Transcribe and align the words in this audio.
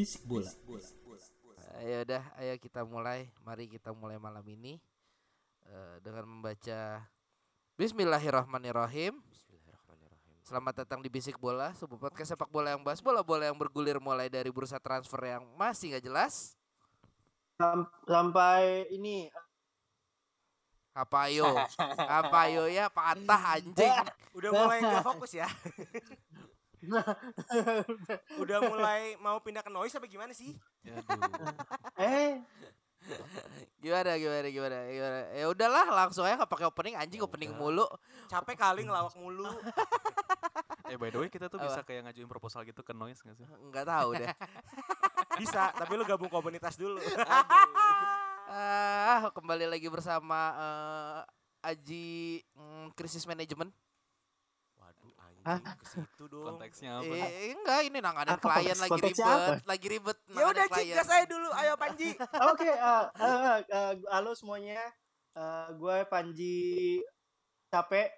Bisik 0.00 0.24
bola. 0.24 0.48
Ayo 1.76 2.08
udah, 2.08 2.24
ayo 2.40 2.56
kita 2.56 2.88
mulai. 2.88 3.28
Mari 3.44 3.68
kita 3.68 3.92
mulai 3.92 4.16
malam 4.16 4.40
ini 4.48 4.80
eh, 5.68 5.96
dengan 6.00 6.24
membaca 6.24 7.04
Bismillahirrahmanirrahim. 7.76 9.20
Selamat 10.40 10.80
datang 10.80 11.04
di 11.04 11.12
Bisik 11.12 11.36
Bola, 11.36 11.76
sebuah 11.76 12.00
podcast 12.08 12.32
sepak 12.32 12.48
bola 12.48 12.72
yang 12.72 12.80
bahas 12.80 13.04
bola-bola 13.04 13.44
yang 13.52 13.60
bergulir 13.60 14.00
mulai 14.00 14.32
dari 14.32 14.48
bursa 14.48 14.80
transfer 14.80 15.20
yang 15.20 15.44
masih 15.60 15.92
nggak 15.92 16.04
jelas. 16.08 16.56
Sam- 17.60 17.92
sampai 18.08 18.88
ini 18.96 19.28
Apa 20.96 21.28
yo? 21.28 21.44
Apa 22.08 22.48
yo 22.48 22.72
ya 22.72 22.88
patah 22.88 23.60
anjing. 23.60 23.92
Udah 24.40 24.48
mulai 24.48 24.80
nggak 24.80 25.04
fokus 25.04 25.36
ya? 25.36 25.44
Udah 28.42 28.58
mulai 28.64 29.14
mau 29.20 29.36
pindah 29.44 29.60
ke 29.60 29.70
noise 29.72 29.94
apa 29.96 30.08
gimana 30.08 30.32
sih? 30.32 30.56
eh 32.00 32.40
Gimana 33.80 34.12
gimana 34.20 34.48
gimana 34.52 34.76
gimana. 34.92 35.18
Ya 35.32 35.46
udahlah 35.48 35.86
langsung 35.88 36.28
aja 36.28 36.36
nggak 36.36 36.52
pakai 36.52 36.68
opening 36.68 36.94
anjing 37.00 37.24
opening 37.24 37.52
mulu. 37.56 37.88
Capek 38.28 38.56
kali 38.60 38.84
ngelawak 38.84 39.16
mulu. 39.16 39.48
Eh 40.90 40.98
by 40.98 41.06
the 41.06 41.22
way 41.22 41.30
kita 41.30 41.46
tuh 41.46 41.62
Apa? 41.62 41.70
bisa 41.70 41.80
kayak 41.86 42.10
ngajuin 42.10 42.26
proposal 42.26 42.66
gitu 42.66 42.82
ke 42.82 42.90
Noise 42.90 43.22
gak 43.22 43.38
sih? 43.38 43.46
Nggak 43.46 43.86
tahu 43.86 44.10
deh. 44.18 44.26
Bisa, 45.38 45.70
tapi 45.70 45.94
lu 45.94 46.02
gabung 46.02 46.26
komunitas 46.26 46.74
dulu. 46.74 46.98
Ah, 48.50 49.30
kembali 49.30 49.70
lagi 49.70 49.86
bersama 49.86 50.50
eh, 50.58 51.70
Aji 51.70 52.42
mm, 52.58 52.98
krisis 52.98 53.22
manajemen. 53.22 53.70
Anjing 55.42 55.72
ke 55.74 55.86
situ 55.86 56.24
dong. 56.26 56.44
Konteksnya 56.46 56.90
apa? 56.96 57.14
Eh, 57.16 57.54
enggak 57.54 57.80
ini 57.82 57.98
nanganin 57.98 58.32
Apa 58.32 58.46
klien 58.52 58.70
konteks- 58.70 58.78
lagi 58.78 58.90
konteksnya 58.92 59.24
ribet, 59.26 59.40
apa? 59.40 59.54
lagi 59.64 59.86
ribet. 59.88 60.18
Ya 60.30 60.44
udah 60.46 60.64
klien. 60.68 60.94
cik 60.94 61.06
saya 61.06 61.24
dulu, 61.24 61.48
ayo 61.54 61.72
Panji. 61.74 62.08
oke 62.52 62.62
eh, 62.62 63.04
eh, 63.16 63.58
eh, 63.62 63.92
halo 64.08 64.32
semuanya 64.32 64.80
Eh, 65.30 65.66
gue 65.72 65.96
Panji 66.06 66.58
capek 67.68 68.10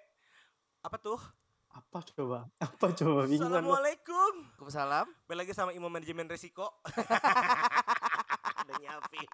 Apa 0.81 0.97
tuh? 0.97 1.21
apa 1.69 2.05
coba 2.07 2.45
apa 2.65 2.85
coba 2.91 3.25
bingung. 3.25 3.49
Assalamualaikum. 3.49 4.33
Waalaikumsalam. 4.53 5.05
Balik 5.23 5.39
lagi 5.41 5.53
sama 5.53 5.71
Imam 5.71 5.89
Manajemen 5.89 6.25
Resiko. 6.25 6.69
Udah 8.63 8.75
nyiapin. 8.77 9.29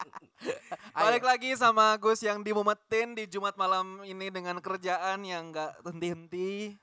Balik 0.94 1.22
lagi 1.22 1.52
sama 1.54 1.96
Gus 1.96 2.20
yang 2.20 2.40
dimumetin 2.40 3.12
di 3.14 3.28
Jumat 3.28 3.56
malam 3.56 4.04
ini 4.04 4.28
dengan 4.28 4.56
kerjaan 4.58 5.20
yang 5.22 5.52
gak 5.52 5.84
henti-henti. 5.84 6.80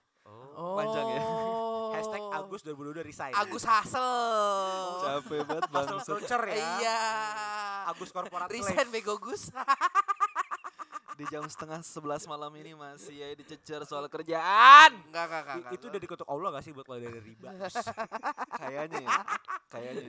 Oh. 0.56 0.72
Panjang 0.74 1.06
ya. 1.06 1.22
Hashtag 1.92 2.22
Agus 2.30 2.60
2022 2.62 3.04
resign. 3.04 3.32
Agus 3.32 3.62
Hasel. 3.62 4.08
Capek 4.98 5.40
banget 5.44 5.68
Hustle 5.68 5.84
bang. 5.86 6.00
culture 6.02 6.44
ya. 6.46 6.56
Iya. 6.78 7.00
Agus 7.86 8.10
Corporate 8.10 8.50
Resign 8.50 8.88
bego 8.88 9.14
Gus. 9.16 9.52
Di 11.16 11.24
jam 11.26 11.44
setengah 11.46 11.80
sebelas 11.80 12.24
malam 12.26 12.52
ini 12.54 12.72
masih 12.72 13.16
ya 13.16 13.32
dicecer 13.32 13.80
soal 13.84 14.04
kerjaan. 14.06 14.92
Enggak, 15.08 15.24
enggak, 15.26 15.42
enggak. 15.46 15.70
I- 15.72 15.74
Itu 15.74 15.84
udah 15.88 15.96
dikutuk 15.98 16.26
Allah 16.26 16.48
gak 16.52 16.60
sih 16.62 16.72
buat 16.72 16.84
keluar 16.84 17.00
dari 17.00 17.20
riba? 17.22 17.48
Kayaknya 18.60 19.00
ya. 19.00 19.18
Kayaknya. 19.66 20.08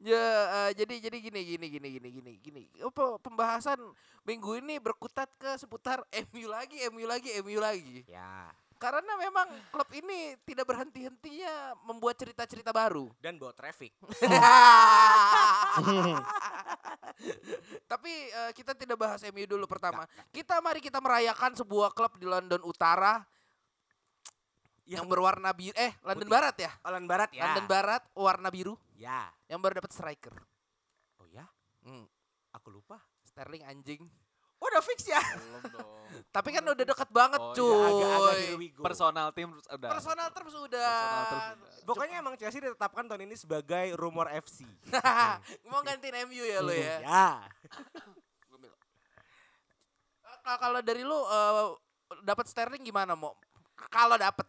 Ya, 0.00 0.26
eh, 0.50 0.70
jadi 0.74 0.94
jadi 1.00 1.16
gini 1.20 1.40
gini 1.46 1.66
gini 1.70 1.88
gini 1.94 2.08
gini 2.10 2.32
gini. 2.36 2.62
Apa 2.80 3.18
pembahasan 3.18 3.78
minggu 4.22 4.58
ini 4.58 4.78
berkutat 4.78 5.30
ke 5.34 5.54
seputar 5.54 6.02
MU 6.28 6.46
lagi, 6.46 6.82
MU 6.90 7.06
lagi, 7.06 7.30
MU 7.40 7.58
lagi. 7.58 8.02
ya. 8.06 8.50
Karena 8.80 9.12
memang 9.20 9.44
klub 9.68 9.84
ini 9.92 10.40
tidak 10.48 10.64
berhenti-hentinya 10.64 11.76
membuat 11.84 12.16
cerita-cerita 12.16 12.72
baru. 12.72 13.12
Dan 13.20 13.36
bawa 13.36 13.52
traffic. 13.52 13.92
Tapi 17.90 18.12
eh, 18.32 18.50
kita 18.56 18.72
tidak 18.72 18.96
bahas 18.96 19.20
MU 19.28 19.44
dulu 19.44 19.68
pertama. 19.68 20.08
Kita 20.32 20.64
mari 20.64 20.80
kita 20.80 20.96
merayakan 20.96 21.52
sebuah 21.52 21.92
klub 21.92 22.16
di 22.16 22.24
London 22.24 22.64
Utara 22.64 23.20
yang 24.88 25.06
berwarna 25.06 25.54
biru 25.54 25.76
eh 25.76 25.94
London 26.02 26.26
Putih. 26.26 26.34
Barat 26.40 26.56
ya. 26.56 26.72
Olan 26.82 27.04
Barat 27.06 27.30
ya. 27.30 27.42
London 27.46 27.66
Barat 27.68 28.02
warna 28.16 28.48
biru 28.48 28.74
Ya. 28.96 29.28
yang 29.46 29.60
baru 29.60 29.84
dapat 29.84 29.92
striker. 29.92 30.34
Oh 31.20 31.28
ya? 31.28 31.44
Hmm, 31.84 32.08
Aku 32.56 32.72
lupa. 32.72 32.98
Sterling 33.22 33.62
anjing. 33.62 34.02
Oh, 34.60 34.66
udah 34.68 34.82
fix 34.84 35.08
ya? 35.08 35.20
Belum 35.40 35.64
dong. 35.72 35.88
Tapi 36.36 36.48
kan 36.54 36.62
udah 36.62 36.86
deket 36.86 37.10
banget 37.10 37.42
Oh, 37.42 37.50
iya, 37.98 38.54
cuy. 38.54 38.70
Personal 38.78 39.34
team 39.34 39.50
udah. 39.50 39.90
Personal 39.90 40.28
terms 40.30 40.54
udah. 40.54 40.94
Personal 40.94 41.26
terms 41.26 41.66
udah. 41.66 41.82
Pokoknya 41.82 42.22
emang 42.22 42.38
Chelsea 42.38 42.62
ditetapkan 42.62 43.02
tahun 43.10 43.26
ini 43.26 43.34
sebagai 43.34 43.98
rumor 43.98 44.30
FC. 44.30 44.62
Mau 45.70 45.82
gantiin 45.82 46.14
MU 46.30 46.44
ya 46.46 46.62
lo 46.62 46.70
ya. 46.70 47.02
ya. 47.08 47.30
Kalau 50.40 50.80
dari 50.82 51.02
lu 51.02 51.14
eh, 51.14 51.66
dapat 52.22 52.46
Sterling 52.46 52.82
gimana 52.82 53.14
mau? 53.14 53.36
Kalau 53.90 54.18
dapat 54.18 54.46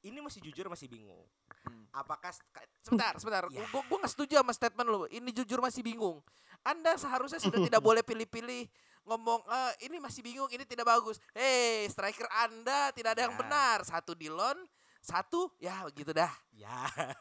Ini 0.00 0.16
masih 0.24 0.40
jujur 0.40 0.64
masih 0.72 0.88
bingung. 0.88 1.28
Hmm. 1.68 1.84
Apakah 1.92 2.32
sebentar, 2.80 3.12
sebentar. 3.20 3.44
Ya. 3.52 3.68
Gue 3.68 3.82
gue 3.84 3.98
nggak 4.00 4.12
setuju 4.16 4.40
sama 4.40 4.56
statement 4.56 4.88
lu. 4.88 5.04
Ini 5.12 5.28
jujur 5.36 5.60
masih 5.60 5.84
bingung. 5.84 6.24
Anda 6.64 6.96
seharusnya 6.96 7.36
sudah 7.36 7.60
tidak 7.60 7.84
boleh 7.84 8.00
pilih-pilih 8.00 8.64
ngomong 9.04 9.40
"Eh, 9.46 9.88
ini 9.88 9.96
masih 9.98 10.20
bingung, 10.20 10.48
ini 10.48 10.64
tidak 10.64 10.86
bagus. 10.86 11.16
Hei, 11.32 11.88
striker 11.88 12.26
Anda 12.30 12.92
tidak 12.92 13.16
ada 13.16 13.22
yang 13.28 13.34
Ya. 13.34 13.40
benar. 13.40 13.78
Satu 13.84 14.12
di 14.12 14.28
loan, 14.28 14.60
satu 15.00 15.52
ya 15.56 15.84
begitu 15.86 16.12
dah. 16.12 16.30
ya. 16.52 16.84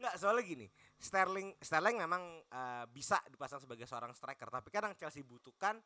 Enggak, 0.00 0.16
soalnya 0.16 0.42
gini. 0.42 0.66
Sterling 0.96 1.52
Sterling 1.60 1.96
memang 2.00 2.22
eh, 2.44 2.84
bisa 2.88 3.20
dipasang 3.28 3.60
sebagai 3.60 3.84
seorang 3.84 4.12
striker, 4.12 4.48
tapi 4.48 4.68
kadang 4.68 4.96
Chelsea 4.96 5.20
butuhkan 5.20 5.76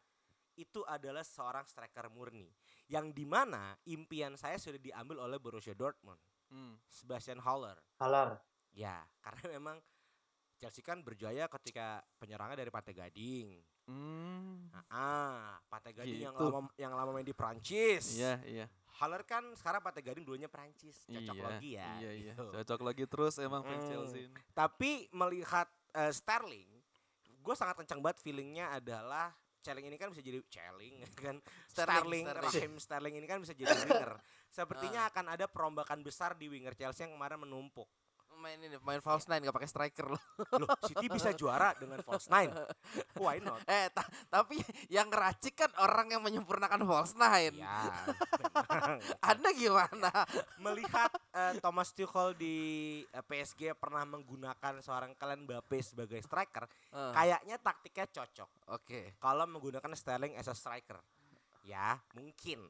itu 0.54 0.86
adalah 0.86 1.26
seorang 1.26 1.66
striker 1.66 2.06
murni. 2.08 2.46
Yang 2.86 3.10
di 3.10 3.26
mana 3.26 3.74
impian 3.90 4.38
saya 4.38 4.54
sudah 4.54 4.78
diambil 4.78 5.18
oleh 5.22 5.38
Borussia 5.42 5.74
Dortmund, 5.74 6.18
Hmm. 6.46 6.78
Sebastian 6.86 7.42
Haller. 7.42 7.74
halar 7.98 8.38
Ya, 8.70 9.02
karena 9.18 9.42
memang 9.58 9.76
Chelsea 10.54 10.82
kan 10.82 11.02
berjaya 11.02 11.50
ketika 11.50 11.98
penyerangnya 12.18 12.62
dari 12.62 12.70
Pantai 12.70 12.94
Gading. 12.94 13.58
Hmm. 13.84 14.68
Nah, 14.72 14.84
ah, 14.88 15.48
Pantai 15.68 15.92
Gading 15.92 16.24
yang 16.24 16.34
Gitu. 16.34 16.46
lama 16.48 16.68
yang 16.74 16.92
lama 16.92 17.10
main 17.12 17.26
di 17.26 17.36
Prancis. 17.36 18.16
Iya, 18.16 18.40
iya. 18.44 18.66
Haller 18.96 19.26
kan 19.26 19.42
sekarang 19.54 19.82
Pantai 19.82 20.00
Gading 20.00 20.24
dulunya 20.24 20.46
Prancis, 20.46 21.04
cocok 21.04 21.34
iya, 21.36 21.44
lagi 21.44 21.70
ya. 21.74 21.90
Iya, 21.98 22.10
iya. 22.14 22.32
gitu. 22.32 22.46
Cocok 22.54 22.80
lagi 22.80 23.04
terus 23.04 23.34
emang 23.38 23.60
fans 23.62 23.84
Hmm. 23.84 23.90
Chelsea 23.90 24.20
ini. 24.30 24.36
Tapi 24.52 24.90
melihat 25.10 25.66
eh, 25.92 26.10
Sterling, 26.10 26.70
gue 27.38 27.54
sangat 27.54 27.78
kencang 27.78 28.00
banget 28.00 28.18
feelingnya 28.18 28.72
adalah 28.72 29.30
Sterling 29.58 29.88
ini 29.88 29.96
kan 29.96 30.12
bisa 30.12 30.20
jadi 30.20 30.40
Sterling 30.44 30.94
kan 31.24 31.36
Sterling, 31.68 31.68
Sterling, 31.68 32.24
Sterling. 32.24 32.44
Raheem 32.44 32.72
Sterling 32.78 33.14
ini 33.16 33.26
kan 33.26 33.38
bisa 33.42 33.52
jadi 33.52 33.72
winger. 33.74 34.12
Sepertinya 34.54 35.10
akan 35.10 35.24
ada 35.34 35.46
perombakan 35.50 36.00
besar 36.00 36.38
di 36.38 36.46
winger 36.46 36.72
Chelsea 36.72 37.02
yang 37.04 37.18
kemarin 37.18 37.42
menumpuk. 37.42 37.90
Main 38.44 38.60
ini, 38.60 38.76
main 38.78 39.00
false 39.00 39.24
nine 39.24 39.40
gak 39.40 39.56
pakai 39.56 39.64
striker 39.66 40.06
loh. 40.12 40.20
Loh, 40.54 40.68
City 40.84 41.08
bisa 41.08 41.32
juara 41.32 41.72
dengan 41.72 41.96
false 42.04 42.28
nine. 42.28 42.52
Why 43.16 43.40
not? 43.40 43.64
Eh, 43.72 43.88
ta- 43.88 44.04
tapi 44.28 44.60
yang 44.86 45.08
ngeracik 45.08 45.56
kan 45.56 45.72
orang 45.80 46.12
yang 46.12 46.20
menyempurnakan 46.20 46.84
false 46.84 47.16
nine. 47.16 47.56
Ya. 47.56 48.04
Anda 49.32 49.48
gimana? 49.50 50.12
Melihat 50.58 51.08
eh, 51.32 51.56
Thomas 51.58 51.88
Tuchel 51.90 52.36
di 52.36 52.56
eh, 53.06 53.24
PSG 53.24 53.72
pernah 53.74 54.04
menggunakan 54.04 54.76
seorang 54.78 55.16
Kylian 55.16 55.48
Mbappe 55.48 55.80
sebagai 55.80 56.20
striker, 56.20 56.68
Eh, 56.92 57.12
kayaknya 57.12 57.56
taktiknya 57.56 58.06
cocok. 58.12 58.50
Oke. 58.70 59.16
kalau 59.16 59.48
menggunakan 59.48 59.88
Sterling 59.94 60.36
as 60.36 60.46
a 60.46 60.54
striker. 60.54 61.00
Ya, 61.62 61.96
mungkin. 62.12 62.60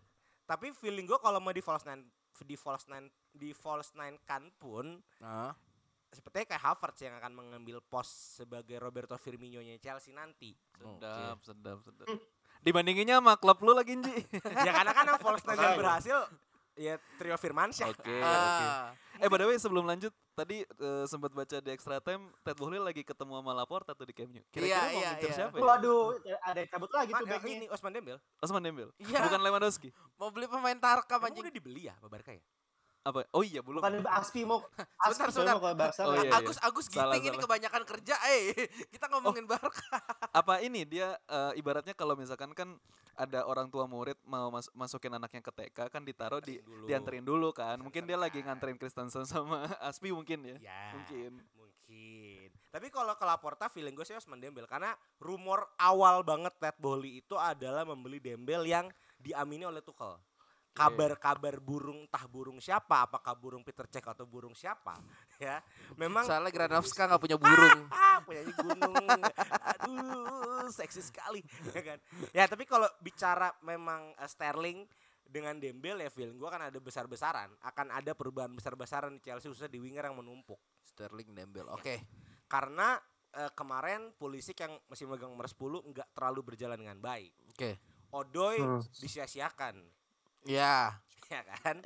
Tapi 0.44 0.70
feeling 0.70 1.02
gue 1.04 1.18
kalau 1.18 1.42
mau 1.42 1.50
di 1.50 1.58
false 1.58 1.82
nine 1.82 2.06
di 2.36 2.54
false 2.54 2.86
nine 2.86 3.06
di 3.30 3.50
false 3.50 3.94
nine 3.94 4.18
kan 4.22 4.50
pun 4.54 4.98
Nah, 5.18 5.54
sepertinya 6.14 6.46
kayak 6.48 6.62
Havertz 6.64 7.00
yang 7.00 7.14
akan 7.14 7.32
mengambil 7.32 7.78
pos 7.80 8.06
sebagai 8.36 8.78
Roberto 8.78 9.14
Firmino-nya 9.14 9.76
Chelsea 9.76 10.10
nanti. 10.10 10.54
Sedap, 10.72 11.38
sedap, 11.40 11.78
sedap. 11.80 12.06
Dibandinginnya 12.60 13.18
sama 13.18 13.34
klub 13.34 13.60
lu 13.60 13.72
lagi, 13.72 13.92
Nji. 13.94 14.24
ya 14.56 14.72
karena 14.72 14.90
kan 14.90 15.04
yang 15.06 15.18
Volstein 15.18 15.54
yang 15.54 15.76
berhasil 15.76 16.18
ya 16.74 16.94
trio 17.14 17.36
Firmansyah. 17.36 17.86
Oke, 17.88 18.02
oke. 18.02 18.18
Ah, 18.20 18.90
Eh, 19.14 19.28
by 19.28 19.36
the 19.36 19.46
way, 19.46 19.54
sebelum 19.54 19.84
lanjut, 19.84 20.10
tadi 20.32 20.64
eh, 20.64 21.04
sempat 21.04 21.30
baca 21.30 21.56
di 21.56 21.70
extra 21.70 22.00
time, 22.00 22.34
Ted 22.40 22.56
Bohley 22.56 22.78
lagi 22.78 23.00
ketemu 23.00 23.38
sama 23.38 23.54
Laporta 23.54 23.92
tuh 23.92 24.02
di 24.02 24.10
Camp 24.10 24.26
Nou. 24.28 24.42
Kira-kira 24.48 24.66
Iya, 24.66 24.80
mau 24.80 24.90
iya, 24.92 25.10
ngincer 25.12 25.22
iya. 25.24 25.36
siapa 25.38 25.54
ya? 25.54 25.62
Waduh, 25.62 26.02
ada 26.42 26.58
yang 26.58 26.70
cabut 26.72 26.90
lagi 26.90 27.12
Ma- 27.12 27.20
tuh 27.20 27.26
yang 27.28 27.34
backnya. 27.38 27.54
ini 27.54 27.66
Osman 27.68 27.92
Dembele. 27.92 28.20
Osman 28.40 28.58
Dembele. 28.60 28.90
Iya. 28.98 29.20
Bukan 29.22 29.40
Lewandowski. 29.40 29.88
mau 30.16 30.28
beli 30.28 30.46
pemain 30.48 30.74
Tarkam 30.76 31.20
anjing. 31.20 31.42
udah 31.42 31.54
dibeli 31.54 31.82
ya 31.84 31.94
sama 31.94 32.08
Barca 32.08 32.32
ya? 32.32 32.42
Apa? 33.04 33.28
Oh 33.36 33.44
iya, 33.44 33.60
belum. 33.60 33.84
Bukan 33.84 34.00
Aspi 34.08 34.48
mau 34.48 34.64
Aspi 34.64 35.20
Sebentar, 35.20 35.28
soalnya 35.28 35.54
mau 35.60 35.68
ke 35.68 35.76
Barca. 35.76 36.02
Oh, 36.08 36.16
kan? 36.16 36.24
iya. 36.24 36.32
Agus 36.40 36.56
Agus 36.64 36.86
Salah, 36.88 37.12
Giting 37.12 37.28
ini 37.28 37.36
salah. 37.36 37.44
kebanyakan 37.44 37.82
kerja 37.84 38.16
eh. 38.32 38.44
Kita 38.96 39.06
ngomongin 39.12 39.44
Barca. 39.44 40.00
Apa 40.40 40.64
ini 40.64 40.88
dia 40.88 41.12
eh, 41.28 41.52
ibaratnya 41.60 41.92
kalau 41.92 42.16
misalkan 42.16 42.56
kan 42.56 42.80
ada 43.14 43.44
orang 43.44 43.68
tua 43.68 43.84
murid 43.84 44.16
mau 44.24 44.48
mas- 44.48 44.72
masukin 44.72 45.12
anaknya 45.12 45.44
ke 45.44 45.52
TK 45.52 45.78
kan 45.92 46.02
ditaruh 46.02 46.40
di 46.40 46.58
dulu. 46.64 46.88
dianterin 46.88 47.22
dulu 47.28 47.52
kan. 47.52 47.76
Mungkin 47.76 48.08
dia 48.08 48.16
lagi 48.16 48.40
nganterin 48.40 48.80
Kristensen 48.80 49.28
sama 49.28 49.68
Aspi 49.84 50.08
mungkin 50.08 50.40
ya. 50.40 50.56
Ya. 50.64 50.82
Mungkin. 50.96 51.44
Mungkin. 51.60 52.48
Tapi 52.72 52.88
kalau 52.88 53.14
ke 53.20 53.22
Laporta 53.28 53.68
feeling 53.68 53.92
gue 53.92 54.02
sih 54.08 54.16
Osman 54.16 54.40
Dembele 54.40 54.66
karena 54.66 54.96
rumor 55.20 55.68
awal 55.76 56.24
banget 56.24 56.56
Ted 56.56 56.74
Bohley 56.80 57.20
itu 57.20 57.36
adalah 57.36 57.84
membeli 57.84 58.16
Dembele 58.18 58.64
yang 58.66 58.88
diamini 59.20 59.68
oleh 59.68 59.84
Tuchel. 59.84 60.16
Kabar-kabar 60.74 61.62
burung 61.62 62.02
entah 62.02 62.26
burung 62.26 62.58
siapa, 62.58 63.06
apakah 63.06 63.32
burung 63.32 63.62
Peter 63.62 63.86
Cech 63.86 64.02
atau 64.04 64.26
burung 64.26 64.52
siapa, 64.52 64.98
ya. 65.38 65.62
Memang 65.94 66.26
Soalnya 66.26 66.50
Granovska 66.50 67.06
nggak 67.06 67.22
punya 67.22 67.38
burung. 67.38 67.86
ah 67.94 68.18
punya 68.26 68.42
gunung 68.42 69.22
aduh 69.78 70.66
seksi 70.66 71.02
sekali 71.02 71.44
ya 71.70 71.82
kan 71.84 71.98
ya 72.30 72.44
tapi 72.46 72.64
kalau 72.64 72.88
bicara 72.98 73.52
memang 73.60 74.16
eh, 74.16 74.26
Sterling 74.26 74.86
dengan 75.22 75.58
Dembele 75.58 76.06
ya 76.06 76.10
feeling 76.10 76.36
gua 76.36 76.48
kan 76.48 76.66
ada 76.66 76.78
besar-besaran 76.78 77.52
akan 77.60 77.86
ada 77.92 78.14
perubahan 78.14 78.48
besar-besaran 78.50 79.18
di 79.18 79.28
Chelsea 79.28 79.46
khususnya 79.46 79.68
di 79.68 79.78
winger 79.78 80.08
yang 80.08 80.16
menumpuk 80.16 80.56
Sterling 80.82 81.34
Dembele. 81.34 81.68
Oke. 81.70 82.00
karena 82.46 82.96
eh, 83.30 83.50
kemarin 83.52 84.14
Pulisic 84.14 84.56
yang 84.58 84.72
masih 84.86 85.04
megang 85.04 85.30
nomor 85.30 85.46
10 85.46 85.58
nggak 85.90 86.08
terlalu 86.14 86.40
berjalan 86.54 86.78
dengan 86.80 86.98
baik 86.98 87.32
Oke. 87.50 87.76
Odoi 88.10 88.58
Hmm. 88.58 88.80
disia-siakan 88.94 89.74
Ya. 90.44 91.00
ya 91.32 91.40
kan 91.64 91.80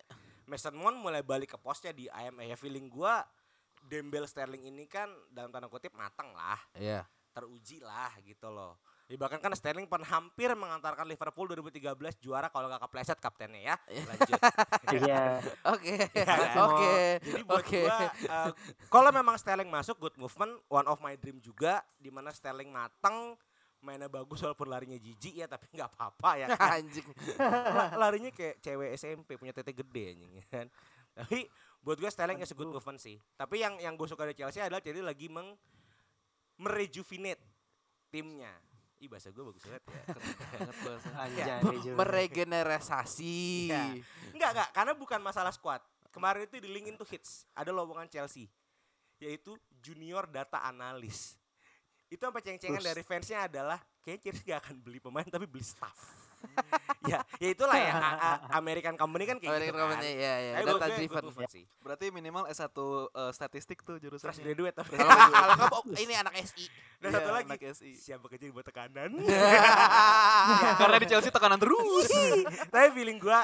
Mason 0.48 0.74
Mount 0.74 0.98
mulai 0.98 1.22
balik 1.22 1.54
ke 1.54 1.58
posnya 1.60 1.94
di 1.94 2.10
IMA 2.10 2.44
ya 2.48 2.56
feeling 2.58 2.90
gua 2.90 3.22
Dembele 3.86 4.26
Sterling 4.26 4.68
ini 4.68 4.84
kan 4.90 5.08
dalam 5.30 5.48
tanda 5.54 5.70
kutip 5.70 5.94
matang 5.94 6.34
lah 6.34 6.58
Iya. 6.76 7.06
teruji 7.32 7.78
lah 7.78 8.10
gitu 8.26 8.50
loh. 8.50 8.74
Ya, 9.08 9.16
bahkan 9.16 9.40
kan 9.40 9.48
Sterling 9.56 9.88
pernah 9.88 10.04
hampir 10.20 10.52
mengantarkan 10.52 11.08
Liverpool 11.08 11.48
2013 11.56 11.96
juara 12.20 12.52
kalau 12.52 12.68
nggak 12.68 12.84
kepleset 12.84 13.16
kaptennya 13.16 13.72
ya. 13.72 13.76
Lanjut. 14.04 14.36
Iya. 15.00 15.40
Oke. 15.64 15.96
kan? 16.28 16.56
Oke. 16.68 16.96
Jadi 17.24 17.42
buat 17.46 17.64
Oke. 17.64 17.80
gua 17.88 17.98
eh, 18.04 18.52
kalau 18.92 19.08
memang 19.08 19.40
Sterling 19.40 19.72
masuk 19.72 19.96
good 19.96 20.16
movement, 20.20 20.60
one 20.68 20.84
of 20.84 21.00
my 21.00 21.16
dream 21.16 21.40
juga 21.40 21.80
di 21.96 22.12
mana 22.12 22.34
Sterling 22.36 22.68
matang 22.68 23.32
mainnya 23.78 24.10
bagus 24.10 24.42
walaupun 24.42 24.66
larinya 24.66 24.98
jijik 24.98 25.38
ya 25.38 25.46
tapi 25.46 25.70
nggak 25.70 25.90
apa-apa 25.94 26.30
ya 26.34 26.46
kan. 26.58 26.82
Anjing. 26.82 27.06
La- 27.38 27.94
larinya 27.96 28.30
kayak 28.34 28.58
cewek 28.58 28.90
SMP 28.98 29.38
punya 29.38 29.54
tete 29.54 29.70
gede 29.70 30.14
anjing 30.14 30.32
ya 30.38 30.44
kan. 30.50 30.66
Tapi 31.14 31.46
buat 31.78 31.94
gue 31.96 32.10
Sterling 32.10 32.42
is 32.42 32.50
a 32.50 32.56
good 32.58 32.68
movement 32.68 32.98
sih. 32.98 33.16
Tapi 33.38 33.62
yang 33.62 33.78
yang 33.78 33.94
gue 33.94 34.06
suka 34.06 34.26
dari 34.26 34.34
Chelsea 34.34 34.58
adalah 34.58 34.82
jadi 34.82 34.98
lagi 34.98 35.30
meng 35.30 35.54
merejuvenate 36.58 37.38
timnya. 38.10 38.50
Ih 38.98 39.06
bahasa 39.06 39.30
gue 39.30 39.46
bagus 39.46 39.62
banget 39.62 39.82
ya. 39.86 40.02
Banget 40.58 40.76
bahasa. 40.82 41.08
Anjay. 41.14 41.58
Reju. 41.70 41.90
Meregenerasi. 41.94 43.70
Enggak 44.34 44.50
enggak 44.58 44.68
karena 44.74 44.92
bukan 44.98 45.20
masalah 45.22 45.54
squad. 45.54 45.78
Kemarin 46.10 46.50
itu 46.50 46.58
di 46.58 46.66
link 46.66 46.90
into 46.90 47.06
hits 47.06 47.46
ada 47.54 47.70
lowongan 47.70 48.10
Chelsea 48.10 48.50
yaitu 49.22 49.54
junior 49.78 50.26
data 50.26 50.58
analis. 50.66 51.37
Itu 52.08 52.22
sampai 52.22 52.40
ceng-cengan 52.40 52.80
dari 52.80 53.02
fansnya 53.02 53.44
adalah 53.44 53.76
kayaknya 54.00 54.20
Chelsea 54.22 54.44
gak 54.46 54.60
akan 54.62 54.74
beli 54.78 54.98
pemain 54.98 55.24
tapi 55.24 55.44
beli 55.44 55.60
staff. 55.60 55.92
ya, 57.10 57.18
ya 57.36 57.48
itulah 57.50 57.74
ya 57.74 57.90
A- 57.90 58.14
A- 58.14 58.40
American 58.56 58.94
company 58.94 59.26
kan 59.26 59.36
kayak 59.36 59.50
American 59.50 59.66
gitu 59.68 59.74
kan. 59.74 59.90
company, 59.90 60.10
ya, 60.14 60.34
ya, 60.38 60.50
Tapi 60.54 60.70
data 60.70 60.86
driven. 60.94 61.24
sih. 61.50 61.64
Berarti 61.78 62.04
minimal 62.08 62.46
S1 62.46 62.70
eh, 62.70 63.32
statistik 63.34 63.82
tuh 63.82 63.98
Fresh 63.98 64.06
jurusannya. 64.06 64.44
graduate 64.46 64.76
tapi 64.76 64.90
Kalau 64.96 65.82
ini 65.98 66.14
anak 66.14 66.38
SI. 66.40 66.64
Dan 66.96 67.10
Iya, 67.10 67.16
satu 67.18 67.30
lagi 67.34 67.50
anak 67.50 67.62
SI. 67.74 67.90
siap 67.92 68.18
bekerja 68.22 68.46
buat 68.48 68.64
tekanan. 68.64 69.10
Karena 70.80 70.96
di 70.96 71.06
Chelsea 71.06 71.28
tekanan 71.28 71.58
terus. 71.58 72.06
Tapi 72.70 72.86
feeling 72.92 73.18
gua 73.18 73.42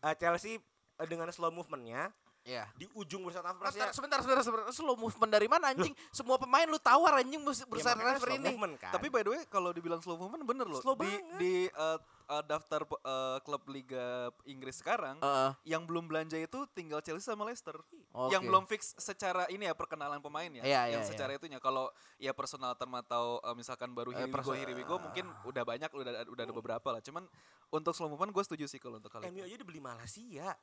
uh, 0.00 0.14
Chelsea 0.16 0.56
uh, 0.96 1.06
dengan 1.06 1.28
slow 1.30 1.52
movementnya 1.52 2.08
Ya. 2.40 2.64
di 2.72 2.88
ujung 2.94 3.20
bursa 3.20 3.38
Sebentar, 3.38 3.60
transfernya 3.62 3.92
sebentar, 3.92 4.18
sebentar, 4.20 4.42
sebentar. 4.42 4.72
Slow 4.72 4.96
movement 4.96 5.28
dari 5.28 5.44
mana 5.44 5.70
anjing? 5.70 5.92
Semua 6.08 6.34
pemain 6.34 6.64
lu 6.64 6.76
tawar 6.76 7.20
anjing 7.20 7.36
ya 7.36 7.44
bursa 7.44 7.92
makanya 7.92 8.16
transfer 8.16 8.30
ini. 8.32 8.48
movement 8.48 8.74
kan. 8.76 8.92
Tapi 8.92 9.06
by 9.06 9.20
the 9.20 9.30
way 9.30 9.42
kalau 9.46 9.70
dibilang 9.70 10.00
slow 10.00 10.16
movement 10.16 10.42
bener 10.42 10.64
loh. 10.64 10.80
Slow 10.80 10.96
di 10.96 11.04
banget. 11.04 11.36
di 11.36 11.54
eh, 11.68 11.98
eh, 12.26 12.42
daftar 12.42 12.80
eh, 12.88 13.38
klub 13.40 13.62
Liga 13.66 14.06
Inggris 14.44 14.80
sekarang 14.80 15.20
Heeh. 15.20 15.50
yang 15.68 15.84
belum 15.84 16.08
belanja 16.08 16.34
itu 16.34 16.64
tinggal 16.70 16.98
Chelsea 17.00 17.22
sama 17.22 17.44
Leicester. 17.44 17.76
Oke. 18.10 18.32
Yang 18.32 18.42
belum 18.42 18.64
fix 18.64 18.96
secara 18.96 19.44
ini 19.46 19.68
ya 19.68 19.76
perkenalan 19.76 20.18
pemain 20.18 20.48
ya. 20.50 20.64
Iya, 20.64 20.82
yang 20.96 21.02
iya, 21.04 21.06
secara 21.06 21.36
itunya 21.36 21.60
kalau 21.60 21.92
ya 22.16 22.32
personal 22.32 22.72
term 22.74 22.96
atau 22.96 23.36
eh, 23.38 23.52
misalkan 23.52 23.92
baru 23.92 24.10
Eh, 24.10 24.16
Here 24.16 24.26
We 24.26 24.32
Go, 24.32 24.34
perso- 24.34 24.56
Here 24.56 24.72
We 24.72 24.82
Go 24.82 24.96
mungkin 24.96 25.28
udah 25.44 25.62
banyak 25.62 25.90
udah 25.92 26.24
udah 26.26 26.42
ada 26.42 26.54
beberapa 26.56 26.88
lah. 26.88 27.04
Cuman 27.04 27.28
untuk 27.68 27.92
slow 27.92 28.08
movement 28.08 28.32
gue 28.32 28.42
setuju 28.42 28.64
sih 28.64 28.80
kalau 28.80 28.96
untuk 28.96 29.12
kali 29.12 29.28
MU 29.28 29.44
aja 29.44 29.54
dibeli 29.54 29.78
Malaysia. 29.78 30.56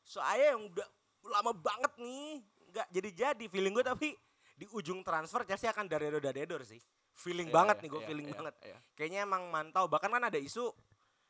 Soalnya 0.00 0.56
yang 0.56 0.62
udah 0.64 0.88
lama 1.30 1.52
banget 1.52 1.92
nih 1.98 2.40
nggak 2.68 2.86
jadi-jadi 2.92 3.44
feeling 3.48 3.72
gue 3.72 3.86
tapi 3.86 4.08
di 4.58 4.66
ujung 4.74 5.00
transfer 5.00 5.46
Chelsea 5.46 5.70
akan 5.70 5.86
daredor 5.86 6.18
daredor 6.18 6.62
sih. 6.66 6.80
Feeling 7.14 7.50
Iya, 7.50 7.54
banget 7.54 7.76
iya, 7.78 7.82
nih 7.82 7.90
gue 7.90 8.00
iya, 8.02 8.08
feeling 8.08 8.26
iya, 8.26 8.34
banget. 8.34 8.54
iya. 8.62 8.78
Kayaknya 8.94 9.20
emang 9.26 9.42
mantau 9.50 9.84
bahkan 9.86 10.10
kan 10.10 10.22
ada 10.22 10.38
isu 10.38 10.70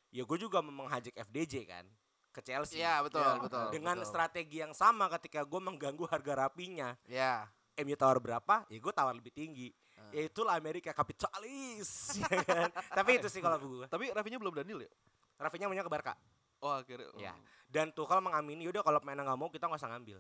ya 0.09 0.25
gue 0.25 0.39
juga 0.41 0.61
mau 0.61 0.85
menghajak 0.85 1.13
FDJ 1.17 1.55
kan 1.65 1.85
ke 2.29 2.41
Chelsea. 2.45 2.81
Iya, 2.81 3.01
betul, 3.01 3.25
Ya, 3.25 3.41
betul. 3.41 3.67
Dengan 3.73 3.97
betul. 3.99 4.09
strategi 4.09 4.57
yang 4.61 4.73
sama 4.77 5.09
ketika 5.17 5.43
gue 5.43 5.61
mengganggu 5.61 6.05
harga 6.07 6.33
rapinya. 6.47 6.93
Ya. 7.09 7.49
MU 7.79 7.95
tawar 7.95 8.19
berapa, 8.19 8.67
ya 8.67 8.79
gue 8.83 8.93
tawar 8.93 9.15
lebih 9.15 9.31
tinggi. 9.31 9.71
Ah. 9.95 10.11
Ya 10.11 10.27
itulah 10.27 10.59
Amerika 10.59 10.91
kapitalis. 10.93 11.89
ya 12.21 12.29
kan? 12.43 12.69
Tapi 12.91 13.23
itu 13.23 13.29
sih 13.31 13.39
kalau 13.39 13.57
gue. 13.59 13.87
Tapi 13.87 14.11
Rafinya 14.11 14.39
belum 14.43 14.55
Daniel 14.55 14.83
ya? 14.83 14.91
Rafinya 15.39 15.71
maunya 15.71 15.87
ke 15.87 15.91
Barca. 15.93 16.15
Oh 16.59 16.75
akhirnya. 16.75 17.07
oh. 17.15 17.21
Ya. 17.23 17.33
Dan 17.69 17.93
tuh 17.93 18.09
kalau 18.09 18.25
mengamini 18.25 18.65
udah 18.65 18.81
kalau 18.81 18.97
pemainnya 18.99 19.29
nggak 19.29 19.39
mau 19.39 19.53
kita 19.53 19.69
nggak 19.69 19.81
usah 19.81 19.93
ngambil. 19.93 20.19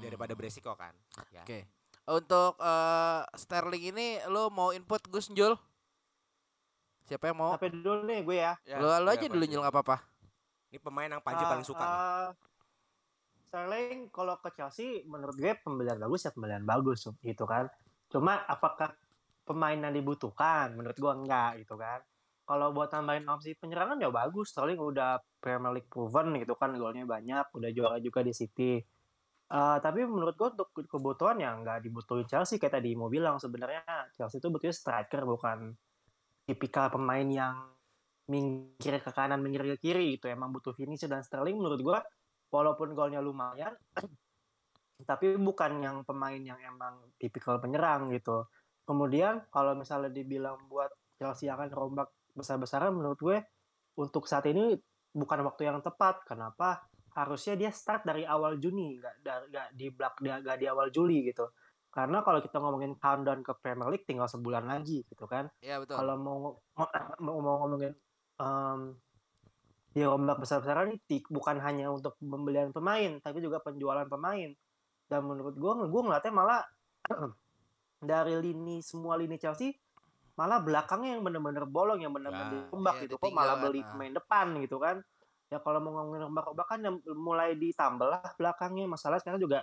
Daripada 0.00 0.32
beresiko 0.36 0.76
kan. 0.76 0.92
Ya. 1.32 1.40
Hmm. 1.40 1.44
Oke. 1.44 1.58
Untuk 2.04 2.52
eh, 2.60 3.20
Sterling 3.32 3.84
ini 3.96 4.06
lu 4.28 4.52
mau 4.52 4.76
input 4.76 5.00
Gus 5.08 5.32
Jul? 5.32 5.56
Siapa 7.04 7.32
yang 7.32 7.36
mau? 7.36 7.52
Sampai 7.56 7.72
dulu 7.72 8.04
nih 8.04 8.20
gue 8.24 8.36
ya. 8.36 8.52
Ya, 8.64 8.76
lu 8.80 8.88
lu 8.88 9.08
ya, 9.08 9.16
aja 9.16 9.26
dulu 9.28 9.40
Panji. 9.44 9.52
Jul 9.52 9.60
nggak 9.64 9.74
apa-apa. 9.76 9.96
Ini 10.72 10.78
pemain 10.80 11.08
yang 11.08 11.22
Panji 11.24 11.44
Ah, 11.44 11.50
paling 11.52 11.64
suka. 11.64 11.84
nih. 11.84 11.96
ah, 11.96 12.28
Sterling 13.48 13.98
kalau 14.10 14.34
ke 14.40 14.50
Chelsea 14.52 15.04
menurut 15.06 15.36
gue 15.38 15.52
pembelian 15.62 15.96
bagus 15.96 16.26
ya 16.26 16.30
pembelian 16.34 16.64
bagus 16.64 17.06
gitu 17.22 17.44
kan. 17.46 17.68
Cuma 18.12 18.42
apakah 18.44 18.92
pemain 19.44 19.76
yang 19.76 19.94
dibutuhkan? 19.94 20.72
Menurut 20.74 20.96
gue 20.96 21.12
enggak 21.12 21.60
gitu 21.62 21.76
kan. 21.78 22.00
Kalau 22.44 22.76
buat 22.76 22.92
tambahin 22.92 23.24
opsi 23.24 23.56
penyerangan 23.56 23.96
ya 24.00 24.12
bagus. 24.12 24.52
Sterling 24.52 24.76
udah 24.76 25.16
Premier 25.40 25.80
League 25.80 25.88
proven 25.88 26.36
gitu 26.36 26.52
kan 26.56 26.76
golnya 26.76 27.08
banyak, 27.08 27.48
udah 27.56 27.70
juara 27.72 27.96
juga 28.00 28.20
di 28.20 28.36
City. 28.36 28.84
Eh, 29.44 29.78
tapi 29.78 30.00
menurut 30.08 30.34
gue 30.34 30.48
untuk 30.56 30.68
kebutuhan 30.88 31.36
yang 31.36 31.62
nggak 31.62 31.84
dibutuhin 31.84 32.24
Chelsea 32.24 32.56
kayak 32.56 32.80
tadi 32.80 32.96
mau 32.96 33.12
bilang 33.12 33.36
sebenarnya 33.36 33.84
Chelsea 34.16 34.40
itu 34.40 34.48
butuhnya 34.48 34.72
striker 34.72 35.22
bukan 35.28 35.76
tipikal 36.48 36.88
pemain 36.88 37.28
yang 37.28 37.54
minggir 38.28 39.04
ke 39.04 39.10
kanan 39.12 39.44
minggir 39.44 39.76
ke 39.76 39.76
kiri 39.84 40.16
itu 40.16 40.32
emang 40.32 40.48
butuh 40.48 40.72
finisher 40.72 41.12
dan 41.12 41.20
Sterling 41.20 41.60
menurut 41.60 41.80
gua 41.84 42.00
walaupun 42.48 42.96
golnya 42.96 43.20
lumayan 43.20 43.76
tapi 45.10 45.36
bukan 45.36 45.76
yang 45.84 45.96
pemain 46.08 46.40
yang 46.40 46.56
emang 46.64 47.04
tipikal 47.20 47.60
penyerang 47.60 48.08
gitu 48.16 48.48
kemudian 48.88 49.44
kalau 49.52 49.76
misalnya 49.76 50.08
dibilang 50.08 50.56
buat 50.72 50.88
Chelsea 51.20 51.52
akan 51.52 51.68
rombak 51.68 52.08
besar-besaran 52.34 52.92
menurut 52.92 53.18
gue 53.18 53.38
untuk 53.98 54.26
saat 54.26 54.44
ini 54.50 54.74
bukan 55.14 55.46
waktu 55.46 55.70
yang 55.70 55.78
tepat. 55.80 56.26
Kenapa? 56.26 56.84
Harusnya 57.14 57.54
dia 57.54 57.70
start 57.70 58.02
dari 58.02 58.26
awal 58.26 58.58
Juni 58.58 58.98
nggak 58.98 59.14
nggak 59.22 59.68
di 59.78 59.86
belak 59.94 60.14
nggak 60.18 60.58
di 60.58 60.66
awal 60.66 60.90
Juli 60.90 61.30
gitu. 61.30 61.46
Karena 61.94 62.26
kalau 62.26 62.42
kita 62.42 62.58
ngomongin 62.58 62.98
countdown 62.98 63.46
ke 63.46 63.54
Premier 63.62 63.86
League 63.86 64.02
tinggal 64.02 64.26
sebulan 64.26 64.66
lagi 64.66 65.06
gitu 65.06 65.30
kan. 65.30 65.46
Iya 65.62 65.78
betul. 65.78 65.94
kalau 65.94 66.14
mau 66.18 66.38
mau, 66.74 66.88
mau 67.22 67.56
ngomongin 67.62 67.94
em 68.34 68.98
ya 69.94 70.10
ombak 70.10 70.42
besar-besaran 70.42 70.90
ini 70.90 71.22
bukan 71.30 71.62
hanya 71.62 71.86
untuk 71.86 72.18
pembelian 72.18 72.74
pemain 72.74 73.22
tapi 73.22 73.38
juga 73.38 73.62
penjualan 73.62 74.10
pemain. 74.10 74.50
Dan 75.06 75.20
menurut 75.22 75.54
gue 75.54 75.72
gue 75.86 76.02
ngeliatnya 76.02 76.34
malah 76.34 76.66
dari 78.10 78.34
lini 78.42 78.82
semua 78.82 79.14
lini 79.14 79.38
Chelsea 79.38 79.70
malah 80.34 80.58
belakangnya 80.58 81.18
yang 81.18 81.22
bener-bener 81.22 81.64
bolong 81.66 82.02
yang 82.02 82.10
bener-bener 82.10 82.66
rombak 82.74 82.98
iya, 82.98 83.02
gitu 83.06 83.14
kok 83.22 83.30
malah 83.30 83.56
beli 83.62 83.80
ah. 83.82 83.86
pemain 83.94 84.14
depan 84.14 84.46
gitu 84.62 84.76
kan. 84.82 84.96
Ya 85.52 85.58
kalau 85.62 85.78
mau 85.78 85.94
ngomongin 85.94 86.26
rombak-rombak 86.26 86.66
kan 86.66 86.80
yang 86.82 86.96
mulai 87.14 87.54
ditambal 87.54 88.10
lah 88.10 88.22
belakangnya. 88.34 88.90
Masalah 88.90 89.22
sekarang 89.22 89.38
juga 89.38 89.62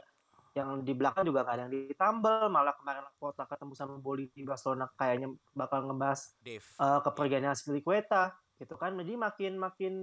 yang 0.51 0.83
di 0.83 0.91
belakang 0.91 1.23
juga 1.23 1.47
gak 1.47 1.55
ada 1.55 1.61
yang 1.67 1.71
ditambal 1.71 2.51
malah 2.51 2.75
kemarin 2.75 3.07
kota 3.15 3.47
ketemu 3.47 3.71
sama 3.71 3.95
Boli 4.03 4.27
di 4.35 4.43
Barcelona 4.43 4.83
kayaknya 4.99 5.31
bakal 5.55 5.87
ngebahas 5.87 6.35
Dave. 6.43 6.67
eh 6.67 6.99
kepergiannya 7.03 7.51
Aspilicueta 7.51 8.35
gitu 8.55 8.75
kan. 8.79 8.95
Jadi 8.95 9.13
makin 9.19 9.53
makin 9.59 9.93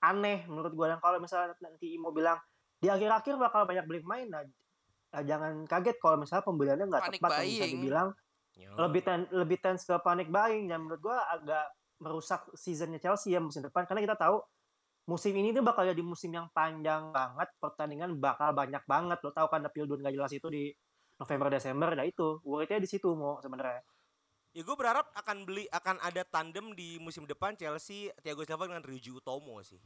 aneh 0.00 0.48
menurut 0.48 0.72
gua. 0.72 0.96
Dan 0.96 1.00
kalau 1.00 1.20
misalnya 1.20 1.52
nanti 1.60 1.92
Imo 1.92 2.12
bilang 2.12 2.40
di 2.76 2.88
akhir-akhir 2.92 3.34
bakal 3.40 3.64
banyak 3.64 3.84
beli 3.88 4.00
main 4.04 4.28
nah, 4.28 4.44
eh, 4.44 5.24
jangan 5.24 5.64
kaget 5.64 5.96
kalau 5.96 6.20
misalnya 6.20 6.44
pembeliannya 6.44 6.86
nggak 6.92 7.04
tepat 7.16 7.30
yang 7.40 7.48
bisa 7.48 7.66
dibilang 7.72 8.08
Ya. 8.56 8.72
lebih 8.74 9.04
ten, 9.04 9.28
lebih 9.30 9.60
tense 9.60 9.84
ke 9.84 9.92
panic 10.00 10.26
buying 10.26 10.66
dan 10.66 10.80
menurut 10.80 11.00
gua 11.00 11.20
agak 11.28 11.68
merusak 11.96 12.44
seasonnya 12.52 12.96
Chelsea 12.96 13.32
ya 13.32 13.40
musim 13.40 13.60
depan 13.60 13.84
karena 13.84 14.00
kita 14.02 14.16
tahu 14.16 14.40
musim 15.06 15.32
ini 15.32 15.52
tuh 15.52 15.60
bakal 15.60 15.84
jadi 15.84 16.00
musim 16.00 16.32
yang 16.32 16.48
panjang 16.50 17.12
banget 17.12 17.48
pertandingan 17.56 18.16
bakal 18.16 18.50
banyak 18.50 18.80
banget 18.84 19.20
lo 19.20 19.30
tahu 19.30 19.46
kan 19.46 19.60
ada 19.60 19.70
Pildun 19.70 20.00
gak 20.00 20.12
jelas 20.12 20.32
itu 20.32 20.48
di 20.48 20.72
November 21.16 21.48
Desember 21.48 21.92
nah 21.92 22.02
itu 22.02 22.40
worry-nya 22.42 22.76
di 22.76 22.88
situ 22.88 23.12
mau 23.12 23.38
sebenarnya 23.38 23.80
Ya 24.50 24.64
gue 24.64 24.72
berharap 24.72 25.04
akan 25.12 25.44
beli 25.44 25.68
akan 25.68 26.00
ada 26.00 26.24
tandem 26.24 26.72
di 26.72 26.96
musim 26.96 27.28
depan 27.28 27.52
Chelsea 27.54 28.08
Thiago 28.24 28.40
Silva 28.40 28.64
dengan 28.64 28.80
Ryuji 28.80 29.12
Utomo 29.12 29.60
sih. 29.60 29.76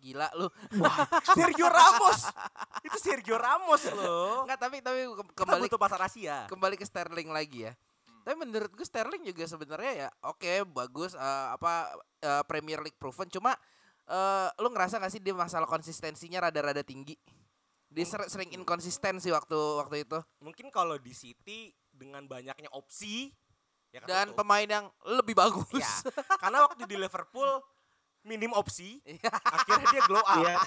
Gila 0.00 0.32
lu. 0.32 0.48
Sergio 1.36 1.68
Ramos. 1.68 2.24
Itu 2.80 2.96
Sergio 2.96 3.36
Ramos 3.36 3.84
loh. 3.92 4.48
Enggak, 4.48 4.56
tapi 4.56 4.80
tapi 4.80 5.04
ke- 5.04 5.20
Kita 5.20 5.36
kembali 5.36 5.68
butuh 5.68 5.76
pasar 5.76 6.00
Asia. 6.00 6.48
kembali 6.48 6.80
ke 6.80 6.88
Sterling 6.88 7.28
lagi 7.28 7.68
ya. 7.68 7.76
Tapi 8.26 8.34
menurut 8.34 8.74
gue 8.74 8.82
Sterling 8.82 9.22
juga 9.22 9.46
sebenarnya 9.46 9.92
ya 9.94 10.08
oke 10.26 10.66
bagus 10.74 11.14
eh, 11.14 11.48
apa 11.54 11.94
eh, 12.18 12.42
Premier 12.50 12.82
League 12.82 12.98
proven 12.98 13.30
cuma 13.30 13.54
eh, 14.02 14.48
lu 14.58 14.74
ngerasa 14.74 14.98
gak 14.98 15.14
sih 15.14 15.22
dia 15.22 15.30
masalah 15.30 15.70
konsistensinya 15.70 16.50
rada-rada 16.50 16.82
tinggi? 16.82 17.14
Dia 17.86 18.02
ser- 18.02 18.26
sering 18.26 18.50
inkonsisten 18.50 19.22
sih 19.22 19.30
waktu 19.30 19.54
waktu 19.54 20.02
itu. 20.02 20.18
Mungkin 20.42 20.74
kalau 20.74 20.98
di 20.98 21.14
City 21.14 21.70
dengan 21.94 22.26
banyaknya 22.26 22.66
opsi 22.74 23.30
ya 23.94 24.02
Dan 24.02 24.34
ketutup. 24.34 24.42
pemain 24.42 24.66
yang 24.66 24.86
lebih 25.06 25.38
bagus. 25.38 25.70
Ya, 25.78 26.10
karena 26.42 26.66
waktu 26.66 26.82
di 26.84 26.98
Liverpool 26.98 27.62
minim 28.26 28.52
opsi, 28.52 28.98
akhirnya 29.56 29.86
dia 29.94 30.02
glow 30.10 30.20
up. 30.20 30.42
Iya. 30.42 30.52
Ya 30.52 30.58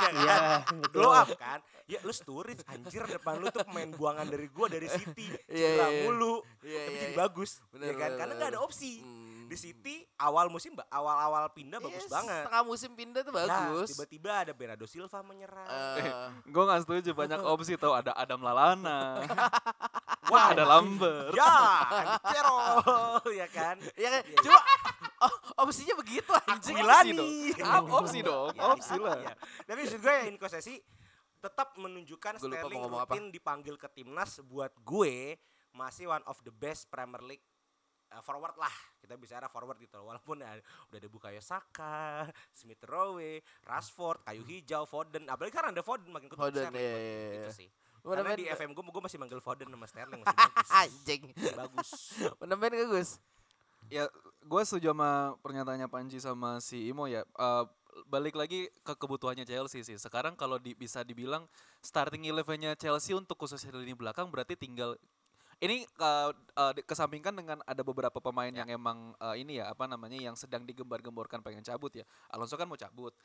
kan? 0.00 0.12
Iya, 0.16 0.36
betul. 0.80 0.92
glow 0.96 1.12
up 1.12 1.28
kan. 1.36 1.60
Ya 1.86 1.98
lu 2.02 2.10
Sturridge 2.10 2.66
anjir 2.66 3.06
depan 3.06 3.38
lu 3.38 3.46
tuh 3.52 3.62
pemain 3.62 3.86
buangan 3.94 4.26
dari 4.26 4.48
gua 4.50 4.66
dari 4.66 4.90
City. 4.90 5.30
Iya, 5.46 5.70
Cedera 5.76 5.86
iya, 5.86 5.86
iya. 5.92 6.02
mulu. 6.08 6.34
Iya, 6.64 6.80
tapi 6.82 6.96
iya, 6.96 7.02
jadi 7.06 7.14
iya. 7.14 7.20
bagus. 7.20 7.50
Bener, 7.70 7.86
ya 7.86 7.92
kan? 7.94 8.00
bener, 8.00 8.18
Karena 8.18 8.32
bener. 8.32 8.36
nggak 8.42 8.50
ada 8.56 8.60
opsi. 8.64 8.92
Hmm. 9.04 9.25
Di 9.46 9.56
City 9.56 9.96
awal 10.16 10.46
musim 10.46 10.72
ba- 10.72 10.86
awal-awal 10.88 11.46
pindah 11.48 11.78
bagus 11.78 12.02
Yes, 12.02 12.10
banget. 12.10 12.42
Setengah 12.42 12.62
musim 12.62 12.90
pindah 12.92 13.20
tuh 13.20 13.32
Nah, 13.32 13.46
bagus. 13.46 13.88
tiba-tiba 13.90 14.30
ada 14.36 14.52
Bernardo 14.52 14.84
Silva 14.84 15.18
menyerang. 15.20 15.68
Eh, 15.96 16.28
Gue 16.46 16.62
gak 16.62 16.82
setuju 16.82 17.10
banyak 17.12 17.40
opsi 17.48 17.74
tau 17.74 17.92
ada 17.92 18.10
Adam 18.12 18.40
Lalana. 18.40 19.22
Wah 20.26 20.50
ada 20.50 20.66
Lambert. 20.66 21.30
ya, 21.32 21.54
Cero, 22.26 22.58
ya 23.30 23.46
kan? 23.46 23.78
ya 23.94 24.08
kan? 24.10 24.22
Iya, 24.26 24.42
Cuma 24.42 24.58
oh, 25.20 25.32
opsinya 25.62 25.94
begitu 25.94 26.26
anjing. 26.44 26.74
Opsi 26.82 27.14
dong. 27.14 27.30
Opsi 27.94 28.18
dong. 28.20 28.50
Iya, 28.50 28.62
Opsi 28.68 28.92
iya, 28.92 29.06
lah. 29.06 29.18
iya. 29.22 29.32
Tapi 29.62 29.78
maksud 29.80 29.98
gue 29.98 30.10
ya 30.10 30.24
Inkosesi 30.26 30.74
tetap 31.38 31.78
menunjukkan 31.78 32.42
Sterling 32.42 32.58
mau 32.74 32.90
ngomong 32.90 33.00
apa. 33.00 33.12
rutin 33.12 33.30
dipanggil 33.30 33.78
ke 33.78 33.86
timnas 33.88 34.42
buat 34.42 34.74
gue 34.82 35.38
masih 35.70 36.08
one 36.08 36.24
of 36.24 36.42
the 36.42 36.50
best 36.50 36.88
Premier 36.88 37.22
League 37.22 37.44
uh, 38.12 38.22
forward 38.22 38.56
lah 38.58 38.72
kita 39.02 39.14
bicara 39.18 39.46
forward 39.46 39.78
gitu 39.78 39.98
walaupun 40.02 40.42
ya, 40.42 40.58
udah 40.90 40.98
ada 40.98 41.08
Bukayo 41.10 41.42
Saka, 41.42 42.26
Smith 42.50 42.82
Rowe, 42.86 43.42
Rashford, 43.62 44.26
kayu 44.26 44.42
hijau, 44.46 44.84
Foden 44.84 45.26
apalagi 45.30 45.54
kan 45.54 45.70
ada 45.70 45.82
Foden 45.82 46.10
makin 46.10 46.26
kutu 46.30 46.42
Foden, 46.42 46.70
Sterling 46.70 46.82
iya, 46.82 46.96
iya, 46.98 47.30
itu 47.38 47.50
iya. 47.50 47.54
sih 47.54 47.68
Bener, 48.06 48.22
karena 48.22 48.38
di. 48.38 48.46
FM 48.46 48.70
gue 48.70 48.82
gue 48.86 49.02
masih 49.02 49.18
manggil 49.18 49.40
Foden 49.42 49.68
sama 49.70 49.86
Sterling 49.90 50.20
masih 50.22 50.38
bagus 50.46 50.68
Anjing. 50.70 51.22
bagus 51.54 51.90
Bener 52.42 52.56
gak 52.58 52.86
Gus? 52.90 53.10
Ya, 53.86 54.10
gue 54.42 54.62
setuju 54.66 54.90
sama 54.90 55.38
pernyataannya 55.46 55.86
Panji 55.86 56.18
sama 56.18 56.58
si 56.58 56.90
Imo 56.90 57.06
ya. 57.06 57.22
Eh, 57.22 57.64
balik 58.10 58.34
lagi 58.34 58.68
ke 58.82 58.92
kebutuhannya 58.98 59.46
Chelsea 59.46 59.86
sih. 59.86 59.96
Sekarang 59.96 60.34
kalau 60.34 60.58
di, 60.58 60.74
bisa 60.74 61.06
dibilang 61.06 61.46
starting 61.80 62.26
eleven-nya 62.26 62.74
Chelsea 62.74 63.14
untuk 63.14 63.38
khususnya 63.38 63.70
di 63.72 63.86
lini 63.86 63.94
belakang 63.94 64.28
berarti 64.28 64.58
tinggal 64.58 64.98
ini 65.60 65.88
eh, 65.88 66.30
di- 66.76 66.84
kesampingkan 66.84 67.32
dengan 67.32 67.58
ada 67.64 67.80
beberapa 67.80 68.20
pemain 68.20 68.52
yang 68.52 68.68
emang 68.68 69.16
eh, 69.16 69.40
ini 69.40 69.60
ya 69.60 69.72
apa 69.72 69.88
namanya 69.88 70.20
yang 70.20 70.36
sedang 70.36 70.68
digembar-gemborkan 70.68 71.40
pengen 71.40 71.64
cabut 71.64 71.92
ya. 71.96 72.04
Alonso 72.28 72.56
kan 72.60 72.68
mau 72.68 72.76
cabut. 72.76 73.16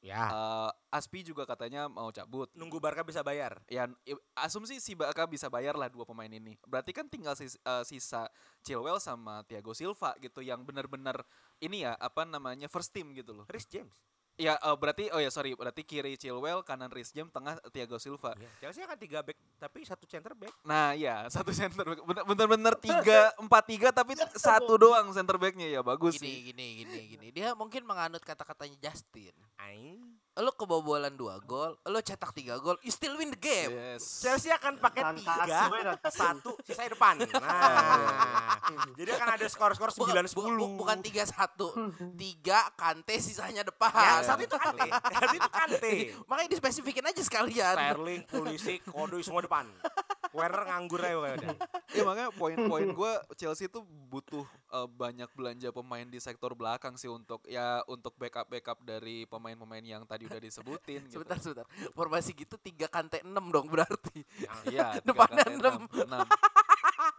ya 0.00 0.32
Eh, 0.32 0.70
Aspi 0.96 1.20
juga 1.20 1.44
katanya 1.44 1.84
mau 1.90 2.08
cabut. 2.08 2.48
nunggu 2.56 2.80
Barca 2.80 3.04
bisa 3.04 3.20
bayar 3.20 3.60
Ya 3.68 3.84
asumsi 4.32 4.80
si 4.80 4.96
Barca 4.96 5.28
bisa 5.28 5.52
bayar 5.52 5.76
lah 5.76 5.92
dua 5.92 6.08
pemain 6.08 6.30
ini. 6.30 6.56
Berarti 6.64 6.94
kan 6.96 7.04
tinggal 7.10 7.36
sis- 7.36 7.60
eh, 7.60 7.84
sisa 7.84 8.30
Chilwell 8.64 8.96
sama 9.02 9.44
Thiago 9.44 9.74
Silva 9.76 10.16
gitu 10.22 10.40
yang 10.40 10.64
benar-benar 10.64 11.20
ini 11.60 11.84
ya 11.84 11.98
apa 12.00 12.24
namanya 12.24 12.70
first 12.70 12.94
team 12.96 13.12
gitu 13.12 13.34
loh. 13.36 13.44
Rhys 13.50 13.68
James 13.68 13.92
Ya 14.40 14.56
eh, 14.56 14.76
berarti 14.80 15.12
oh 15.12 15.20
ya 15.20 15.28
sorry 15.28 15.52
berarti 15.52 15.84
kiri 15.84 16.16
Chilwell 16.16 16.64
kanan 16.64 16.88
Reece 16.88 17.12
James 17.12 17.28
tengah 17.28 17.60
Thiago 17.68 18.00
Silva. 18.00 18.32
Iya, 18.40 18.48
Chelsea 18.64 18.80
akan 18.88 18.96
tiga 18.96 19.20
back 19.20 19.36
tapi 19.60 19.84
satu 19.84 20.08
center 20.08 20.32
back 20.32 20.56
Nah 20.64 20.96
ya 20.96 21.28
satu 21.28 21.52
center 21.52 21.84
back 21.84 22.00
bener-bener 22.24 22.72
tiga 22.80 23.28
empat 23.44 23.64
tiga 23.68 23.88
tapi 23.92 24.16
satu 24.32 24.80
doang 24.80 25.12
center 25.12 25.36
backnya 25.36 25.68
ya 25.68 25.84
bagus 25.84 26.16
Gini, 26.16 26.24
sih. 26.24 26.36
gini, 26.50 26.66
gini, 26.80 26.98
gini. 27.12 27.26
Dia 27.36 27.52
mungkin 27.52 27.84
menganut 27.84 28.24
kata-katanya 28.24 28.80
Justin. 28.80 29.36
Aing 29.60 30.00
Lo 30.40 30.52
kebobolan 30.52 31.12
dua 31.12 31.36
gol, 31.38 31.76
lo 31.82 32.00
cetak 32.00 32.32
tiga 32.32 32.56
gol, 32.56 32.80
you 32.80 32.88
still 32.88 33.12
win 33.14 33.28
the 33.28 33.36
game. 33.36 33.68
Yes. 33.70 34.20
Chelsea 34.20 34.48
akan 34.48 34.76
pakai 34.76 35.04
Fantasi, 35.04 35.20
tiga, 35.22 35.58
gue 35.68 35.80
fantasi. 35.86 36.16
satu, 36.16 36.50
sisa 36.62 36.82
depan. 36.86 37.14
Nah, 37.30 38.56
jadi 38.94 39.10
akan 39.12 39.28
ada 39.34 39.46
skor-skor 39.46 39.90
Bukan- 39.90 40.00
sembilan 40.06 40.24
bu- 40.24 40.30
sepuluh. 40.30 40.66
bu- 40.66 40.76
bukan 40.78 40.98
tiga 41.00 41.22
satu, 41.22 41.68
tiga 42.14 42.72
kante 42.72 43.16
sisanya 43.16 43.60
depan. 43.62 43.90
Ya, 43.90 44.22
satu 44.22 44.40
itu 44.40 44.56
kante, 44.56 44.88
satu 45.14 45.34
itu 45.34 45.50
kante. 45.50 45.92
Makanya 46.24 46.50
dispesifikin 46.50 47.04
aja 47.04 47.20
sekalian. 47.20 47.76
Sterling, 47.76 48.20
Pulisic, 48.24 48.80
Kodoi 48.86 49.20
semua 49.20 49.42
depan. 49.42 49.68
Werner 50.30 50.62
nganggur 50.70 51.00
aja 51.02 51.14
pokoknya 51.18 51.36
udah. 51.36 51.56
Ya 51.90 52.02
makanya 52.06 52.30
poin-poin 52.34 52.88
gue 52.94 53.12
Chelsea 53.34 53.66
itu 53.66 53.82
butuh 53.82 54.46
eh, 54.70 54.88
banyak 54.88 55.30
belanja 55.34 55.68
pemain 55.74 56.06
di 56.06 56.18
sektor 56.22 56.54
belakang 56.54 56.94
sih 56.94 57.10
untuk 57.10 57.42
ya 57.50 57.82
untuk 57.90 58.14
backup 58.14 58.46
backup 58.46 58.78
dari 58.86 59.26
pemain-pemain 59.26 59.82
yang 59.82 60.02
tadi 60.06 60.30
udah 60.30 60.38
disebutin. 60.38 61.02
gitu. 61.10 61.18
Sebentar, 61.18 61.38
sebentar. 61.42 61.66
Formasi 61.94 62.30
gitu 62.34 62.54
tiga 62.62 62.86
kante 62.86 63.22
enam 63.26 63.50
dong 63.50 63.66
berarti. 63.66 64.22
Iya. 64.70 65.02
tiga 65.02 65.06
Depannya 65.06 65.42
kante 65.42 65.54
enam. 65.58 65.82
enam. 65.90 66.26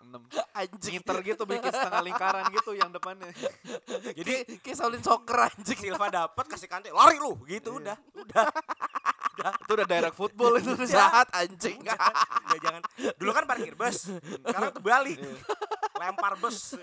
Enam. 0.01 0.21
Anjing. 0.53 1.01
Ngiter 1.01 1.17
gitu 1.25 1.43
bikin 1.47 1.71
setengah 1.73 2.01
lingkaran 2.05 2.45
gitu 2.53 2.71
yang 2.77 2.89
depannya. 2.93 3.31
Jadi 4.13 4.61
Kayak 4.61 4.77
Shaolin 4.77 5.03
Soccer 5.03 5.37
anjing. 5.49 5.79
Silva 5.79 6.07
dapat 6.11 6.45
kasih 6.45 6.69
kante, 6.69 6.93
lari 6.93 7.17
lu, 7.17 7.33
gitu 7.49 7.81
udah, 7.81 7.97
udah. 8.13 8.45
Itu 9.71 9.79
udah 9.79 9.87
direct 9.87 10.17
football 10.19 10.53
itu. 10.59 10.75
Jahat 10.91 11.31
anjing. 11.31 11.79
Udah 11.79 12.59
jangan. 12.59 12.81
Dulu 13.15 13.31
kan 13.31 13.43
parkir 13.47 13.73
bus, 13.79 14.11
sekarang 14.43 14.69
tuh 14.75 14.83
balik. 14.83 15.17
Lempar 15.95 16.35
bus. 16.35 16.75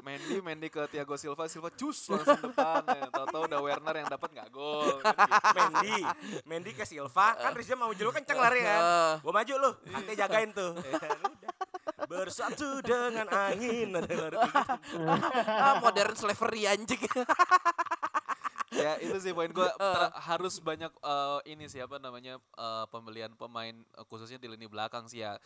Mendy, 0.00 0.40
Mendy 0.40 0.72
ke 0.72 0.80
Thiago 0.88 1.20
Silva, 1.20 1.44
Silva 1.44 1.68
cus 1.68 2.08
langsung 2.08 2.40
depan. 2.40 2.80
Ya. 2.88 3.12
Tahu-tahu 3.12 3.42
udah 3.52 3.60
Werner 3.60 3.94
yang 4.00 4.08
dapat 4.08 4.32
nggak 4.32 4.48
gol. 4.48 5.04
Kan 5.04 5.12
gitu. 5.12 5.52
Mendy, 5.52 6.00
Mendy 6.48 6.72
ke 6.72 6.88
Silva, 6.88 7.36
kan 7.36 7.52
Rizal 7.52 7.76
mau 7.76 7.92
lu 7.92 8.08
kenceng 8.08 8.40
lari 8.40 8.64
kan. 8.64 8.80
Gua 9.20 9.32
maju 9.36 9.54
lu, 9.60 9.70
kante 9.92 10.12
jagain 10.16 10.50
tuh. 10.56 10.72
Ya. 10.80 11.12
Bersatu 12.08 12.80
dengan 12.80 13.28
angin. 13.28 13.92
Ah, 15.60 15.76
modern 15.82 16.16
slavery 16.16 16.64
anjing. 16.64 17.00
itu 19.00 19.16
sih 19.18 19.32
poin 19.32 19.48
gue 19.48 19.68
harus 20.20 20.54
banyak 20.60 20.92
eh, 20.92 21.40
ini 21.50 21.64
sih 21.66 21.80
apa 21.80 21.96
namanya 21.96 22.36
eh, 22.36 22.84
pembelian 22.92 23.32
pemain 23.34 23.72
eh, 23.74 24.04
khususnya 24.06 24.36
di 24.36 24.48
lini 24.48 24.68
belakang 24.68 25.08
sih 25.08 25.24
ya. 25.24 25.40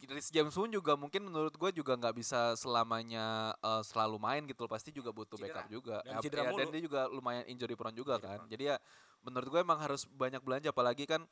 Rhys 0.00 0.32
James 0.32 0.56
pun 0.56 0.72
juga 0.72 0.96
mungkin 0.96 1.28
menurut 1.28 1.52
gue 1.52 1.70
juga 1.76 1.92
nggak 1.92 2.16
bisa 2.16 2.56
selamanya 2.56 3.52
eh, 3.60 3.82
selalu 3.84 4.16
main 4.16 4.42
gitu 4.48 4.64
loh. 4.64 4.72
pasti 4.72 4.90
juga 4.94 5.12
butuh 5.12 5.36
Cedera. 5.36 5.60
backup 5.60 5.68
juga. 5.68 5.96
Dan 6.00 6.12
Ya, 6.16 6.48
ya, 6.48 6.52
dan 6.56 6.68
dia 6.72 6.82
juga 6.82 7.00
lumayan 7.12 7.44
injury 7.44 7.76
prone 7.76 7.92
juga 7.92 8.16
Injury 8.16 8.24
kan. 8.24 8.38
jadi 8.48 8.64
ya 8.64 8.76
menurut 9.20 9.48
gue 9.52 9.60
emang 9.60 9.76
harus 9.82 10.08
banyak 10.08 10.40
belanja. 10.40 10.72
Apalagi 10.72 11.04
kan 11.04 11.28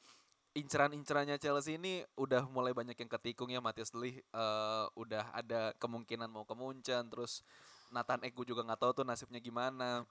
inceran-incerannya 0.53 1.39
Chelsea 1.39 1.79
ini 1.79 2.03
udah 2.19 2.45
mulai 2.51 2.77
banyak 2.77 2.99
yang 2.99 3.09
ketikung 3.09 3.49
ya. 3.49 3.63
Matias 3.65 3.95
Lee 3.97 4.21
eh, 4.21 4.85
udah 5.01 5.33
ada 5.33 5.73
kemungkinan 5.81 6.29
mau 6.29 6.45
ke 6.45 6.53
Munchen. 6.53 7.09
Terus 7.09 7.41
Nathan 7.89 8.21
Egu 8.21 8.45
juga 8.45 8.61
nggak 8.69 8.81
tahu 8.85 8.93
tuh 9.01 9.05
nasibnya 9.09 9.41
gimana 9.41 10.05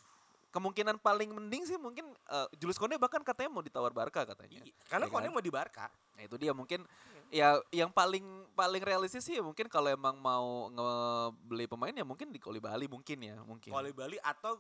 kemungkinan 0.58 0.98
paling 0.98 1.30
mending 1.30 1.64
sih 1.64 1.78
mungkin 1.78 2.10
eh, 2.10 2.48
Julius 2.58 2.76
Konde 2.76 2.98
bahkan 2.98 3.22
katanya 3.22 3.54
mau 3.54 3.62
ditawar 3.62 3.94
Barca 3.94 4.26
katanya. 4.26 4.60
Iya, 4.60 4.74
Karena 4.90 5.06
Ya 5.06 5.12
Konde 5.14 5.30
kan? 5.30 5.34
mau 5.34 5.44
di 5.44 5.54
Barca. 5.54 5.86
Nah 6.18 6.26
itu 6.26 6.36
dia 6.36 6.52
mungkin 6.52 6.82
ya 7.30 7.60
yang 7.70 7.92
paling 7.92 8.24
paling 8.56 8.82
realistis 8.82 9.22
sih 9.22 9.36
ya 9.36 9.44
mungkin 9.44 9.68
kalau 9.68 9.92
emang 9.92 10.18
mau 10.18 10.72
ngebeli 10.72 11.68
pemain 11.68 11.92
ya 11.92 12.02
mungkin 12.02 12.32
di 12.32 12.40
Koli 12.40 12.58
Bali 12.58 12.90
mungkin 12.90 13.18
ya 13.22 13.38
mungkin. 13.44 13.70
Di 13.70 13.94
Bali 13.94 14.18
atau 14.18 14.58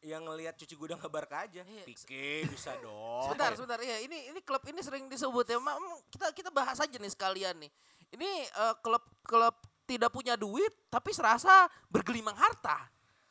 yang 0.00 0.24
ngelihat 0.24 0.56
cuci 0.56 0.74
gudang 0.76 0.96
ke 0.96 1.08
Barca 1.08 1.44
aja. 1.44 1.60
Iya. 1.60 1.84
Pique 1.84 2.44
bisa 2.48 2.72
dong. 2.84 3.24
Sebentar, 3.28 3.52
sebentar. 3.52 3.78
Ya, 3.80 4.00
ini 4.00 4.32
ini 4.32 4.40
klub 4.40 4.64
ini 4.64 4.80
sering 4.80 5.08
disebut 5.08 5.44
ya. 5.44 5.60
Ma- 5.60 5.76
mm, 5.76 6.08
Kita 6.08 6.32
kita 6.32 6.48
bahas 6.48 6.76
aja 6.76 6.96
nih 6.96 7.12
sekalian 7.12 7.56
nih. 7.60 7.70
Ini 8.10 8.28
eh, 8.48 8.74
klub 8.80 9.04
klub 9.22 9.54
tidak 9.84 10.10
punya 10.10 10.34
duit 10.34 10.70
tapi 10.88 11.12
serasa 11.12 11.68
bergelimang 11.86 12.34
harta. 12.34 12.88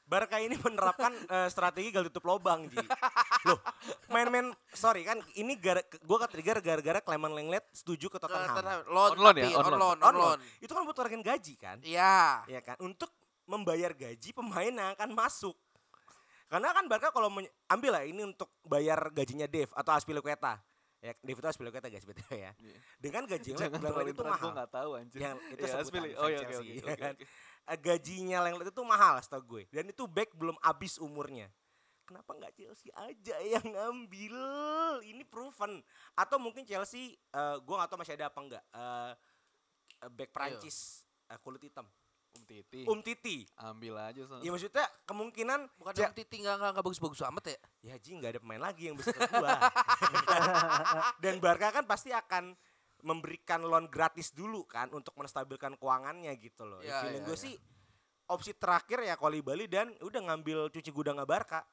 Barca 0.10 0.42
ini 0.42 0.58
menerapkan 0.58 1.14
eh, 1.38 1.48
strategi 1.54 1.94
gal 1.94 2.10
tutup 2.10 2.26
lobang, 2.26 2.66
Ji. 2.66 2.82
Loh, 3.46 3.62
main-main 4.10 4.50
sorry 4.74 5.06
kan 5.06 5.22
ini 5.38 5.54
gara 5.62 5.86
gua 6.02 6.26
ketrigger 6.26 6.58
gara-gara 6.66 7.00
Clement 7.06 7.38
Lenglet 7.38 7.64
setuju 7.70 8.10
ke 8.10 8.18
Tottenham. 8.18 8.90
Loan, 8.90 9.14
On 9.14 9.20
loan 9.22 9.36
ya, 9.38 9.54
on 9.54 9.70
on 9.70 9.72
loan. 9.72 9.78
loan, 9.78 9.98
On 10.02 10.08
on 10.10 10.14
loan. 10.18 10.30
loan. 10.36 10.40
Itu 10.58 10.74
kan 10.74 10.82
butuh 10.82 11.06
rekening 11.06 11.22
gaji 11.22 11.54
kan? 11.62 11.78
Iya. 11.86 12.42
ya 12.50 12.60
kan 12.66 12.82
untuk 12.82 13.14
membayar 13.46 13.94
gaji 13.94 14.30
pemain 14.34 14.74
yang 14.74 14.94
akan 14.98 15.14
masuk 15.14 15.54
karena 16.50 16.74
kan 16.74 16.90
Barca 16.90 17.14
kalau 17.14 17.30
ambil 17.70 17.92
lah 17.94 18.02
ini 18.02 18.26
untuk 18.26 18.50
bayar 18.66 19.14
gajinya 19.14 19.46
Dev 19.46 19.70
atau 19.78 19.94
Aspilicueta 19.94 20.58
ya 21.00 21.14
Dev 21.18 21.38
itu 21.38 21.48
Aspilicueta 21.48 21.88
guys 21.88 22.04
betul 22.04 22.28
ya 22.30 22.52
Iya. 22.54 22.78
dengan 23.00 23.24
gaji 23.24 23.50
yang 23.50 23.60
Lenglet 23.62 23.82
terlalu 23.82 24.12
itu 24.12 24.24
mahal 24.26 24.40
gue 24.42 24.52
nggak 24.54 24.72
tahu 24.72 24.90
anjir. 24.94 25.20
yang 25.20 25.38
itu 25.48 25.62
Ya, 25.62 25.72
sebutan 25.80 26.02
Oh 26.16 26.28
iya 26.28 26.38
ya 26.38 26.48
oke. 26.60 26.96
kan? 26.96 27.16
oke. 27.16 27.26
Eh, 27.70 27.78
gajinya 27.78 28.38
Lenglet 28.42 28.68
itu 28.68 28.82
mahal 28.82 29.14
setahu 29.20 29.44
gue 29.46 29.64
dan 29.70 29.86
itu 29.86 30.04
back 30.06 30.34
belum 30.34 30.58
habis 30.60 30.98
umurnya 30.98 31.48
kenapa 32.02 32.34
nggak 32.34 32.52
Chelsea 32.52 32.90
aja 32.92 33.36
yang 33.40 33.62
ngambil 33.64 34.36
ini 35.04 35.22
proven 35.22 35.78
atau 36.14 36.36
mungkin 36.36 36.66
Chelsea 36.66 37.14
eh, 37.14 37.56
gue 37.58 37.76
nggak 37.76 37.88
tahu 37.88 38.02
masih 38.02 38.18
ada 38.18 38.28
apa 38.28 38.40
enggak 38.42 38.64
eh, 38.66 39.12
eh, 40.00 40.10
back 40.10 40.30
Prancis 40.30 41.06
eh, 41.26 41.38
kulit 41.38 41.62
hitam 41.62 41.86
Um 42.40 42.48
Titi. 42.48 42.82
Um 42.88 43.00
Titi 43.04 43.38
Ambil 43.60 44.00
aja 44.00 44.22
soalnya. 44.24 44.48
Ya 44.48 44.50
maksudnya 44.56 44.86
kemungkinan 45.04 45.60
Bukan 45.76 45.92
Ja- 46.00 46.08
yang 46.08 46.16
Titi 46.16 46.40
nggak 46.40 46.56
nggak 46.56 46.72
nggak 46.80 46.86
bagus-bagus 46.88 47.20
amat 47.28 47.44
ya? 47.52 47.60
ya 47.92 47.96
Ji 48.00 48.16
nggak 48.16 48.32
ada 48.32 48.40
pemain 48.40 48.64
lagi 48.64 48.88
yang 48.88 48.96
bisa 48.96 49.12
ke 49.12 49.28
gua. 49.28 49.60
Dan 51.24 51.44
Barca 51.44 51.68
kan 51.76 51.84
pasti 51.84 52.16
akan 52.16 52.56
memberikan 53.04 53.64
loan 53.64 53.88
gratis 53.88 54.36
dulu 54.36 54.68
kan 54.68 54.92
untuk 54.92 55.16
menstabilkan 55.16 55.80
keuangannya 55.80 56.32
gitu 56.40 56.68
loh. 56.68 56.84
Ya, 56.84 57.04
feeling 57.04 57.24
ya, 57.24 57.28
gue 57.32 57.38
ya. 57.38 57.44
sih 57.48 57.54
opsi 58.30 58.52
terakhir 58.56 59.00
ya 59.04 59.16
Koli 59.16 59.40
Bali 59.40 59.66
dan 59.72 59.96
udah 60.04 60.22
ngambil 60.32 60.68
cuci 60.70 60.92
gudangnya 60.92 61.24
Barca 61.24 61.64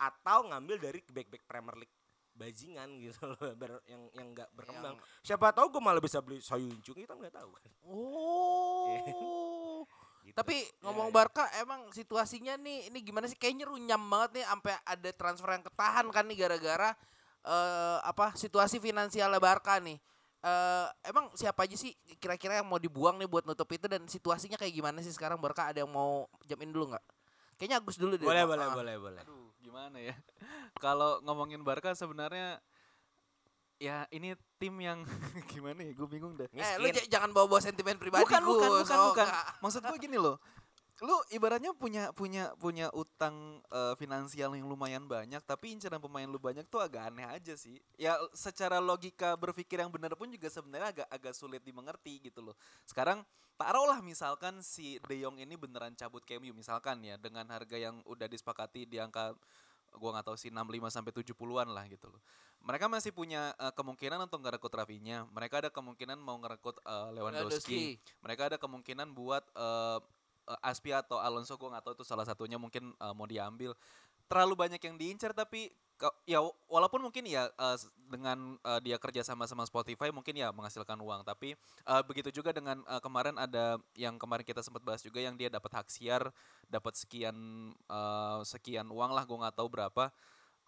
atau 0.00 0.48
ngambil 0.48 0.80
dari 0.80 1.00
back-back 1.04 1.44
Premier 1.44 1.84
League 1.84 1.96
bajingan 2.32 2.96
gitu 2.96 3.28
loh 3.28 3.36
ber- 3.60 3.84
yang 3.84 4.08
yang 4.16 4.28
nggak 4.32 4.48
berkembang. 4.56 4.96
Siapa 5.20 5.52
tahu 5.52 5.76
gue 5.76 5.82
malah 5.84 6.00
bisa 6.00 6.24
beli 6.24 6.40
Soyuncu 6.40 6.96
kita 6.96 7.12
nggak 7.12 7.34
tahu 7.36 7.50
kan. 7.52 7.70
Oh. 7.84 9.84
Gitu. 10.22 10.36
Tapi 10.36 10.56
Ya, 10.60 10.84
ngomong 10.84 11.08
ya. 11.08 11.14
Barca 11.14 11.44
emang 11.58 11.88
situasinya 11.90 12.54
nih 12.56 12.88
ini 12.88 12.98
gimana 13.00 13.26
sih 13.26 13.34
kayaknya 13.34 13.66
runyam 13.66 14.00
banget 14.04 14.40
nih 14.40 14.44
sampai 14.46 14.72
ada 14.84 15.10
transfer 15.12 15.48
yang 15.50 15.64
ketahan 15.64 16.06
kan 16.12 16.24
nih 16.28 16.36
gara-gara 16.38 16.90
eh 17.40 17.98
apa 18.04 18.36
situasi 18.36 18.76
finansialnya 18.78 19.40
Barca 19.40 19.80
nih. 19.80 19.96
Eh 20.40 20.86
emang 21.08 21.32
siapa 21.36 21.64
aja 21.64 21.76
sih 21.76 21.92
kira-kira 22.16 22.60
yang 22.60 22.68
mau 22.68 22.76
dibuang 22.76 23.16
nih 23.16 23.28
buat 23.28 23.44
nutup 23.44 23.68
itu 23.72 23.88
dan 23.88 24.04
situasinya 24.04 24.56
kayak 24.56 24.72
gimana 24.72 25.00
sih 25.00 25.12
sekarang 25.12 25.40
Barca 25.40 25.68
ada 25.68 25.80
yang 25.80 25.90
mau 25.92 26.28
jamin 26.44 26.68
dulu 26.68 26.92
nggak? 26.92 27.04
Kayaknya 27.56 27.76
Agus 27.80 27.96
dulu 28.00 28.16
deh. 28.16 28.24
boleh 28.24 28.44
Ah. 28.44 28.48
boleh 28.48 28.66
boleh 28.72 28.94
boleh. 28.96 29.20
Aduh, 29.20 29.52
gimana 29.60 29.96
ya? 30.00 30.16
Kalau 30.84 31.20
ngomongin 31.24 31.60
Barca 31.60 31.92
sebenarnya 31.92 32.56
ya 33.80 34.04
ini 34.12 34.36
tim 34.60 34.76
yang 34.78 35.02
gimana 35.52 35.80
ya? 35.80 35.92
Gue 35.96 36.06
bingung 36.06 36.36
dah. 36.36 36.46
Eh 36.52 36.76
lu 36.76 36.92
jangan 37.08 37.32
bawa-bawa 37.32 37.64
sentimen 37.64 37.96
pribadi 37.96 38.22
bukan, 38.22 38.44
bukan, 38.44 38.68
Gus. 38.68 38.80
bukan, 38.84 38.98
Oh, 39.00 39.08
bukan. 39.16 39.26
Maksud 39.64 39.82
gue 39.88 39.98
gini 39.98 40.20
loh. 40.20 40.36
Lu 41.00 41.16
ibaratnya 41.32 41.72
punya 41.72 42.12
punya 42.12 42.52
punya 42.60 42.92
utang 42.92 43.64
eh, 43.72 43.96
finansial 43.96 44.52
yang 44.52 44.68
lumayan 44.68 45.08
banyak, 45.08 45.40
tapi 45.48 45.72
incaran 45.72 45.96
pemain 45.96 46.28
lu 46.28 46.36
banyak 46.36 46.68
tuh 46.68 46.84
agak 46.84 47.08
aneh 47.08 47.24
aja 47.24 47.56
sih. 47.56 47.80
Ya 47.96 48.20
secara 48.36 48.76
logika 48.84 49.32
berpikir 49.40 49.80
yang 49.80 49.88
benar 49.88 50.12
pun 50.12 50.28
juga 50.28 50.52
sebenarnya 50.52 50.92
agak 50.92 51.08
agak 51.08 51.32
sulit 51.32 51.64
dimengerti 51.64 52.20
gitu 52.20 52.44
loh. 52.44 52.54
Sekarang 52.84 53.24
taruhlah 53.56 54.04
misalkan 54.04 54.60
si 54.60 55.00
De 55.04 55.20
Jong 55.20 55.40
ini 55.40 55.56
beneran 55.56 55.92
cabut 55.92 56.24
ke 56.24 56.36
MU 56.36 56.52
misalkan 56.56 57.00
ya 57.04 57.16
dengan 57.16 57.44
harga 57.48 57.76
yang 57.76 58.00
udah 58.08 58.24
disepakati 58.24 58.84
di 58.84 58.96
angka 58.96 59.36
gua 59.96 60.10
nggak 60.18 60.26
tahu 60.30 60.36
sih 60.38 60.50
65 60.52 60.90
sampai 60.90 61.12
70-an 61.14 61.68
lah 61.70 61.84
gitu 61.90 62.06
loh. 62.10 62.22
Mereka 62.60 62.86
masih 62.92 63.10
punya 63.10 63.56
eh, 63.56 63.72
kemungkinan 63.72 64.28
untuk 64.28 64.44
ngerekrut 64.44 64.74
Rafinya. 64.76 65.24
Mereka 65.32 65.64
ada 65.66 65.70
kemungkinan 65.72 66.20
mau 66.20 66.36
ngerekrut 66.38 66.78
eh, 66.84 67.08
Lewandowski. 67.16 67.96
Mereka 68.20 68.42
ada 68.52 68.56
kemungkinan 68.60 69.16
buat 69.16 69.42
eh, 69.56 69.98
eh, 70.52 70.68
Aspi 70.68 70.92
atau 70.92 71.16
Alonso 71.18 71.56
gue 71.56 71.68
nggak 71.72 71.84
tahu 71.88 71.94
itu 71.96 72.04
salah 72.04 72.28
satunya 72.28 72.60
mungkin 72.60 72.92
eh, 72.92 73.14
mau 73.16 73.24
diambil. 73.24 73.72
Terlalu 74.30 74.54
banyak 74.54 74.80
yang 74.80 74.94
diincar 74.94 75.34
tapi 75.34 75.68
ya 76.24 76.40
walaupun 76.64 77.04
mungkin 77.04 77.28
ya 77.28 77.52
s- 77.76 77.90
dengan 78.08 78.56
eh, 78.64 78.80
dia 78.80 78.96
kerja 78.96 79.20
sama 79.20 79.44
sama 79.44 79.68
Spotify 79.68 80.08
mungkin 80.08 80.32
ya 80.32 80.48
menghasilkan 80.48 80.96
uang 80.96 81.28
tapi 81.28 81.52
eh, 81.84 82.02
begitu 82.08 82.32
juga 82.40 82.56
dengan 82.56 82.80
eh, 82.88 83.00
kemarin 83.04 83.36
ada 83.36 83.76
yang 83.92 84.16
kemarin 84.16 84.46
kita 84.46 84.64
sempat 84.64 84.80
bahas 84.80 85.04
juga 85.04 85.20
yang 85.20 85.36
dia 85.36 85.52
dapat 85.52 85.68
hak 85.76 85.92
siar 85.92 86.30
dapat 86.72 86.96
sekian 86.96 87.36
eh, 87.90 88.40
sekian 88.48 88.88
uang 88.88 89.12
lah 89.12 89.28
gue 89.28 89.36
nggak 89.44 89.56
tahu 89.60 89.68
berapa 89.68 90.08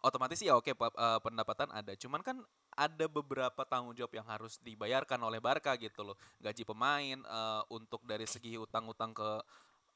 otomatis 0.02 0.40
ya 0.42 0.58
oke 0.58 0.72
eh, 0.74 1.18
pendapatan 1.22 1.68
ada. 1.70 1.92
Cuman 1.94 2.20
kan 2.26 2.36
ada 2.72 3.06
beberapa 3.06 3.62
tanggung 3.68 3.94
jawab 3.94 4.16
yang 4.16 4.26
harus 4.26 4.56
dibayarkan 4.64 5.20
oleh 5.22 5.38
Barca 5.38 5.76
gitu 5.78 6.02
loh. 6.02 6.16
Gaji 6.42 6.62
pemain 6.66 7.18
eh, 7.22 7.62
untuk 7.70 8.02
dari 8.02 8.26
segi 8.26 8.58
utang-utang 8.58 9.14
ke 9.14 9.28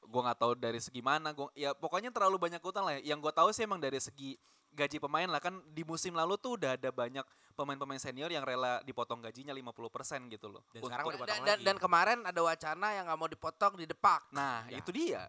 gue 0.01 0.21
nggak 0.21 0.39
tahu 0.39 0.53
dari 0.55 0.79
segi 0.79 1.01
mana 1.01 1.33
gua 1.33 1.49
ya 1.51 1.73
pokoknya 1.73 2.13
terlalu 2.13 2.37
banyak 2.37 2.61
utang 2.61 2.85
lah 2.85 2.95
ya. 2.99 3.11
yang 3.13 3.19
gue 3.19 3.33
tahu 3.33 3.49
sih 3.51 3.65
emang 3.65 3.81
dari 3.81 3.97
segi 3.97 4.37
gaji 4.71 5.01
pemain 5.01 5.25
lah 5.25 5.41
kan 5.41 5.57
di 5.73 5.81
musim 5.81 6.13
lalu 6.13 6.37
tuh 6.37 6.53
udah 6.53 6.77
ada 6.77 6.93
banyak 6.93 7.25
pemain-pemain 7.57 7.97
senior 7.97 8.29
yang 8.29 8.45
rela 8.45 8.77
dipotong 8.85 9.25
gajinya 9.25 9.49
50% 9.49 10.29
gitu 10.29 10.47
loh 10.53 10.61
Dan 10.69 10.85
sekarang 10.85 11.05
udah 11.09 11.17
Dan, 11.41 11.57
dan, 11.65 11.77
kemarin 11.81 12.21
ada 12.21 12.37
wacana 12.45 12.93
yang 12.93 13.09
nggak 13.09 13.17
mau 13.17 13.25
dipotong 13.25 13.73
di 13.73 13.89
depak. 13.89 14.29
Nah, 14.29 14.69
Ya. 14.69 14.77
itu 14.77 14.93
dia. 14.93 15.25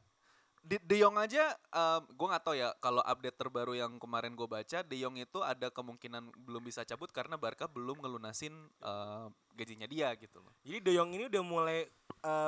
De, 0.61 0.77
De 0.85 1.01
Jong 1.01 1.17
aja, 1.17 1.57
gue 2.05 2.27
nggak 2.29 2.45
tahu 2.45 2.53
ya 2.61 2.69
kalau 2.77 3.01
update 3.01 3.41
terbaru 3.41 3.73
yang 3.73 3.97
kemarin 3.97 4.37
gue 4.37 4.45
baca, 4.45 4.85
De 4.85 4.97
Jong 5.01 5.17
itu 5.17 5.41
ada 5.41 5.73
kemungkinan 5.73 6.29
belum 6.45 6.61
bisa 6.61 6.85
cabut 6.85 7.09
karena 7.09 7.41
Barca 7.41 7.65
belum 7.65 8.05
ngelunasin 8.05 8.53
eh, 8.85 9.27
gajinya 9.57 9.89
dia 9.89 10.13
gitu 10.21 10.45
loh. 10.45 10.53
Jadi 10.61 10.85
De 10.85 10.93
Jong 10.93 11.17
ini 11.17 11.25
udah 11.25 11.41
mulai 11.41 11.89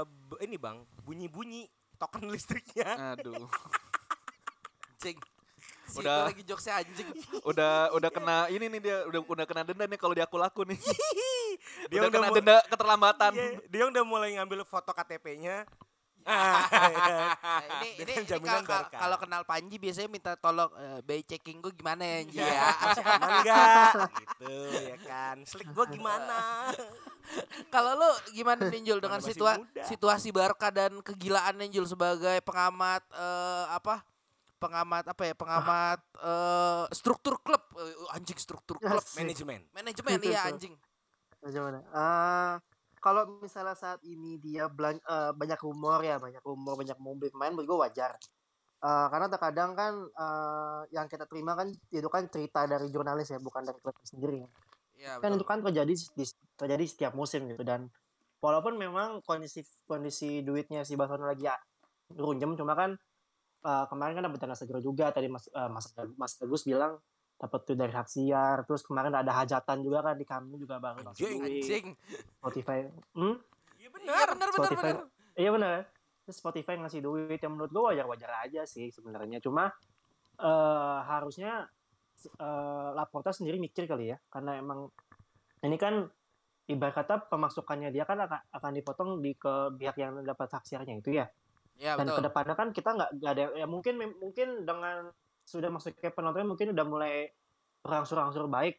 b- 0.04 0.40
ini 0.44 0.60
bang 0.60 0.84
bunyi-bunyi 1.00 1.64
token 2.00 2.32
listriknya. 2.32 3.12
Aduh, 3.12 3.44
Anjing. 4.96 5.20
Si 5.90 5.98
Udah. 5.98 6.30
lagi 6.30 6.46
jokesnya 6.46 6.80
anjing. 6.80 7.08
udah 7.50 7.90
udah 7.98 8.10
kena 8.14 8.46
ini 8.46 8.70
nih 8.70 8.80
dia 8.80 8.96
udah 9.10 9.20
udah 9.26 9.44
kena 9.44 9.62
denda 9.66 9.84
nih 9.90 9.98
kalau 9.98 10.14
dia 10.14 10.24
laku 10.24 10.64
nih. 10.64 10.78
Dia 11.90 12.06
udah 12.06 12.08
udah 12.08 12.10
kena 12.14 12.28
denda 12.30 12.56
keterlambatan. 12.70 13.32
Iya, 13.34 13.48
dia 13.66 13.84
udah 13.90 14.02
mulai 14.06 14.38
ngambil 14.38 14.62
foto 14.62 14.94
KTP-nya. 14.94 15.66
Ah, 16.22 16.62
Nah, 16.62 17.64
ini 17.80 17.88
ini, 18.02 18.12
jaminan 18.22 18.62
kalau- 18.62 18.90
kalau 18.90 19.16
kenal 19.16 19.42
Panji 19.42 19.76
biasanya 19.76 20.06
minta 20.06 20.32
tolong 20.34 20.68
eh, 20.74 21.00
bay 21.00 21.20
checking 21.20 21.58
gue 21.58 21.72
gimana 21.72 22.00
ya 22.00 22.16
Anji 22.20 22.38
ya. 22.38 22.68
aman 23.10 23.30
enggak? 23.38 23.92
gitu 24.16 24.52
ya 24.70 24.96
kan. 25.00 25.36
Slik 25.42 25.68
gua 25.70 25.86
gimana? 25.86 26.70
Kalau 27.68 27.94
lu 27.94 28.06
gimana 28.30 28.66
nih 28.66 28.82
Jul 28.82 28.98
dengan 28.98 29.20
situa 29.20 29.56
muda. 29.56 29.84
situasi 29.84 30.28
Barca 30.28 30.68
dan 30.68 30.98
kegilaan 30.98 31.62
Jul 31.68 31.84
sebagai 31.84 32.40
pengamat 32.40 33.02
eh, 33.10 33.66
apa? 33.70 34.02
Pengamat 34.56 35.04
apa 35.06 35.22
ya? 35.22 35.32
Pengamat 35.32 36.00
eh, 36.16 36.84
struktur 36.92 37.38
klub 37.38 37.62
Eh, 37.72 38.12
anjing 38.12 38.36
struktur 38.36 38.76
klub. 38.76 39.00
Manajemen. 39.14 39.64
manajemen 39.70 40.20
iya 40.20 40.44
anjing. 40.46 40.74
Bagaimana? 41.38 41.80
Eh, 41.80 42.54
kalau 43.00 43.40
misalnya 43.40 43.72
saat 43.74 44.04
ini 44.04 44.36
dia 44.36 44.68
belan- 44.68 45.00
eh, 45.02 45.32
banyak 45.32 45.60
rumor 45.64 46.04
ya, 46.04 46.20
banyak 46.20 46.44
rumor, 46.44 46.76
banyak 46.76 46.98
mobil 47.00 47.32
pemain, 47.32 47.50
menurut 47.50 47.68
gue 47.68 47.78
wajar. 47.88 48.12
Eh, 48.80 49.06
karena 49.12 49.26
terkadang 49.32 49.70
kan 49.72 49.92
eh, 50.04 50.80
yang 50.92 51.08
kita 51.08 51.24
terima 51.24 51.56
kan 51.56 51.72
itu 51.72 52.08
kan 52.12 52.28
cerita 52.28 52.68
dari 52.68 52.92
jurnalis 52.92 53.32
ya, 53.32 53.40
bukan 53.40 53.64
dari 53.64 53.80
klub 53.80 53.96
sendiri. 54.04 54.44
Iya 55.00 55.16
Kan 55.18 55.32
betul. 55.32 55.36
itu 55.40 55.44
kan 55.48 55.58
terjadi 55.64 55.92
di, 55.96 56.24
terjadi 56.60 56.84
setiap 56.84 57.12
musim 57.16 57.48
gitu 57.48 57.64
dan 57.64 57.88
walaupun 58.40 58.76
memang 58.76 59.20
kondisi 59.24 59.64
kondisi 59.84 60.40
duitnya 60.44 60.84
si 60.84 60.96
Barcelona 60.96 61.32
lagi 61.32 61.44
ya, 61.48 61.56
runjem, 62.16 62.56
cuma 62.56 62.76
kan 62.76 62.96
eh, 63.64 63.84
kemarin 63.88 64.12
kan 64.20 64.24
dapat 64.28 64.38
dana 64.40 64.56
segera 64.56 64.80
juga 64.80 65.08
tadi 65.12 65.28
Mas 65.28 65.48
eh, 65.48 65.68
Mas 65.72 65.92
Mas 66.16 66.32
Agus 66.40 66.64
bilang 66.68 67.00
dapat 67.40 67.60
tuh 67.64 67.72
dari 67.72 67.88
hak 67.88 68.04
siar, 68.04 68.68
terus 68.68 68.84
kemarin 68.84 69.16
ada 69.16 69.32
hajatan 69.32 69.80
juga 69.80 70.04
kan 70.04 70.14
di 70.20 70.28
kami 70.28 70.60
juga 70.60 70.76
baru 70.76 71.00
Anjing. 71.08 71.40
Anjing. 71.40 71.86
Spotify. 72.36 72.84
Hmm? 73.16 73.40
Iya 73.80 73.88
benar 73.88 74.26
benar 74.36 74.48
Spotify. 74.52 74.90
benar. 74.92 75.08
Iya 75.40 75.50
benar. 75.56 75.76
Terus 76.28 76.36
Spotify 76.36 76.74
ngasih 76.76 77.00
duit 77.00 77.40
yang 77.40 77.56
menurut 77.56 77.72
gue 77.72 77.82
wajar-wajar 77.96 78.44
aja 78.44 78.68
sih 78.68 78.92
sebenarnya. 78.92 79.40
Cuma 79.40 79.72
eh, 80.36 80.98
harusnya 81.08 81.64
eh, 82.20 82.88
Laporta 82.92 83.32
sendiri 83.32 83.56
mikir 83.56 83.88
kali 83.88 84.12
ya, 84.12 84.20
karena 84.28 84.60
emang 84.60 84.92
ini 85.64 85.80
kan 85.80 86.04
ibarat 86.68 86.94
kata 87.02 87.32
pemasukannya 87.32 87.88
dia 87.88 88.04
kan 88.04 88.20
akan, 88.20 88.40
akan 88.52 88.72
dipotong 88.76 89.10
di 89.24 89.32
ke 89.34 89.74
pihak 89.80 89.96
yang 89.96 90.20
dapat 90.22 90.46
hak 90.52 90.68
siarnya 90.68 91.00
itu 91.00 91.16
ya. 91.16 91.26
Ya 91.80 91.96
Dan 91.96 92.12
betul. 92.12 92.20
ke 92.20 92.22
depannya 92.28 92.54
kan 92.54 92.68
kita 92.76 92.90
nggak 92.92 93.10
ada 93.24 93.44
ya 93.56 93.64
mungkin 93.64 93.96
mungkin 94.20 94.68
dengan 94.68 95.08
sudah 95.50 95.70
masuk 95.74 95.98
ke 95.98 96.14
penonton 96.14 96.46
mungkin 96.46 96.70
udah 96.70 96.86
mulai 96.86 97.34
berangsur-angsur 97.82 98.46
baik. 98.46 98.78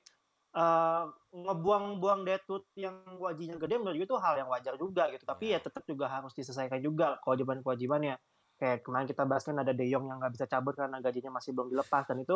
Eh, 0.52 1.04
ngebuang-buang 1.32 2.28
Deadwood 2.28 2.68
yang 2.76 3.00
gajinya 3.16 3.56
gede 3.56 3.76
menurut 3.80 3.96
gue 4.04 4.08
itu 4.08 4.18
hal 4.20 4.36
yang 4.36 4.50
wajar 4.52 4.76
juga 4.76 5.08
gitu. 5.12 5.24
Tapi 5.24 5.56
ya 5.56 5.60
tetap 5.64 5.84
juga 5.88 6.12
harus 6.12 6.36
diselesaikan 6.36 6.80
juga 6.84 7.20
kewajiban-kewajibannya. 7.24 8.16
Kayak 8.60 8.84
kemarin 8.84 9.08
kita 9.08 9.24
bahas 9.24 9.44
kan 9.48 9.56
ada 9.60 9.72
De 9.72 9.88
Jong 9.88 10.12
yang 10.12 10.20
nggak 10.20 10.34
bisa 10.36 10.46
cabut 10.52 10.76
karena 10.76 11.00
gajinya 11.00 11.40
masih 11.40 11.56
belum 11.56 11.72
dilepas 11.72 12.04
dan 12.08 12.20
itu 12.20 12.36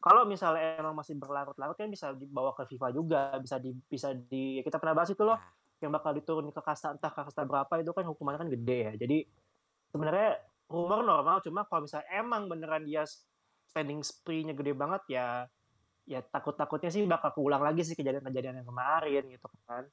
kalau 0.00 0.22
misalnya 0.28 0.78
emang 0.78 0.94
masih 0.94 1.16
berlarut-larut 1.18 1.74
kan 1.74 1.90
bisa 1.90 2.12
dibawa 2.14 2.54
ke 2.54 2.68
FIFA 2.70 2.88
juga, 2.94 3.20
bisa 3.42 3.56
di 3.58 3.74
bisa 3.90 4.14
di 4.14 4.60
kita 4.62 4.78
pernah 4.78 5.02
bahas 5.02 5.10
itu 5.10 5.24
loh 5.26 5.36
Ya. 5.36 5.84
yang 5.84 5.92
bakal 5.92 6.16
diturunin 6.16 6.56
ke 6.56 6.62
kasta 6.64 6.96
entah 6.96 7.12
ke 7.12 7.20
kasta 7.20 7.44
berapa 7.44 7.68
itu 7.76 7.92
kan 7.92 8.04
hukumannya 8.08 8.40
kan 8.46 8.48
gede 8.48 8.78
ya. 8.80 8.92
Jadi 8.96 9.18
sebenarnya 9.92 10.40
rumor 10.72 11.04
normal 11.04 11.44
cuma 11.44 11.68
kalau 11.68 11.84
misalnya 11.84 12.08
emang 12.16 12.48
beneran 12.48 12.88
dia 12.88 13.04
spending 13.76 14.00
spree-nya 14.00 14.56
gede 14.56 14.72
banget 14.72 15.04
ya 15.12 15.44
ya 16.08 16.24
takut-takutnya 16.24 16.88
sih 16.88 17.04
bakal 17.04 17.28
keulang 17.36 17.60
lagi 17.60 17.84
sih 17.84 17.92
kejadian-kejadian 17.92 18.64
yang 18.64 18.68
kemarin 18.72 19.22
gitu 19.28 19.44
kan. 19.68 19.84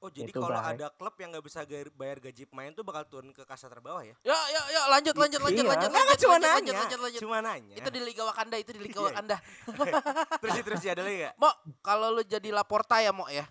Oh 0.00 0.08
jadi 0.08 0.32
Itu, 0.32 0.40
kalau 0.40 0.56
ada 0.56 0.88
klub 0.96 1.12
yang 1.20 1.28
nggak 1.36 1.44
bisa 1.44 1.60
bayar 1.92 2.18
gaji 2.24 2.48
pemain 2.48 2.72
tuh 2.72 2.80
bakal 2.80 3.04
turun 3.04 3.36
ke 3.36 3.44
kasta 3.44 3.68
terbawah 3.68 4.00
ya? 4.00 4.16
Ya, 4.24 4.32
ya, 4.48 4.60
ya, 4.72 4.82
lanjut, 4.88 5.12
lanjut, 5.12 5.44
lanjut, 5.44 5.60
Iya. 5.60 5.70
lanjut, 5.76 5.88
Enggak, 5.92 6.04
lanjut, 6.08 6.18
cuma 6.24 6.32
lanjut, 6.32 6.48
nanya. 6.48 6.56
lanjut, 6.56 6.80
lanjut, 6.80 7.00
lanjut. 7.04 7.20
Cuma 7.20 7.38
nanya. 7.44 7.74
Itu 7.76 7.88
di 7.92 8.00
Liga 8.00 8.22
Wakanda, 8.24 8.56
itu 8.56 8.72
di 8.72 8.80
Liga 8.80 8.96
Iya. 8.96 9.06
Wakanda. 9.12 9.36
terus 10.40 10.56
terus 10.64 10.80
ada 10.88 11.02
lagi 11.04 11.16
nggak? 11.20 11.34
Mo, 11.36 11.50
kalau 11.84 12.08
lu 12.16 12.24
jadi 12.24 12.48
Laporta 12.48 12.96
ya, 13.04 13.12
Mo 13.12 13.28
ya. 13.28 13.44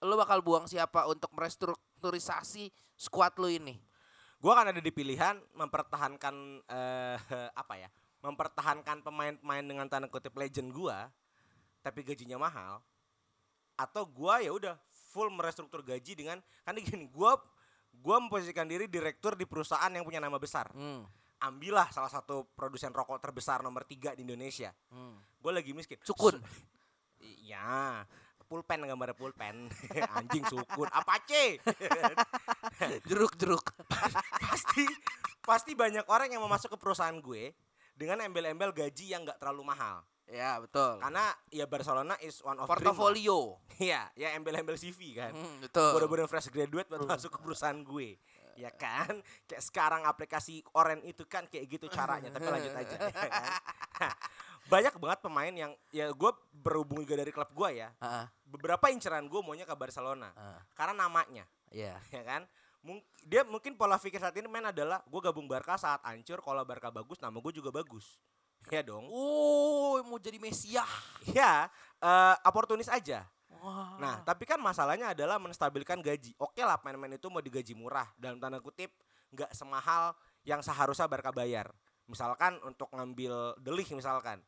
Lu 0.00 0.16
bakal 0.16 0.40
buang 0.40 0.64
siapa 0.64 1.04
untuk 1.04 1.28
merestrukturisasi 1.36 2.72
skuad 2.96 3.36
lu 3.36 3.52
ini? 3.52 3.76
Gua 4.40 4.56
akan 4.56 4.72
ada 4.72 4.80
di 4.80 4.88
pilihan 4.88 5.36
mempertahankan 5.52 6.64
eh, 6.64 7.16
apa 7.60 7.74
ya? 7.76 7.92
Mempertahankan 8.24 9.04
pemain-pemain 9.04 9.64
dengan 9.64 9.86
tanda 9.86 10.08
kutip 10.08 10.32
legend 10.32 10.72
gua 10.72 11.12
tapi 11.84 12.00
gajinya 12.00 12.40
mahal 12.40 12.80
atau 13.76 14.08
gua 14.08 14.40
ya 14.40 14.48
udah 14.56 14.74
full 15.12 15.28
merestruktur 15.28 15.84
gaji 15.84 16.16
dengan 16.16 16.40
kan 16.64 16.72
gini, 16.80 17.04
gua 17.12 17.36
gua 17.92 18.16
memposisikan 18.24 18.64
diri 18.64 18.88
direktur 18.88 19.36
di 19.36 19.44
perusahaan 19.44 19.92
yang 19.92 20.02
punya 20.02 20.24
nama 20.24 20.40
besar. 20.40 20.72
Hmm. 20.72 21.04
Ambillah 21.44 21.92
salah 21.92 22.08
satu 22.08 22.48
produsen 22.56 22.88
rokok 22.88 23.20
terbesar 23.20 23.60
nomor 23.60 23.84
tiga 23.84 24.16
di 24.16 24.24
Indonesia. 24.24 24.72
hmm. 24.88 25.44
Gue 25.44 25.52
lagi 25.52 25.76
miskin. 25.76 26.00
Sukun. 26.00 26.40
Iya. 27.20 28.00
Pulpen 28.48 28.88
gambar 28.88 29.12
pulpen. 29.12 29.68
Anjing 30.16 30.40
sukun. 30.48 30.88
Apache. 30.88 31.60
Jeruk-jeruk. 33.12 33.60
pasti 34.48 34.88
pasti 35.44 35.76
banyak 35.76 36.08
orang 36.08 36.32
yang 36.32 36.40
mau 36.40 36.48
masuk 36.48 36.72
ke 36.72 36.78
perusahaan 36.80 37.12
gue 37.20 37.52
dengan 37.94 38.20
embel-embel 38.22 38.74
gaji 38.74 39.14
yang 39.14 39.22
nggak 39.22 39.38
terlalu 39.38 39.62
mahal. 39.64 40.02
Ya, 40.24 40.56
betul. 40.56 40.98
Karena 40.98 41.30
ya 41.52 41.68
Barcelona 41.68 42.16
is 42.20 42.40
one 42.40 42.56
of. 42.58 42.66
Portofolio. 42.66 43.60
Iya, 43.78 44.08
ya 44.14 44.34
embel-embel 44.38 44.78
CV 44.78 45.18
kan. 45.18 45.34
Hmm, 45.34 45.60
betul. 45.62 45.98
Udah 45.98 46.26
fresh 46.30 46.48
graduate 46.48 46.88
buat 46.88 47.04
masuk 47.04 47.34
ke 47.34 47.38
perusahaan 47.42 47.76
gue. 47.76 48.16
Ya 48.54 48.70
kan, 48.70 49.18
kayak 49.50 49.62
sekarang 49.66 50.06
aplikasi 50.06 50.62
Oren 50.78 51.02
itu 51.02 51.26
kan 51.26 51.42
kayak 51.50 51.66
gitu 51.66 51.86
caranya. 51.90 52.30
Tapi 52.30 52.46
lanjut 52.46 52.70
aja. 52.70 52.96
ya 53.10 53.10
kan? 53.10 53.50
Banyak 54.72 54.94
banget 54.96 55.18
pemain 55.20 55.52
yang 55.52 55.72
ya 55.90 56.08
gue 56.08 56.30
berhubung 56.54 57.02
juga 57.04 57.20
dari 57.20 57.34
klub 57.34 57.50
gue 57.50 57.82
ya. 57.84 57.90
Heeh. 57.98 58.26
Beberapa 58.46 58.88
inceran 58.94 59.26
gue 59.26 59.40
maunya 59.42 59.66
ke 59.66 59.74
Barcelona 59.74 60.30
heeh. 60.32 60.60
karena 60.72 60.94
namanya, 61.04 61.44
Iya. 61.74 61.98
ya 62.14 62.22
kan. 62.22 62.46
Mung- 62.84 63.00
dia 63.24 63.40
mungkin 63.48 63.72
pola 63.80 63.96
pikir 63.96 64.20
saat 64.20 64.36
ini 64.36 64.44
main 64.44 64.68
adalah 64.68 65.00
gue 65.08 65.20
gabung 65.24 65.48
Barca 65.48 65.80
saat 65.80 66.04
hancur. 66.04 66.44
Kalau 66.44 66.62
Barca 66.68 66.92
bagus, 66.92 67.16
nama 67.16 67.32
gue 67.40 67.52
juga 67.56 67.72
bagus. 67.72 68.20
Ya 68.68 68.84
dong. 68.84 69.08
Oh, 69.08 70.00
mau 70.04 70.20
jadi 70.20 70.36
Mesiah. 70.36 70.88
Ya, 71.32 71.72
eh, 72.04 72.34
oportunis 72.44 72.92
aja. 72.92 73.24
Wah. 73.64 73.96
Nah, 73.96 74.20
tapi 74.28 74.44
kan 74.44 74.60
masalahnya 74.60 75.16
adalah 75.16 75.40
menstabilkan 75.40 76.04
gaji. 76.04 76.36
Oke 76.36 76.60
lah 76.60 76.76
pemain-pemain 76.76 77.16
itu 77.16 77.28
mau 77.32 77.40
digaji 77.40 77.72
murah 77.72 78.04
dalam 78.20 78.36
tanda 78.36 78.60
kutip 78.60 78.92
nggak 79.32 79.56
semahal 79.56 80.12
yang 80.44 80.60
seharusnya 80.60 81.08
Barca 81.08 81.32
bayar. 81.32 81.72
Misalkan 82.04 82.60
untuk 82.68 82.92
ngambil 82.92 83.56
Delik 83.64 83.88
misalkan. 83.96 84.44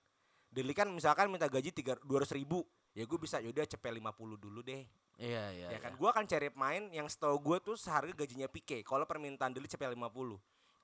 Delik 0.52 0.76
kan 0.76 0.88
misalkan 0.92 1.32
minta 1.32 1.48
gaji 1.48 1.72
tiga 1.72 1.96
dua 2.04 2.20
ribu. 2.28 2.68
Ya 2.92 3.04
gue 3.04 3.18
bisa 3.20 3.40
yaudah 3.40 3.64
cepet 3.64 3.92
50 3.92 4.40
dulu 4.40 4.60
deh. 4.64 4.84
Iya, 5.16 5.44
iya. 5.56 5.68
ya 5.72 5.78
kan 5.80 5.92
iya. 5.92 5.98
gue 5.98 6.08
akan 6.12 6.24
cari 6.28 6.46
pemain 6.52 6.84
yang 6.92 7.08
setahu 7.08 7.40
gue 7.40 7.56
tuh 7.64 7.76
seharga 7.80 8.12
gajinya 8.12 8.48
Pique. 8.52 8.84
Kalau 8.84 9.08
permintaan 9.08 9.56
Delik 9.56 9.72
cepet 9.72 9.88
50. 9.88 9.96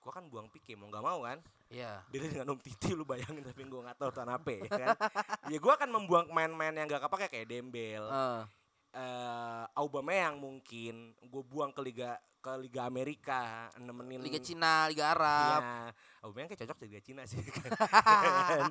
Gue 0.03 0.11
kan 0.11 0.25
buang 0.27 0.49
Pique 0.49 0.73
mau 0.73 0.89
nggak 0.89 1.05
mau 1.05 1.21
kan. 1.23 1.39
Iya. 1.69 2.01
Delik 2.09 2.33
dengan 2.33 2.57
Om 2.57 2.61
Titi 2.61 2.97
lu 2.97 3.05
bayangin 3.05 3.45
tapi 3.45 3.65
gue 3.65 3.81
nggak 3.81 3.99
tahu 4.01 4.11
tahun 4.13 4.31
apa 4.33 4.51
ya 4.53 4.63
kan. 4.69 4.89
ya 5.53 5.59
gue 5.61 5.73
akan 5.73 5.89
membuang 5.89 6.27
pemain-pemain 6.33 6.75
yang 6.75 6.89
gak 6.89 7.03
kepake 7.09 7.27
kayak 7.29 7.47
Dembel 7.49 8.05
Heeh. 8.09 8.41
eh 8.93 9.65
Aubameyang 9.73 10.37
mungkin 10.37 11.17
gue 11.17 11.43
buang 11.45 11.73
ke 11.73 11.81
liga 11.81 12.17
ke 12.43 12.53
liga 12.61 12.85
Amerika 12.85 13.71
nemenin 13.79 14.21
Liga 14.21 14.37
Cina, 14.43 14.85
Liga 14.91 15.17
Arab. 15.17 15.61
ya 15.63 15.95
Aubameyang 16.21 16.53
kayak 16.53 16.61
cocok 16.67 16.79
di 16.83 16.87
liga 16.93 17.01
Cina 17.01 17.23
sih 17.25 17.39
kan. 17.57 18.69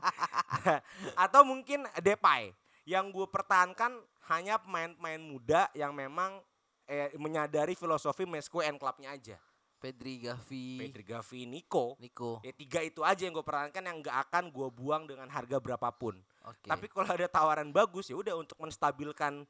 atau 1.17 1.41
mungkin 1.41 1.89
Depay 1.97 2.53
yang 2.91 3.07
gue 3.07 3.23
pertahankan 3.23 3.95
hanya 4.27 4.59
pemain-pemain 4.59 5.23
muda 5.23 5.71
yang 5.71 5.95
memang 5.95 6.43
eh, 6.91 7.07
menyadari 7.15 7.71
filosofi 7.71 8.27
Mesco 8.27 8.59
and 8.59 8.75
Clubnya 8.75 9.15
aja 9.15 9.39
Pedri, 9.79 10.19
Gavi, 10.19 10.77
Pedri 10.77 11.03
Gavi 11.07 11.47
Nico 11.47 11.95
Nico. 12.03 12.43
ya 12.43 12.51
tiga 12.51 12.83
itu 12.83 13.01
aja 13.01 13.23
yang 13.23 13.31
gue 13.31 13.47
pertahankan 13.47 13.81
yang 13.81 13.97
gak 14.03 14.27
akan 14.27 14.51
gue 14.51 14.67
buang 14.75 15.07
dengan 15.07 15.31
harga 15.31 15.57
berapapun 15.63 16.19
Oke. 16.43 16.67
tapi 16.67 16.91
kalau 16.91 17.07
ada 17.07 17.31
tawaran 17.31 17.71
bagus 17.71 18.11
ya 18.11 18.19
udah 18.19 18.35
untuk 18.35 18.59
menstabilkan 18.59 19.47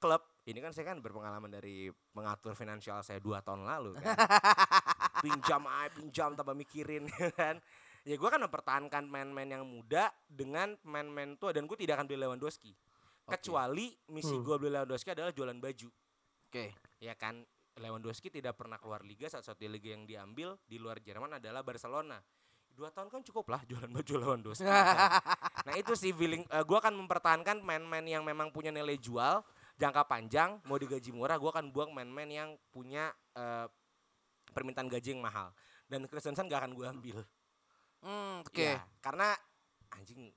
klub. 0.00 0.24
Ini 0.48 0.58
kan 0.64 0.72
saya 0.72 0.96
kan 0.96 0.98
berpengalaman 1.04 1.52
dari 1.52 1.92
mengatur 2.16 2.56
finansial 2.56 3.04
saya 3.04 3.20
dua 3.20 3.44
tahun 3.44 3.68
lalu 3.68 4.00
kan. 4.00 4.16
pinjam 5.24 5.62
aja, 5.68 5.92
pinjam 5.92 6.32
tanpa 6.32 6.56
mikirin 6.56 7.04
kan. 7.38 7.60
Ya 8.02 8.16
gue 8.16 8.28
kan 8.28 8.40
mempertahankan 8.40 9.06
pemain-pemain 9.06 9.60
yang 9.60 9.64
muda 9.64 10.08
dengan 10.24 10.72
pemain-pemain 10.80 11.36
tua 11.36 11.52
dan 11.52 11.68
gue 11.68 11.76
tidak 11.76 12.00
akan 12.00 12.06
beli 12.08 12.18
Lewandowski. 12.24 12.72
Oke. 12.72 13.36
Kecuali 13.36 13.92
misi 14.08 14.32
Hmm. 14.32 14.44
gue 14.44 14.56
beli 14.56 14.72
Lewandowski 14.72 15.12
adalah 15.12 15.30
jualan 15.30 15.56
baju. 15.56 15.88
Oke. 16.48 16.72
Ya 16.98 17.12
kan 17.12 17.44
Lewandowski 17.76 18.32
tidak 18.32 18.56
pernah 18.56 18.80
keluar 18.80 19.04
liga 19.04 19.28
saat 19.28 19.44
satu 19.44 19.64
liga 19.68 19.92
yang 19.92 20.08
diambil 20.08 20.56
di 20.64 20.80
luar 20.80 20.98
Jerman 20.98 21.36
adalah 21.36 21.60
Barcelona. 21.60 22.18
Dua 22.70 22.88
tahun 22.88 23.12
kan 23.12 23.20
cukup 23.20 23.52
lah 23.52 23.60
jualan 23.68 23.90
baju 24.00 24.12
Lewandowski. 24.16 24.64
kan. 24.64 25.20
nah 25.68 25.74
itu 25.76 25.92
sih 25.92 26.16
feeling 26.16 26.42
eh, 26.48 26.64
gue 26.64 26.76
akan 26.80 26.96
mempertahankan 27.04 27.60
main-main 27.60 28.04
yang 28.08 28.24
memang 28.24 28.48
punya 28.48 28.72
nilai 28.72 28.96
jual 28.96 29.44
jangka 29.76 30.08
panjang 30.08 30.56
mau 30.64 30.76
digaji 30.76 31.12
murah 31.12 31.36
gue 31.36 31.50
akan 31.52 31.68
buang 31.72 31.92
main-main 31.92 32.28
yang 32.28 32.48
punya 32.72 33.12
eh, 33.36 33.68
permintaan 34.50 34.88
gaji 34.88 35.12
yang 35.14 35.22
mahal 35.22 35.52
dan 35.86 36.08
Christensen 36.08 36.48
gak 36.48 36.64
akan 36.64 36.72
gue 36.72 36.86
ambil. 36.88 37.18
Hmm, 38.00 38.44
oke. 38.44 38.60
Ya, 38.60 38.80
karena 39.04 39.36
anjing 39.92 40.32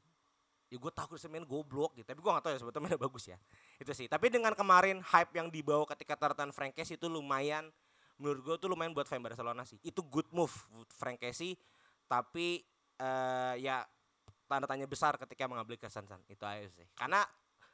ya 0.74 0.78
gue 0.82 0.92
Christensen 0.92 1.30
main 1.30 1.46
goblok 1.46 1.94
gitu. 1.94 2.08
Tapi 2.08 2.20
gue 2.20 2.32
gak 2.34 2.44
tahu 2.44 2.54
ya 2.58 2.60
sebetulnya 2.60 2.98
bagus 2.98 3.30
ya. 3.30 3.38
Itu 3.78 3.94
sih. 3.94 4.10
Tapi 4.10 4.34
dengan 4.34 4.58
kemarin 4.58 5.00
hype 5.06 5.32
yang 5.38 5.48
dibawa 5.54 5.86
ketika 5.94 6.18
tartan 6.18 6.50
Frankes 6.50 6.90
itu 6.90 7.06
lumayan 7.06 7.70
menurut 8.18 8.42
gue 8.42 8.56
tuh 8.58 8.70
lumayan 8.70 8.94
buat 8.94 9.06
fan 9.06 9.22
Barcelona 9.22 9.64
sih. 9.64 9.78
Itu 9.86 10.02
good 10.06 10.30
move 10.34 10.54
Frankesi 10.98 11.54
tapi 12.10 12.62
eh, 13.00 13.54
ya 13.64 13.86
tanda 14.46 14.70
tanya 14.70 14.86
besar 14.86 15.18
ketika 15.18 15.50
mengambil 15.50 15.78
Christensen 15.78 16.22
itu 16.30 16.44
aja 16.46 16.70
sih. 16.70 16.86
Karena 16.94 17.26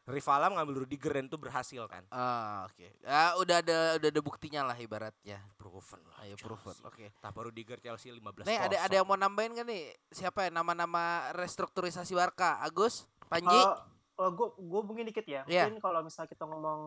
rivalnya 0.10 0.50
mengambil 0.50 0.84
Rudiger 0.84 1.14
dan 1.16 1.30
itu 1.30 1.38
berhasil 1.38 1.82
kan 1.86 2.04
Ah, 2.10 2.66
oke. 2.66 2.88
Ya, 3.06 3.38
udah 3.38 3.56
ada 3.62 3.78
udah 4.02 4.10
ada 4.10 4.22
buktinya 4.26 4.62
lah 4.66 4.76
ibaratnya. 4.76 5.40
proven 5.56 6.02
lah 6.10 6.26
Ayo 6.26 6.36
proven. 6.36 6.74
Oke. 6.84 7.14
Tanpa 7.22 7.46
Rudiger 7.46 7.78
Chelsea 7.78 8.10
15 8.10 8.50
Nih 8.50 8.58
ada 8.58 8.78
ada 8.82 8.94
yang 8.94 9.06
mau 9.06 9.16
nambahin 9.16 9.54
kan 9.54 9.70
nih? 9.70 9.94
Siapa 10.10 10.50
ya 10.50 10.50
nama-nama 10.50 11.30
restrukturisasi 11.38 12.18
Barca? 12.18 12.60
Agus, 12.60 13.06
Panji? 13.30 13.54
Kalau 14.20 14.32
gue 14.36 14.48
gue 14.60 14.82
mungkin 14.84 15.06
dikit 15.08 15.24
ya. 15.24 15.48
Iya. 15.48 15.70
Mungkin 15.70 15.80
kalau 15.80 16.04
misalnya 16.04 16.28
kita 16.28 16.44
ngomong 16.44 16.82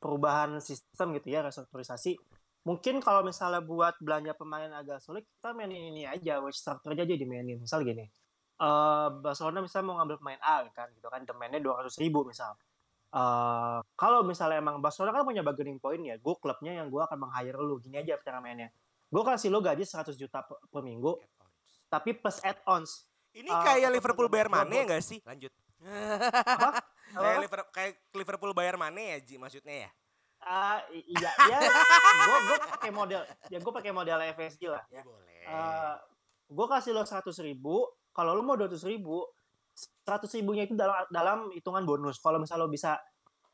perubahan 0.00 0.56
sistem 0.64 1.12
gitu 1.18 1.28
ya, 1.28 1.44
restrukturisasi. 1.44 2.16
Mungkin 2.64 3.00
kalau 3.00 3.24
misalnya 3.24 3.60
buat 3.64 3.96
belanja 4.00 4.36
pemain 4.36 4.68
agak 4.72 5.00
sulit, 5.00 5.24
kita 5.36 5.52
mainin 5.56 5.92
ini 5.92 6.04
aja, 6.04 6.40
wage 6.40 6.56
structure 6.60 6.92
aja 6.92 7.04
dimainin. 7.04 7.60
Misal 7.60 7.84
gini, 7.84 8.08
eh 8.60 9.08
Barcelona 9.16 9.58
misalnya 9.58 9.86
mau 9.86 9.96
ngambil 9.96 10.16
pemain 10.16 10.40
A 10.40 10.68
kan, 10.70 10.92
gitu 10.92 11.08
kan, 11.08 11.24
demandnya 11.24 11.58
dua 11.58 11.80
ratus 11.80 11.96
ribu 11.96 12.22
misal. 12.22 12.52
eh 13.10 13.78
kalau 13.94 14.22
misalnya 14.22 14.60
emang 14.60 14.78
Barcelona 14.78 15.10
kan 15.10 15.24
punya 15.24 15.40
bargaining 15.40 15.76
point 15.76 15.98
ya, 16.00 16.14
gue 16.14 16.34
klubnya 16.36 16.72
yang 16.74 16.86
gue 16.86 17.00
akan 17.00 17.18
meng-hire 17.18 17.58
lu, 17.58 17.76
gini 17.76 17.98
aja 17.98 18.14
cara 18.20 18.38
mainnya. 18.38 18.70
Gue 19.08 19.24
kasih 19.24 19.48
lu 19.48 19.58
gaji 19.58 19.82
100 19.82 20.14
juta 20.14 20.40
per, 20.40 20.60
per 20.62 20.80
minggu, 20.80 21.18
tapi 21.88 22.12
plus 22.12 22.38
add-ons. 22.40 23.08
Ini 23.30 23.48
Ah, 23.48 23.62
kayak 23.64 23.90
Liverpool 23.90 24.26
bayar 24.26 24.46
Mane 24.46 24.70
gua- 24.70 24.84
enggak 24.86 25.02
sih? 25.02 25.18
Lanjut. 25.22 25.50
Apa? 25.80 26.70
Kayak, 27.10 27.26
Apa? 27.26 27.42
Liver- 27.42 27.70
kayak 27.72 27.92
Liverpool 28.12 28.52
bayar 28.52 28.76
Mane 28.76 29.02
ya, 29.08 29.18
Ji 29.18 29.34
maksudnya 29.34 29.74
ya? 29.82 29.90
I- 30.88 31.06
iya, 31.10 31.30
iya. 31.44 31.58
gue 32.22 32.38
gue 32.46 32.58
pakai 32.70 32.90
model, 32.90 33.20
ya 33.48 33.58
gue 33.58 33.72
pakai 33.74 33.90
model 33.90 34.18
FSG 34.30 34.62
lah. 34.66 34.86
Ya 34.88 35.02
boleh. 35.02 35.42
Eh, 35.42 35.94
gue 36.46 36.66
kasih 36.70 36.94
lo 36.94 37.02
seratus 37.02 37.38
ribu, 37.40 37.82
kalau 38.10 38.34
lo 38.34 38.42
mau 38.42 38.58
dua 38.58 38.70
ribu, 38.70 39.22
seratus 39.74 40.34
ribunya 40.36 40.66
itu 40.66 40.74
dalam 40.74 41.06
dalam 41.08 41.38
hitungan 41.54 41.86
bonus. 41.86 42.18
Kalau 42.18 42.42
misal 42.42 42.60
lo 42.60 42.68
bisa 42.68 42.98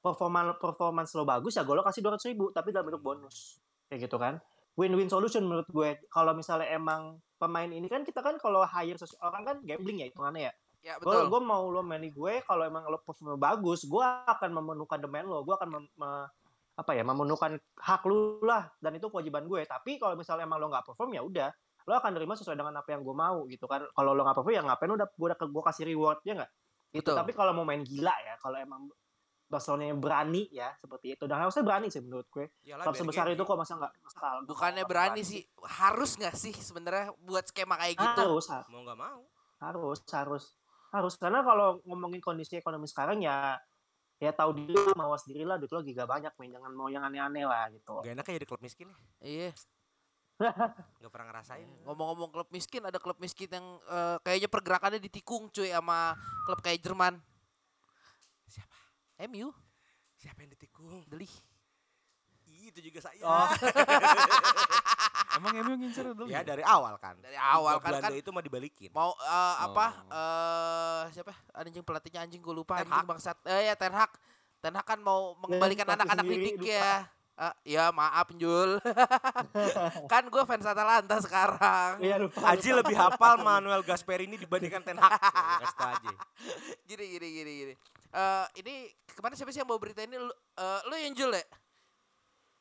performa 0.00 0.54
performance 0.54 1.12
lo 1.18 1.26
bagus 1.26 1.58
ya 1.58 1.66
gue 1.66 1.74
lo 1.74 1.82
kasih 1.82 2.02
dua 2.02 2.16
ribu, 2.18 2.54
tapi 2.54 2.70
dalam 2.70 2.88
bentuk 2.88 3.02
bonus, 3.02 3.58
kayak 3.90 4.06
gitu 4.06 4.16
kan. 4.16 4.38
Win-win 4.76 5.08
solution 5.08 5.42
menurut 5.48 5.68
gue. 5.72 6.04
Kalau 6.12 6.36
misalnya 6.36 6.68
emang 6.70 7.16
pemain 7.40 7.68
ini 7.68 7.88
kan 7.88 8.04
kita 8.04 8.20
kan 8.20 8.36
kalau 8.36 8.60
hire 8.64 9.00
seseorang 9.00 9.42
kan 9.44 9.56
gambling 9.64 10.04
ya 10.04 10.06
hitungannya 10.12 10.52
ya. 10.52 10.54
Ya 10.86 10.94
betul. 11.02 11.26
gue 11.26 11.40
mau 11.42 11.66
lo 11.66 11.82
main 11.82 11.98
di 11.98 12.14
gue 12.14 12.46
kalau 12.46 12.62
emang 12.62 12.86
lo 12.86 13.02
perform 13.02 13.34
bagus, 13.34 13.82
gue 13.82 14.06
akan 14.06 14.50
memenuhkan 14.54 15.02
demand 15.02 15.26
lo, 15.26 15.42
gue 15.42 15.54
akan 15.58 15.68
mem- 15.74 15.94
me- 15.98 16.30
apa 16.76 16.92
ya 16.92 17.02
memenuhkan 17.02 17.56
hak 17.80 18.04
lu 18.04 18.38
lah 18.44 18.68
dan 18.78 18.94
itu 18.94 19.10
kewajiban 19.10 19.48
gue. 19.50 19.66
Tapi 19.66 19.98
kalau 19.98 20.14
misalnya 20.14 20.46
emang 20.46 20.62
lo 20.62 20.70
nggak 20.70 20.86
perform 20.86 21.10
ya 21.16 21.26
udah, 21.26 21.50
lo 21.86 21.94
akan 21.94 22.10
terima 22.18 22.34
sesuai 22.34 22.58
dengan 22.58 22.74
apa 22.82 22.88
yang 22.90 23.06
gue 23.06 23.14
mau 23.14 23.46
gitu 23.46 23.70
kan. 23.70 23.86
Kalau 23.94 24.10
lo 24.10 24.26
nggak 24.26 24.36
perform 24.42 24.54
ya 24.58 24.62
ngapain 24.66 24.90
udah 24.90 25.06
gue 25.06 25.26
udah 25.30 25.38
gue 25.38 25.62
kasih 25.70 25.84
reward 25.86 26.18
ya 26.26 26.34
nggak? 26.42 26.52
Itu. 26.98 27.10
Tapi 27.14 27.30
kalau 27.30 27.54
mau 27.54 27.62
main 27.62 27.86
gila 27.86 28.14
ya, 28.26 28.34
kalau 28.42 28.58
emang 28.58 28.90
Barcelona 29.46 29.94
yang 29.94 30.02
berani 30.02 30.50
ya 30.50 30.74
seperti 30.74 31.14
itu 31.14 31.24
dan 31.30 31.46
harusnya 31.46 31.62
berani 31.62 31.86
sih 31.86 32.02
menurut 32.02 32.26
gue. 32.26 32.50
Iyalah, 32.66 32.90
Klub 32.90 32.98
sebesar 32.98 33.30
itu 33.30 33.42
kok 33.46 33.54
masa 33.54 33.78
nggak 33.78 33.92
masa 34.02 34.26
Bukannya 34.42 34.82
nggak 34.82 34.90
berani 34.90 35.22
sih, 35.22 35.46
harus 35.62 36.18
nggak 36.18 36.34
sih 36.34 36.50
sebenarnya 36.50 37.14
buat 37.22 37.46
skema 37.46 37.78
kayak 37.78 37.94
gitu? 37.94 38.22
Harus, 38.26 38.50
harus. 38.50 38.66
Mau 38.66 38.82
nggak 38.82 38.98
mau. 38.98 39.22
harus 39.56 40.04
harus 40.12 40.52
harus 40.92 41.16
karena 41.16 41.40
kalau 41.40 41.80
ngomongin 41.88 42.20
kondisi 42.20 42.60
ekonomi 42.60 42.84
sekarang 42.84 43.24
ya 43.24 43.56
ya 44.16 44.32
tahu 44.32 44.52
diri 44.52 44.92
mawas 44.96 45.24
diri 45.24 45.48
lah 45.48 45.56
duit 45.56 45.72
lo 45.72 45.80
giga 45.80 46.04
banyak 46.04 46.32
main 46.36 46.60
jangan 46.60 46.72
mau 46.72 46.88
yang 46.88 47.04
aneh-aneh 47.04 47.44
lah 47.44 47.68
gitu 47.72 48.00
Gak 48.00 48.16
enak 48.16 48.24
ya 48.28 48.34
jadi 48.36 48.46
klub 48.48 48.60
miskin 48.60 48.92
ya. 48.92 48.96
Iya. 49.24 49.50
Gak 51.00 51.10
pernah 51.10 51.26
ngerasain. 51.30 51.68
Ngomong-ngomong 51.84 52.28
klub 52.28 52.48
miskin, 52.50 52.84
ada 52.84 53.00
klub 53.00 53.16
miskin 53.16 53.48
yang 53.48 53.66
eh, 53.82 54.16
kayaknya 54.20 54.48
pergerakannya 54.48 55.00
ditikung 55.00 55.48
cuy 55.48 55.70
sama 55.70 56.12
klub 56.44 56.60
kayak 56.60 56.80
Jerman. 56.80 57.16
Siapa? 58.46 58.76
MU, 59.26 59.48
Siapa 60.12 60.40
yang 60.40 60.52
ditikung? 60.52 61.04
Deli. 61.08 61.28
Ih, 62.46 62.68
Itu 62.68 62.80
juga 62.80 63.00
saya. 63.00 63.20
Oh. 63.20 63.48
Emang 65.36 65.52
MU 65.52 65.72
ngincer 65.76 66.16
dulu? 66.16 66.24
ya 66.26 66.40
dari 66.40 66.64
awal 66.64 66.96
kan. 66.96 67.12
Dari 67.20 67.36
awal 67.36 67.76
kan 67.76 67.92
Belanda 67.92 68.08
kan 68.08 68.16
itu 68.16 68.30
mau 68.32 68.40
dibalikin. 68.40 68.88
mau 68.90 69.12
eh, 69.20 69.54
apa 69.60 69.86
Oh. 70.08 70.16
eh 70.16 71.02
siapa 71.12 71.32
anjing 71.52 71.84
pelatihnya 71.84 72.24
anjing 72.24 72.40
gue 72.40 72.54
lupa 72.54 72.80
Ten 72.80 72.88
anjing 72.88 73.04
Hag. 73.04 73.08
bangsat 73.08 73.36
eh 73.44 73.68
ya 73.68 73.74
Ten 73.76 73.92
Hag 73.92 74.12
Ten 74.58 74.72
Hag 74.72 74.86
kan 74.88 74.96
mau 74.96 75.36
mengembalikan 75.36 75.84
anak-anak 75.86 76.24
didik 76.24 76.56
lupa. 76.56 76.72
ya 76.72 76.92
Ah, 77.36 77.52
ya 77.68 77.92
maaf 77.92 78.32
Jul. 78.40 78.80
Kan 80.12 80.32
gue 80.32 80.42
fans 80.48 80.64
Atalanta 80.64 81.20
sekarang. 81.20 82.00
Iya 82.00 82.16
lupa. 82.16 82.40
Aji 82.48 82.72
lupa. 82.72 82.80
lebih 82.80 82.96
hafal 82.96 83.36
Manuel 83.44 83.84
Gasperini 83.84 84.40
dibandingkan 84.40 84.80
Ten 84.80 84.96
Hag. 84.96 85.20
Kasih 85.60 85.76
tau 85.76 85.92
gini 86.88 87.04
gini 87.12 87.28
gini 87.28 87.52
gini. 87.60 87.74
Eh 88.08 88.46
ini 88.64 88.74
ke 89.04 89.20
mana 89.20 89.36
siapa 89.36 89.52
sih 89.52 89.60
yang 89.60 89.68
bawa 89.68 89.76
berita 89.76 90.00
ini? 90.08 90.16
Lu, 90.16 90.32
eh, 90.32 90.80
lu 90.88 90.94
yang 90.96 91.12
Jul 91.12 91.36
ya? 91.36 91.44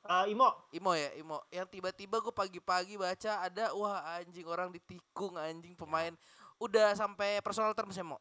Eh, 0.06 0.36
Imo, 0.36 0.52
Imo 0.76 0.92
ya 0.92 1.10
Imo. 1.16 1.40
Yang 1.56 1.80
tiba-tiba 1.80 2.20
gue 2.20 2.36
pagi-pagi 2.36 3.00
baca 3.00 3.32
ada 3.48 3.72
wah 3.72 4.20
anjing 4.20 4.44
orang 4.44 4.76
ditikung 4.76 5.40
anjing 5.40 5.72
pemain. 5.80 6.12
Udah 6.60 6.92
sampai 7.00 7.40
personal 7.40 7.72
terms 7.72 7.96
ya 7.96 8.04
Mo? 8.04 8.20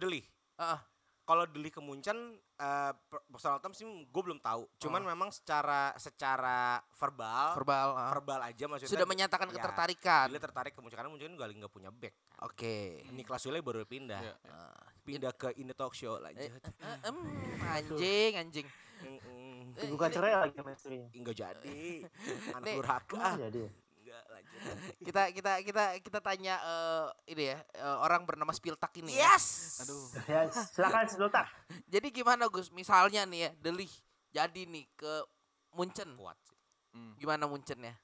Deli. 0.00 0.24
Ah, 0.56 0.80
Kalau 1.28 1.44
Deli 1.44 1.68
ke 1.68 1.78
Munchen 1.78 2.40
eh, 2.60 2.92
per- 3.08 3.24
personal 3.26 3.56
terms 3.58 3.76
sih 3.76 3.88
gue 3.88 4.22
belum 4.22 4.38
tahu. 4.38 4.68
Cuman 4.76 5.00
memang 5.00 5.32
secara 5.32 5.96
secara 5.96 6.76
verbal 6.92 7.56
verbal 7.56 7.88
ah. 7.96 8.12
verbal 8.12 8.40
aja 8.44 8.64
maksudnya 8.68 8.92
sudah 8.92 9.08
menyatakan 9.08 9.48
ya, 9.48 9.56
ketertarikan 9.56 10.26
Deli 10.28 10.38
tertarik 10.38 10.72
ke 10.76 10.80
Munchen 10.84 10.96
karena 10.96 11.10
Munchen 11.10 11.32
juga 11.32 11.48
nggak 11.48 11.72
punya 11.72 11.88
back. 11.88 12.12
kan. 12.12 12.46
oke 12.46 12.76
Niklas 13.10 13.40
Sule 13.40 13.58
baru 13.60 13.82
pindah. 13.82 14.20
Iya. 14.20 14.34
Ah, 14.46 14.84
pindah 15.00 15.32
ke 15.32 15.56
In 15.56 15.66
The 15.66 15.76
Talk 15.76 15.96
Show 15.96 16.20
Eh, 16.20 16.22
lanjut. 16.22 16.50
eh, 16.52 17.08
em, 17.08 17.16
anjing 17.64 18.32
anjing. 18.36 18.66
Eh, 19.00 19.88
bukan 19.88 20.08
ini- 20.08 20.14
cerai 20.14 20.32
lagi 20.36 20.52
sama 20.52 20.70
istrinya. 20.72 21.08
Enggak 21.10 21.36
jadi. 21.36 22.04
Anak 22.52 22.64
Nih, 22.68 22.74
durhaka. 22.76 23.16
Ah, 23.18 23.34
jadi. 23.38 23.64
Kita 25.06 25.32
kita 25.32 25.52
kita 25.64 25.84
kita 26.04 26.18
tanya 26.20 26.60
eh, 26.60 27.06
ini 27.32 27.44
ya 27.54 27.58
eh, 27.74 27.96
orang 28.04 28.28
bernama 28.28 28.52
Spiltak 28.52 28.92
ini 29.00 29.16
ya. 29.16 29.32
Yes. 29.32 29.80
Aduh. 29.84 30.04
Ya, 30.28 30.44
silakan 30.50 31.06
sebentar. 31.08 31.46
jadi 31.92 32.08
gimana 32.12 32.46
Gus 32.52 32.68
misalnya 32.70 33.24
nih 33.24 33.48
ya 33.48 33.50
Deli 33.58 33.88
jadi 34.30 34.68
nih 34.68 34.84
ke 34.94 35.12
Munchen 35.74 36.14
Kuat 36.18 36.36
sih. 36.44 36.58
Hmm. 36.90 37.14
gimana 37.16 37.46
Munchennya 37.46 37.94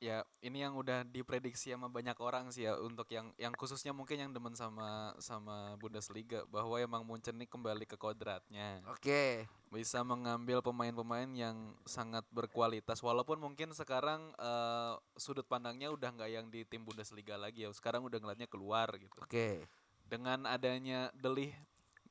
Ya, 0.00 0.24
ini 0.40 0.64
yang 0.64 0.80
udah 0.80 1.04
diprediksi 1.04 1.76
sama 1.76 1.92
banyak 1.92 2.16
orang 2.24 2.48
sih 2.48 2.64
ya 2.64 2.72
untuk 2.80 3.04
yang 3.12 3.36
yang 3.36 3.52
khususnya 3.52 3.92
mungkin 3.92 4.16
yang 4.16 4.32
demen 4.32 4.56
sama 4.56 5.12
sama 5.20 5.76
Bundesliga 5.76 6.48
bahwa 6.48 6.80
emang 6.80 7.04
Munchen 7.04 7.36
ini 7.36 7.44
kembali 7.44 7.84
ke 7.84 8.00
kodratnya. 8.00 8.80
oke 8.88 9.44
Bisa 9.68 10.00
mengambil 10.00 10.64
pemain-pemain 10.64 11.28
yang 11.36 11.76
sangat 11.84 12.24
berkualitas 12.32 13.04
walaupun 13.04 13.44
mungkin 13.44 13.76
sekarang 13.76 14.32
eh, 14.40 14.96
sudut 15.20 15.44
pandangnya 15.44 15.92
udah 15.92 16.16
nggak 16.16 16.30
yang 16.32 16.46
di 16.48 16.64
tim 16.64 16.80
Bundesliga 16.80 17.36
lagi 17.36 17.68
ya. 17.68 17.70
Sekarang 17.76 18.00
udah 18.00 18.16
ngeliatnya 18.24 18.48
keluar 18.48 18.88
gitu. 18.96 19.20
oke 19.20 19.68
Dengan 20.08 20.48
adanya 20.48 21.12
Delih 21.12 21.52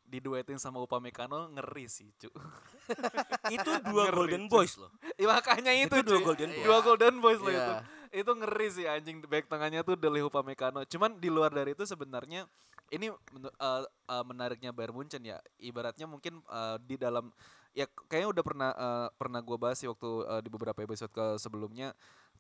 diduetin 0.10 0.58
sama 0.58 0.82
Upamecano 0.82 1.54
ngeri 1.54 1.86
sih, 1.86 2.10
cu. 2.17 2.30
Itu 3.56 3.72
dua 3.86 4.10
Ngeri, 4.10 4.15
Golden 4.17 4.43
cuy. 4.50 4.52
Boys 4.52 4.74
loh. 4.82 4.91
Ya, 5.19 5.28
makanya 5.30 5.72
itu, 5.76 5.93
Itu 6.00 6.02
dua 6.02 6.19
cuy. 6.19 6.26
Golden 6.26 6.50
Boys. 6.50 6.65
Dua 6.65 6.78
Iya. 6.78 6.86
Golden 6.86 7.15
Boys 7.22 7.39
loh 7.43 7.54
itu. 7.54 7.74
Iya. 7.78 7.80
Itu 8.10 8.32
ngeri 8.34 8.67
sih 8.74 8.86
anjing 8.89 9.17
back 9.30 9.45
tengahnya 9.45 9.86
tuh 9.86 9.93
Deli 9.93 10.26
Upamecano. 10.26 10.82
Cuman 10.89 11.22
di 11.22 11.30
luar 11.30 11.54
dari 11.54 11.78
itu 11.78 11.86
sebenarnya 11.86 12.50
ini 12.89 13.13
eh, 13.13 13.84
eh, 13.86 14.24
menariknya 14.26 14.74
Bayern 14.74 14.98
Munchen 14.98 15.22
ya. 15.22 15.38
Ibaratnya 15.62 16.10
mungkin 16.10 16.41
eh, 16.41 16.78
di 16.82 16.98
dalam 16.98 17.30
ya 17.78 17.86
kayaknya 18.10 18.30
udah 18.34 18.43
pernah 18.43 18.69
eh, 18.74 19.08
pernah 19.13 19.39
gua 19.45 19.58
bahas 19.62 19.78
sih 19.78 19.86
waktu 19.86 20.10
eh, 20.26 20.41
di 20.41 20.50
beberapa 20.50 20.80
episode 20.82 21.13
ke 21.13 21.38
sebelumnya 21.38 21.93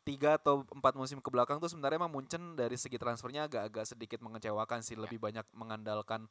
tiga 0.07 0.39
atau 0.39 0.65
empat 0.73 0.95
musim 0.95 1.19
ke 1.21 1.29
belakang 1.29 1.61
tuh 1.61 1.69
sebenarnya 1.69 2.01
emang 2.01 2.09
Munchen 2.09 2.55
dari 2.57 2.79
segi 2.79 2.97
transfernya 2.97 3.45
agak-agak 3.45 3.85
sedikit 3.85 4.19
mengecewakan 4.25 4.81
sih 4.81 4.97
lebih 4.97 5.21
banyak 5.21 5.45
mengandalkan 5.53 6.25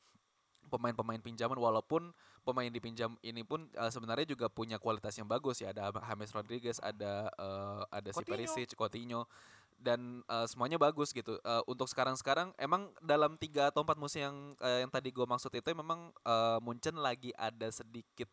pemain-pemain 0.69 1.19
pinjaman 1.19 1.57
walaupun 1.57 2.13
pemain 2.45 2.69
dipinjam 2.69 3.17
ini 3.21 3.43
pun 3.43 3.67
eh, 3.73 3.91
sebenarnya 3.91 4.29
juga 4.29 4.47
punya 4.53 4.77
kualitas 4.77 5.17
yang 5.17 5.27
bagus 5.27 5.65
ya. 5.65 5.73
Ada 5.73 5.91
James 5.91 6.33
Rodriguez 6.33 6.79
ada 6.79 7.33
eh, 7.33 7.83
ada 7.89 8.11
si 8.13 8.23
Coutinho. 8.23 8.31
Perisic 8.31 8.69
Coutinho. 8.77 9.23
Dan 9.79 10.27
eh, 10.27 10.47
semuanya 10.51 10.75
bagus 10.75 11.15
gitu. 11.15 11.39
Eh, 11.39 11.63
untuk 11.71 11.87
sekarang-sekarang 11.87 12.51
emang 12.59 12.91
dalam 12.99 13.39
tiga 13.39 13.71
atau 13.71 13.87
empat 13.87 13.99
musim 13.99 14.21
yang 14.27 14.37
eh, 14.59 14.83
yang 14.83 14.91
tadi 14.91 15.09
gue 15.15 15.27
maksud 15.27 15.51
itu 15.55 15.69
memang 15.75 16.11
eh, 16.27 16.59
Munchen 16.63 16.99
lagi 16.99 17.31
ada 17.39 17.71
sedikit 17.71 18.27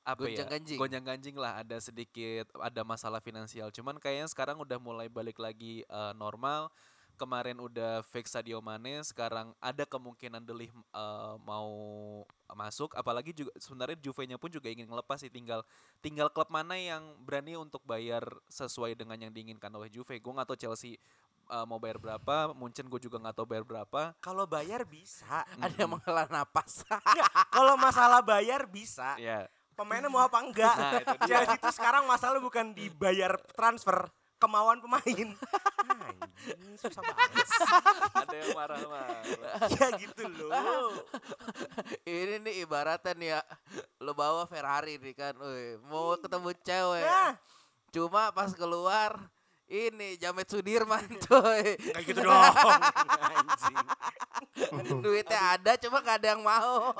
apa 0.00 0.24
ya 0.26 0.42
Gonjang-ganjing. 0.42 0.78
gonjang-ganjing 0.80 1.36
lah. 1.38 1.60
Ada 1.62 1.78
sedikit 1.78 2.48
ada 2.58 2.82
masalah 2.82 3.20
finansial. 3.22 3.70
Cuman 3.70 4.00
kayaknya 4.02 4.26
sekarang 4.32 4.58
udah 4.58 4.80
mulai 4.82 5.06
balik 5.06 5.38
lagi 5.38 5.86
eh, 5.86 6.12
normal 6.18 6.72
kemarin 7.20 7.60
udah 7.60 8.00
fix 8.08 8.32
Sadio 8.32 8.64
Mane 8.64 9.04
sekarang 9.04 9.52
ada 9.60 9.84
kemungkinan 9.84 10.40
Delih 10.40 10.72
eh, 10.72 11.34
mau 11.44 11.68
masuk 12.48 12.96
apalagi 12.96 13.36
juga 13.36 13.52
sebenarnya 13.60 14.00
Juve-nya 14.00 14.40
pun 14.40 14.48
juga 14.48 14.72
ingin 14.72 14.88
ngelepas 14.88 15.20
sih 15.20 15.28
tinggal 15.28 15.60
tinggal 16.00 16.32
klub 16.32 16.48
mana 16.48 16.80
yang 16.80 17.04
berani 17.20 17.60
untuk 17.60 17.84
bayar 17.84 18.24
sesuai 18.48 18.96
dengan 18.96 19.20
yang 19.20 19.32
diinginkan 19.36 19.68
oleh 19.76 19.92
Juve 19.92 20.16
gue 20.16 20.32
nggak 20.32 20.48
tahu 20.48 20.56
Chelsea 20.56 20.96
eh, 21.52 21.64
mau 21.68 21.76
bayar 21.76 22.00
berapa 22.00 22.56
Munchen 22.56 22.88
gue 22.88 23.00
juga 23.04 23.20
nggak 23.20 23.36
tahu 23.36 23.46
bayar 23.46 23.64
berapa 23.68 24.16
Kalau 24.24 24.48
bayar 24.48 24.88
bisa. 24.88 25.44
ada 25.60 25.76
yang 25.76 25.92
menghela 25.92 26.24
napas 26.32 26.88
Kalau 27.54 27.76
masalah 27.76 28.24
bayar 28.24 28.64
bisa. 28.64 29.20
ya 29.20 29.44
Pemainnya 29.80 30.12
mau 30.12 30.20
apa 30.20 30.44
enggak? 30.44 30.76
Nah, 30.76 30.92
itu. 31.00 31.16
Chelsea 31.24 31.56
itu 31.56 31.70
sekarang 31.72 32.04
masalah 32.04 32.36
bukan 32.36 32.76
dibayar 32.76 33.32
transfer, 33.56 34.12
kemauan 34.36 34.76
pemain. 34.84 35.28
Anjing, 36.10 36.74
susah 36.78 37.02
banget. 37.02 37.46
ada 38.24 38.36
yang 38.36 38.50
marah-marah 38.56 39.22
ya 39.68 39.86
gitu 40.00 40.24
loh. 40.26 40.92
ini 42.08 42.40
nih 42.42 42.54
ibaratnya 42.64 43.12
nih 43.16 43.28
ya 43.36 43.40
lo 44.00 44.12
bawa 44.16 44.48
Ferrari 44.48 44.96
nih 44.98 45.14
kan 45.14 45.34
Wih, 45.38 45.78
mau 45.86 46.16
ketemu 46.16 46.50
cewek 46.64 47.04
Nah, 47.04 47.34
cuma 47.92 48.30
pas 48.30 48.50
keluar 48.54 49.18
ini 49.70 50.18
Jamet 50.18 50.50
Sudirman 50.50 51.06
coy 51.30 51.78
kayak 51.78 52.02
gitu 52.02 52.26
dong. 52.26 52.42
Duitnya 55.30 55.54
ada 55.54 55.72
cuma 55.78 55.96
gak 56.02 56.16
ada 56.18 56.28
yang 56.34 56.42
mau 56.42 56.90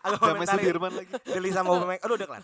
agak 0.00 0.18
komentarin 0.18 0.64
Sudirman 0.64 0.92
lagi 0.96 1.12
Deli 1.22 1.50
sama 1.52 1.68
Aubameyang. 1.70 2.00
Aduh 2.00 2.16
udah 2.16 2.26
kelar. 2.26 2.42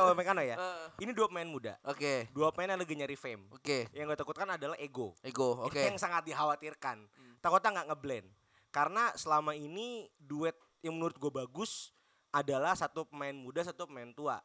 Aubameyang 0.00 0.36
ya. 0.42 0.56
Ini 0.96 1.12
dua 1.12 1.26
pemain 1.28 1.44
muda. 1.44 1.76
oke 1.84 2.32
Dua 2.32 2.48
pemain 2.50 2.72
yang 2.72 2.80
lagi 2.80 2.94
nyari 2.96 3.16
fame. 3.16 3.44
oke 3.52 3.92
Yang 3.92 4.04
gue 4.06 4.16
takutkan 4.16 4.48
adalah 4.50 4.76
ego. 4.78 5.12
ego 5.20 5.60
oke 5.62 5.76
Itu 5.76 5.84
yang 5.84 6.00
sangat 6.00 6.24
dikhawatirkan. 6.24 7.04
Takutnya 7.38 7.70
nggak 7.76 7.88
ngeblend. 7.92 8.28
Karena 8.72 9.12
selama 9.12 9.52
ini 9.52 10.08
duet 10.16 10.56
yang 10.80 10.96
menurut 10.96 11.16
gue 11.16 11.28
bagus 11.30 11.92
adalah 12.28 12.72
satu 12.72 13.04
pemain 13.04 13.32
muda, 13.32 13.60
satu 13.60 13.84
pemain 13.84 14.08
tua. 14.10 14.40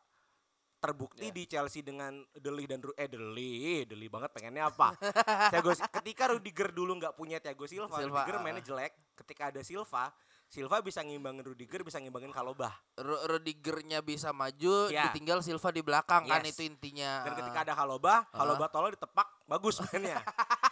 Terbukti 0.82 1.30
Ya. 1.30 1.36
di 1.36 1.43
Chelsea 1.45 1.86
dengan 1.86 2.26
Deli 2.34 2.65
dan 2.65 2.82
Ru- 2.82 2.97
eh 2.97 3.06
Deli, 3.06 3.86
Deli 3.86 4.10
banget 4.10 4.34
pengennya 4.34 4.65
apa? 4.65 4.97
Thiago 5.54 5.78
ketika 5.78 6.34
Rudiger 6.34 6.74
dulu 6.74 6.97
nggak 6.97 7.13
punya 7.13 7.38
Thiago 7.38 7.69
Silva, 7.69 8.02
Silva, 8.02 8.26
Rudiger 8.26 8.41
mainnya 8.41 8.65
jelek. 8.65 8.89
Ketika 9.21 9.53
ada 9.53 9.62
Silva, 9.62 10.10
Silva 10.52 10.84
bisa 10.84 11.00
ngimbangin 11.00 11.48
Rudiger, 11.48 11.80
bisa 11.80 11.96
ngimbangin 11.96 12.28
Kalobah. 12.30 12.76
Ru- 13.00 13.24
Rudigernya 13.26 14.04
bisa 14.04 14.36
maju, 14.36 14.92
Ya. 14.92 15.08
ditinggal 15.08 15.40
Silva 15.40 15.72
di 15.72 15.80
belakang 15.80 16.28
kan 16.28 16.44
Yes. 16.44 16.52
itu 16.52 16.68
intinya. 16.68 17.24
Dan 17.24 17.40
ketika 17.40 17.64
ada 17.64 17.74
Haloba, 17.74 18.28
Haloba 18.30 18.68
tolol 18.68 18.92
ditepak, 18.92 19.48
bagus 19.48 19.80
mainnya. 19.82 20.20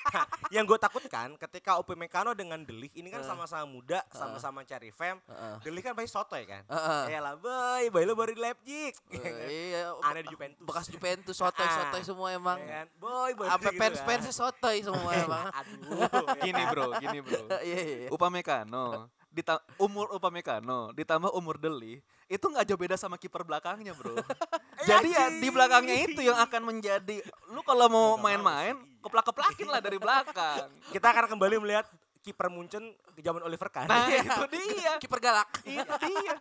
Nah, 0.09 0.25
yang 0.49 0.65
gue 0.65 0.73
takutkan 0.75 1.37
ketika 1.37 1.77
Upamecano 1.77 2.33
dengan 2.33 2.57
Delik 2.59 2.97
ini 2.97 3.13
kan 3.13 3.21
sama-sama 3.21 3.61
muda, 3.63 4.01
sama-sama 4.09 4.65
cari 4.65 4.89
fam. 4.89 5.21
Heeh. 5.21 5.55
Delik 5.61 5.85
kan 5.85 5.93
pasti 5.93 6.09
sotoy 6.09 6.49
kan. 6.49 6.65
Heeh. 6.65 7.13
Ya 7.13 7.19
lah, 7.21 7.37
boy, 7.37 7.93
boy 7.93 8.03
lu 8.03 8.17
baru 8.17 8.33
di 8.33 8.41
Leipzig. 8.41 8.97
Eh, 9.07 9.21
iya, 9.69 9.93
Aneh 10.09 10.25
di 10.25 10.33
Juventus. 10.33 10.57
bekas 10.59 10.89
Juventus 10.89 11.37
sotoy 11.37 11.61
sotoy 11.63 12.01
Ah. 12.01 12.03
semua 12.03 12.27
emang. 12.33 12.57
Ya 12.57 12.81
kan? 12.81 12.87
Boy, 12.97 13.37
boy. 13.37 13.45
Apa 13.47 13.69
gitu 13.69 13.77
fans 13.77 13.97
kan. 14.01 14.07
fans 14.09 14.25
sotoy 14.33 14.77
semua 14.81 15.11
emang. 15.21 15.45
Aduh. 15.53 16.01
ya 16.01 16.41
Gini 16.41 16.57
kan? 16.57 16.71
bro, 16.73 16.85
gini 16.97 17.19
bro. 17.21 17.41
Iya 17.61 17.61
iya. 17.61 17.77
iya. 17.85 18.09
Upamecano, 18.09 19.13
dita- 19.29 19.61
umur 19.77 20.09
Upamecano 20.11 20.89
ditambah 20.91 21.31
umur 21.31 21.55
Deli, 21.55 22.01
itu 22.25 22.41
nggak 22.41 22.65
jauh 22.65 22.79
beda 22.79 22.95
sama 22.95 23.15
kiper 23.15 23.41
belakangnya 23.41 23.93
bro. 23.93 24.17
Jadi 24.89 25.09
ya 25.09 25.29
di 25.29 25.47
belakangnya 25.47 25.95
itu 26.03 26.19
yang 26.19 26.35
akan 26.35 26.61
menjadi, 26.65 27.21
lu 27.47 27.61
kalau 27.61 27.87
mau 27.87 28.07
main-main, 28.15 28.73
sih. 28.73 28.99
keplak-keplakin 28.99 29.67
lah 29.67 29.79
dari 29.79 29.97
belakang. 29.97 30.67
Kita 30.93 31.07
akan 31.09 31.25
kembali 31.29 31.55
melihat 31.59 31.85
kiper 32.19 32.49
Munchen 32.49 32.83
di 33.13 33.21
zaman 33.21 33.39
Oliver 33.41 33.69
Kahn. 33.69 33.87
Nah 33.87 34.09
itu 34.11 34.43
dia, 34.49 34.97
Kiper 34.97 35.19
galak. 35.19 35.49
itu 35.63 35.93
dia. 36.01 36.33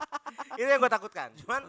itu 0.54 0.66
yang 0.66 0.80
gue 0.80 0.90
takutkan. 0.90 1.30
Cuman 1.38 1.62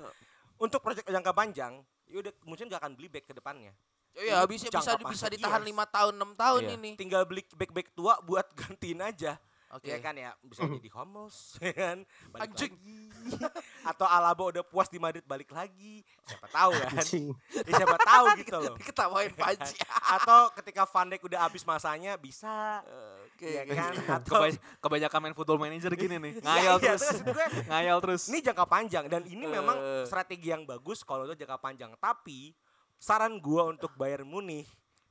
untuk 0.58 0.80
proyek 0.80 1.06
jangka 1.06 1.32
panjang, 1.32 1.78
ya 2.06 2.18
udah 2.20 2.34
Munchen 2.44 2.66
gak 2.66 2.82
akan 2.82 2.96
beli 2.96 3.08
back 3.08 3.28
ke 3.28 3.34
depannya. 3.34 3.76
Oh 4.10 4.24
Iya 4.26 4.42
bisa 4.50 4.68
bisa 4.68 4.98
bisa 4.98 5.26
ditahan 5.28 5.62
Yes. 5.62 5.70
lima 5.70 5.86
tahun 5.86 6.18
enam 6.18 6.34
tahun 6.34 6.62
Iya. 6.66 6.74
ini. 6.76 6.92
Tinggal 6.98 7.24
beli 7.24 7.46
back-back 7.52 7.94
tua 7.94 8.18
buat 8.20 8.50
gantiin 8.52 9.00
aja. 9.00 9.38
Oke. 9.70 9.86
Ya 9.86 9.98
kan 9.98 10.14
ya, 10.14 10.34
bisa 10.42 10.66
jadi 10.66 10.90
Hummels, 10.92 11.38
ya 11.62 11.70
kan? 11.72 11.98
Balik 12.30 12.42
Anjing. 12.50 12.74
lagi. 12.74 13.02
Atau 13.90 14.04
Alaba 14.04 14.50
udah 14.50 14.64
puas 14.64 14.90
di 14.90 14.98
Madrid 14.98 15.22
balik 15.24 15.50
lagi. 15.50 16.02
Siapa 16.26 16.48
tahu 16.48 16.72
kan? 16.74 16.90
Anjing. 16.98 17.26
Ya, 17.70 17.78
siapa 17.78 17.98
tahu 18.00 18.26
gitu 18.40 18.58
loh. 18.58 18.76
Diketawain 18.76 19.30
Panji. 19.32 19.78
Atau 20.10 20.50
ketika 20.58 20.84
Van 20.84 21.06
Dijk 21.06 21.22
udah 21.24 21.40
habis 21.44 21.62
masanya 21.64 22.18
bisa. 22.18 22.82
Oke. 23.30 23.46
ya 23.48 23.64
kan? 23.64 23.94
Atau 24.18 24.42
Kebany- 24.42 24.62
kebanyakan 24.82 25.20
main 25.22 25.36
football 25.38 25.60
manager 25.60 25.94
gini 25.94 26.18
nih, 26.18 26.34
Iya, 26.34 26.42
ngayal 26.42 26.76
iya, 26.76 26.94
terus, 26.98 27.06
gue, 27.22 27.46
ngayal 27.70 27.98
terus. 28.02 28.22
ini 28.26 28.40
jangka 28.42 28.66
panjang 28.66 29.06
dan 29.06 29.22
ini 29.24 29.46
memang 29.46 29.78
Eh. 29.78 30.04
strategi 30.04 30.50
yang 30.50 30.66
bagus 30.66 31.02
kalau 31.02 31.24
itu 31.24 31.38
jangka 31.38 31.56
panjang. 31.56 31.94
Tapi 31.96 32.52
saran 32.98 33.38
gua 33.38 33.70
untuk 33.70 33.94
Bayern 33.94 34.26
Munich 34.26 34.68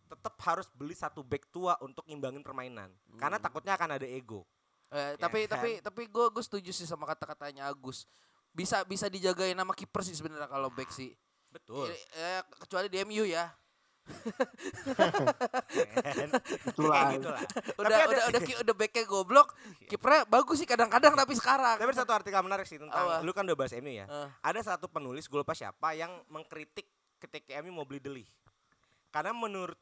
tetap 0.09 0.35
harus 0.43 0.67
beli 0.73 0.93
satu 0.93 1.21
back 1.21 1.47
tua 1.49 1.77
untuk 1.79 2.03
ngimbangin 2.05 2.41
permainan. 2.41 2.89
Karena 3.15 3.37
takutnya 3.37 3.77
akan 3.77 3.95
ada 3.95 4.07
ego. 4.07 4.49
Eh, 4.89 5.15
Ya 5.15 5.21
tapi 5.21 5.45
kan? 5.45 5.61
tapi 5.61 5.71
tapi 5.79 6.03
gue 6.09 6.27
gue 6.33 6.43
setuju 6.43 6.73
sih 6.73 6.89
sama 6.89 7.05
kata-katanya 7.05 7.69
Agus. 7.69 8.09
Bisa 8.51 8.81
bisa 8.83 9.07
dijagain 9.07 9.53
nama 9.53 9.71
kiper 9.71 10.01
sih 10.01 10.17
sebenarnya 10.17 10.49
kalau 10.49 10.73
back 10.73 10.89
sih. 10.89 11.13
Betul. 11.49 11.93
Eh, 11.93 12.01
eh, 12.17 12.41
kecuali 12.57 12.89
di 12.89 12.97
MU 13.05 13.23
ya. 13.23 13.53
Itulah. 16.65 16.97
Kayak 16.97 17.13
gitu 17.15 17.29
lah. 17.29 17.43
Udah 17.77 17.97
ada- 17.99 18.09
udah 18.09 18.23
udah 18.31 18.41
udah 18.65 18.75
backnya 18.75 19.05
goblok. 19.05 19.49
Kipernya 19.85 20.25
bagus 20.25 20.57
sih 20.57 20.69
kadang-kadang 20.69 21.13
tapi 21.13 21.35
sekarang. 21.35 21.77
Tapi 21.77 21.93
satu 21.93 22.13
artikel 22.13 22.41
menarik 22.41 22.65
sih 22.65 22.81
tentang 22.81 23.05
Apa? 23.05 23.21
lu 23.21 23.33
kan 23.33 23.45
udah 23.45 23.57
bahas 23.57 23.73
MU 23.75 23.93
ya. 23.93 24.07
Eh. 24.07 24.29
Ada 24.43 24.75
satu 24.75 24.89
penulis 24.89 25.27
gue 25.27 25.37
lupa 25.37 25.53
siapa 25.53 25.93
yang 25.93 26.11
mengkritik 26.27 26.89
ketika 27.19 27.61
MU 27.61 27.73
mau 27.75 27.85
beli 27.85 28.01
Deli. 28.01 28.25
Karena 29.09 29.33
menurut 29.33 29.77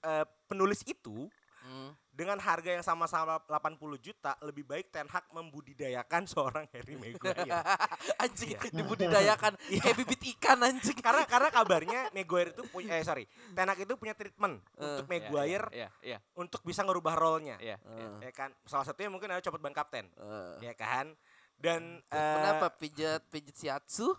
eh, 0.00 0.26
penulis 0.44 0.82
itu 0.82 1.26
Hmm. 1.58 1.90
dengan 2.08 2.38
harga 2.38 2.70
yang 2.70 2.80
sama-sama 2.80 3.42
80 3.44 3.76
juta 3.98 4.32
lebih 4.40 4.64
baik 4.64 4.88
Ten 4.88 5.04
Hag 5.04 5.26
membudidayakan 5.28 6.24
seorang 6.30 6.64
Harry 6.70 6.94
Maguire. 6.94 7.44
anjing 8.24 8.56
Iya. 8.56 8.72
dibudidayakan 8.72 9.52
kayak 9.82 9.96
bibit 9.96 10.22
ikan 10.32 10.64
anjing. 10.64 10.96
karena 10.96 11.26
karena 11.26 11.50
kabarnya 11.50 12.00
Maguire 12.10 12.50
itu 12.50 12.62
punya 12.64 12.96
eh 12.96 13.02
sorry, 13.02 13.26
Ten 13.52 13.68
Hag 13.68 13.76
itu 13.76 13.94
punya 13.94 14.14
treatment 14.14 14.64
untuk 14.72 15.04
Iya, 15.04 15.28
Maguire 15.28 15.66
Iya, 15.70 15.88
iya, 16.00 16.18
untuk 16.32 16.62
bisa 16.62 16.80
ngerubah 16.80 17.12
role-nya. 17.12 17.58
iya. 17.58 17.76
iya. 17.76 18.06
Eh, 18.16 18.24
Ya 18.24 18.32
kan? 18.32 18.54
Salah 18.64 18.86
satunya 18.86 19.10
mungkin 19.10 19.28
ada 19.28 19.42
copot 19.42 19.60
ban 19.60 19.74
kapten. 19.74 20.08
eh. 20.08 20.54
Ya 20.62 20.72
kan? 20.72 21.12
Dan 21.54 22.00
eh, 22.06 22.16
Kenapa 22.38 22.72
pijat 22.72 23.28
pijat 23.28 23.52
shiatsu? 23.52 24.14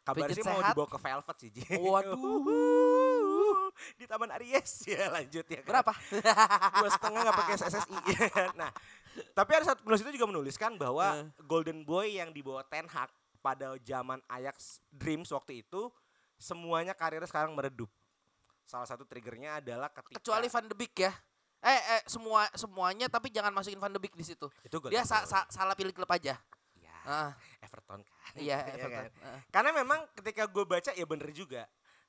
kabarnya 0.00 0.38
mau 0.46 0.62
dibawa 0.62 0.86
ke 0.86 0.98
Velvet 0.98 1.36
sih. 1.36 1.50
Waduh. 1.76 3.04
Di 3.94 4.04
Taman 4.04 4.30
Aries 4.32 4.72
ya 4.90 5.10
lanjut 5.10 5.44
ya. 5.44 5.60
kan? 5.60 5.68
Berapa? 5.68 5.92
dua 6.80 6.90
setengah 6.90 7.20
nggak 7.22 7.36
pakai 7.36 7.54
SSI. 7.58 7.96
nah, 8.60 8.70
tapi 9.32 9.50
ada 9.52 9.64
satu 9.66 9.80
penulis 9.80 10.00
itu 10.00 10.12
juga 10.14 10.26
menuliskan 10.26 10.74
bahwa 10.74 11.06
Eh. 11.16 11.28
Golden 11.42 11.82
Boy 11.82 12.16
yang 12.16 12.30
dibawa 12.30 12.62
Ten 12.62 12.86
Hag 12.86 13.08
pada 13.38 13.78
zaman 13.80 14.18
Ajax 14.26 14.80
Dreams 14.88 15.30
waktu 15.30 15.60
itu 15.60 15.88
semuanya 16.34 16.92
karirnya 16.92 17.24
sekarang 17.24 17.52
meredup. 17.52 17.88
Salah 18.62 18.84
satu 18.84 19.06
triggernya 19.06 19.58
adalah 19.58 19.86
ketika 19.88 20.18
Kecuali 20.18 20.46
Van 20.46 20.66
de 20.66 20.74
Beek 20.74 20.94
ya. 20.98 21.12
Eh, 21.58 21.72
eh 21.96 22.02
semua 22.04 22.44
semuanya 22.52 23.06
tapi 23.06 23.30
jangan 23.30 23.50
masukin 23.50 23.78
Van 23.78 23.88
de 23.88 23.96
Beek 23.96 24.12
di 24.12 24.22
situ. 24.22 24.50
itu 24.60 24.76
Golden 24.76 24.90
Dia 24.90 25.06
sa- 25.06 25.24
sa- 25.24 25.46
salah 25.46 25.72
pilih 25.72 25.90
klub 25.90 26.06
aja. 26.08 26.34
Ya, 26.76 26.96
Ah, 27.02 27.30
Everton 27.60 28.02
kan. 28.02 28.30
iya, 28.34 28.58
Ya 28.58 28.74
Everton. 28.76 28.90
kan? 28.92 29.10
Ah. 29.22 29.40
Karena 29.48 29.70
memang 29.72 30.00
ketika 30.12 30.44
gue 30.44 30.64
baca 30.64 30.90
ya 30.90 31.06
bener 31.06 31.30
juga. 31.30 31.64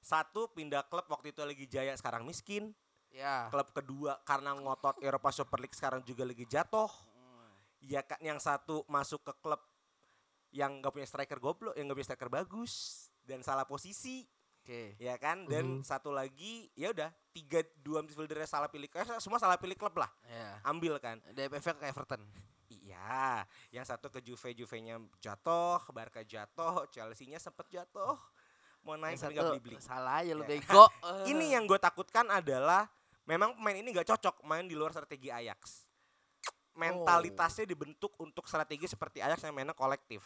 Satu 0.07 0.47
pindah 0.55 0.87
klub 0.87 1.03
waktu 1.11 1.35
itu 1.35 1.43
lagi 1.43 1.67
jaya 1.67 1.91
sekarang 1.99 2.23
miskin. 2.23 2.71
Ya. 3.11 3.51
Klub 3.51 3.67
kedua 3.75 4.15
karena 4.23 4.55
ngotot 4.55 5.03
Eropa 5.03 5.35
Super 5.35 5.59
League 5.59 5.75
sekarang 5.75 5.99
juga 6.07 6.23
lagi 6.23 6.47
jatuh. 6.47 6.87
Ya 7.83 7.99
kan 8.07 8.15
yang 8.23 8.39
satu 8.39 8.87
masuk 8.87 9.19
ke 9.27 9.33
klub 9.43 9.59
yang 10.55 10.79
gak 10.79 10.95
punya 10.95 11.03
striker 11.03 11.43
goblok, 11.43 11.75
yang 11.75 11.91
gak 11.91 11.97
punya 11.99 12.07
striker 12.07 12.31
bagus 12.31 12.73
dan 13.27 13.43
salah 13.43 13.67
posisi, 13.67 14.23
Oke. 14.63 14.95
ya 14.95 15.19
kan? 15.19 15.43
Dan 15.43 15.83
Mhm. 15.83 15.85
satu 15.85 16.09
lagi 16.09 16.71
ya 16.71 16.95
udah 16.95 17.11
tiga 17.35 17.61
dua 17.83 17.99
midfieldernya 17.99 18.47
salah 18.47 18.71
pilih, 18.71 18.87
eh, 18.87 19.19
semua 19.19 19.37
salah 19.43 19.59
pilih 19.59 19.75
klub 19.75 19.93
lah, 19.99 20.07
Ya. 20.23 20.63
ambil 20.63 20.97
kan? 21.03 21.19
DFF 21.35 21.75
ke 21.77 21.85
Everton. 21.85 22.23
Iya, 22.71 23.43
yang 23.71 23.83
satu 23.83 24.07
ke 24.07 24.23
Juve, 24.23 24.55
Juve-nya 24.55 24.97
jatuh, 25.19 25.83
Barca 25.91 26.23
jatuh, 26.23 26.87
Chelsea-nya 26.87 27.37
sempet 27.37 27.67
jatuh, 27.67 28.15
mau 28.87 28.95
naik 28.95 29.19
tapi 29.19 29.35
nggak 29.35 29.47
beli-beli. 29.51 29.75
Salah 29.77 30.23
ya 30.23 30.31
lu 30.31 30.41
Ya. 30.41 30.55
bego. 30.55 30.85
Ini 31.29 31.45
yang 31.53 31.67
gue 31.67 31.75
takutkan 31.75 32.23
adalah 32.27 32.87
memang 33.23 33.51
pemain 33.53 33.75
ini 33.75 33.91
nggak 33.91 34.07
cocok 34.07 34.39
main 34.41 34.63
di 34.63 34.71
luar 34.71 34.89
strategi 34.89 35.27
Ajax. 35.27 35.83
Mentalitasnya 36.71 37.65
dibentuk 37.65 38.13
untuk 38.15 38.45
strategi 38.45 38.85
seperti 38.85 39.19
Ajax 39.19 39.41
yang 39.41 39.51
mainnya 39.51 39.73
kolektif. 39.73 40.23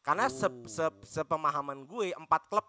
Karena 0.00 0.28
se 0.28 0.44
Oh. 0.44 0.54
se- 0.64 1.02
sepemahaman 1.02 1.82
gue 1.82 2.14
empat 2.14 2.46
klub 2.46 2.62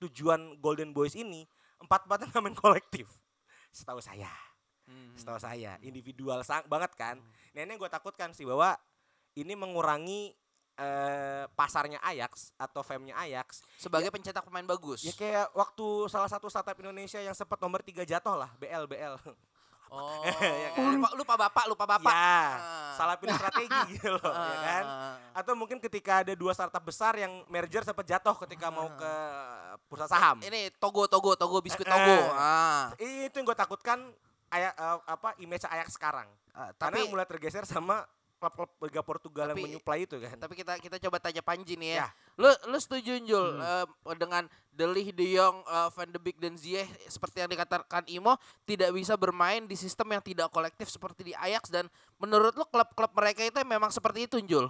tujuan 0.00 0.58
Golden 0.58 0.90
Boys 0.90 1.14
ini 1.14 1.46
empat 1.76 2.08
empatnya 2.08 2.26
nggak 2.28 2.42
main 2.42 2.58
kolektif. 2.58 3.06
Setahu 3.70 4.00
saya, 4.00 4.32
Hmm. 4.84 5.14
setahu 5.14 5.36
saya 5.36 5.78
individual 5.80 6.42
sang 6.42 6.64
banget 6.64 6.90
kan. 6.94 7.22
Nah 7.52 7.60
ini 7.60 7.70
yang 7.70 7.78
gue 7.78 7.86
takutkan 7.88 8.32
sih 8.32 8.42
bahwa 8.42 8.74
ini 9.34 9.52
mengurangi 9.52 10.34
eh, 10.74 11.44
pasarnya 11.52 11.98
Ajax 12.00 12.50
atau 12.54 12.82
famnya 12.82 13.14
Ajax 13.16 13.62
Sebagai 13.76 14.10
pencetak 14.10 14.42
pemain 14.42 14.64
bagus. 14.64 15.02
Ya 15.02 15.12
kayak 15.12 15.52
waktu 15.52 15.86
salah 16.06 16.26
satu 16.26 16.46
startup 16.46 16.74
Indonesia 16.76 17.18
yang 17.18 17.32
sempat 17.32 17.58
nomor 17.58 17.80
tiga 17.80 18.02
jatuh 18.02 18.34
lah, 18.36 18.50
BL 18.56 18.84
BL. 18.84 19.14
Oh, 19.88 20.26
Ya 20.64 20.74
kan? 20.74 20.90
lupa, 20.90 21.08
lupa 21.14 21.34
bapak, 21.38 21.64
lupa 21.70 21.84
bapak. 21.86 22.10
Ya, 22.10 22.34
Ah. 22.58 22.94
salah 22.94 23.14
pilih 23.14 23.34
strategi 23.34 23.78
gitu 23.94 24.10
loh, 24.10 24.26
ya 24.26 24.58
kan? 24.60 24.84
Ah. 24.84 25.14
Atau 25.38 25.54
mungkin 25.54 25.78
ketika 25.78 26.26
ada 26.26 26.34
dua 26.34 26.50
startup 26.50 26.82
besar 26.82 27.14
yang 27.14 27.30
merger 27.46 27.86
sempat 27.86 28.02
jatuh 28.02 28.34
ketika 28.42 28.70
mau 28.70 28.90
ke 28.90 29.12
bursa 29.86 30.10
saham. 30.10 30.42
Ini 30.42 30.74
Togo, 30.76 31.06
Togo, 31.06 31.38
Togo, 31.38 31.62
biskuit 31.62 31.86
Eh, 31.86 31.90
Togo. 31.90 32.16
eh. 32.16 32.26
Ah. 32.34 32.84
Itu 32.98 33.38
yang 33.38 33.46
gue 33.46 33.54
takutkan 33.54 34.10
aya, 34.50 34.70
eh, 34.70 34.98
apa 35.04 35.38
image 35.38 35.62
Ajax 35.64 35.94
sekarang. 35.94 36.26
Karena 36.50 36.74
tapi 36.74 36.98
mulai 37.06 37.26
tergeser 37.26 37.62
sama 37.62 38.02
klub-klub 38.48 38.88
Liga 38.88 39.00
Portugal 39.00 39.46
yang 39.48 39.56
Tapi- 39.56 39.66
menyuplai 39.70 40.00
itu 40.02 40.16
kan. 40.18 40.36
tapi 40.36 40.54
kita 40.54 40.76
kita 40.78 40.96
coba 40.98 41.16
tanya 41.18 41.40
Panji 41.40 41.76
nih 41.76 41.94
ya. 41.94 41.96
Ya. 42.04 42.08
Lu 42.34 42.50
lu 42.68 42.78
setuju 42.78 43.16
Jul 43.20 43.48
Hmm. 43.56 43.86
eh, 43.86 44.16
dengan 44.16 44.44
Delih, 44.68 45.14
De 45.14 45.26
Jong, 45.30 45.62
eh, 45.62 45.88
Van 45.90 46.08
de 46.08 46.18
Beek 46.18 46.36
dan 46.36 46.54
Ziyech 46.54 46.90
seperti 47.06 47.38
yang 47.38 47.48
dikatakan 47.48 48.02
Imo 48.06 48.34
tidak 48.64 48.90
bisa 48.90 49.14
bermain 49.14 49.62
di 49.64 49.74
sistem 49.74 50.10
yang 50.10 50.22
tidak 50.24 50.50
kolektif 50.50 50.88
seperti 50.88 51.30
di 51.30 51.34
Ajax 51.34 51.70
dan 51.70 51.86
menurut 52.18 52.52
lu 52.52 52.66
klub-klub 52.66 53.12
mereka 53.12 53.40
itu 53.40 53.54
memang 53.62 53.88
seperti 53.88 54.26
itu 54.26 54.42
Jul? 54.42 54.66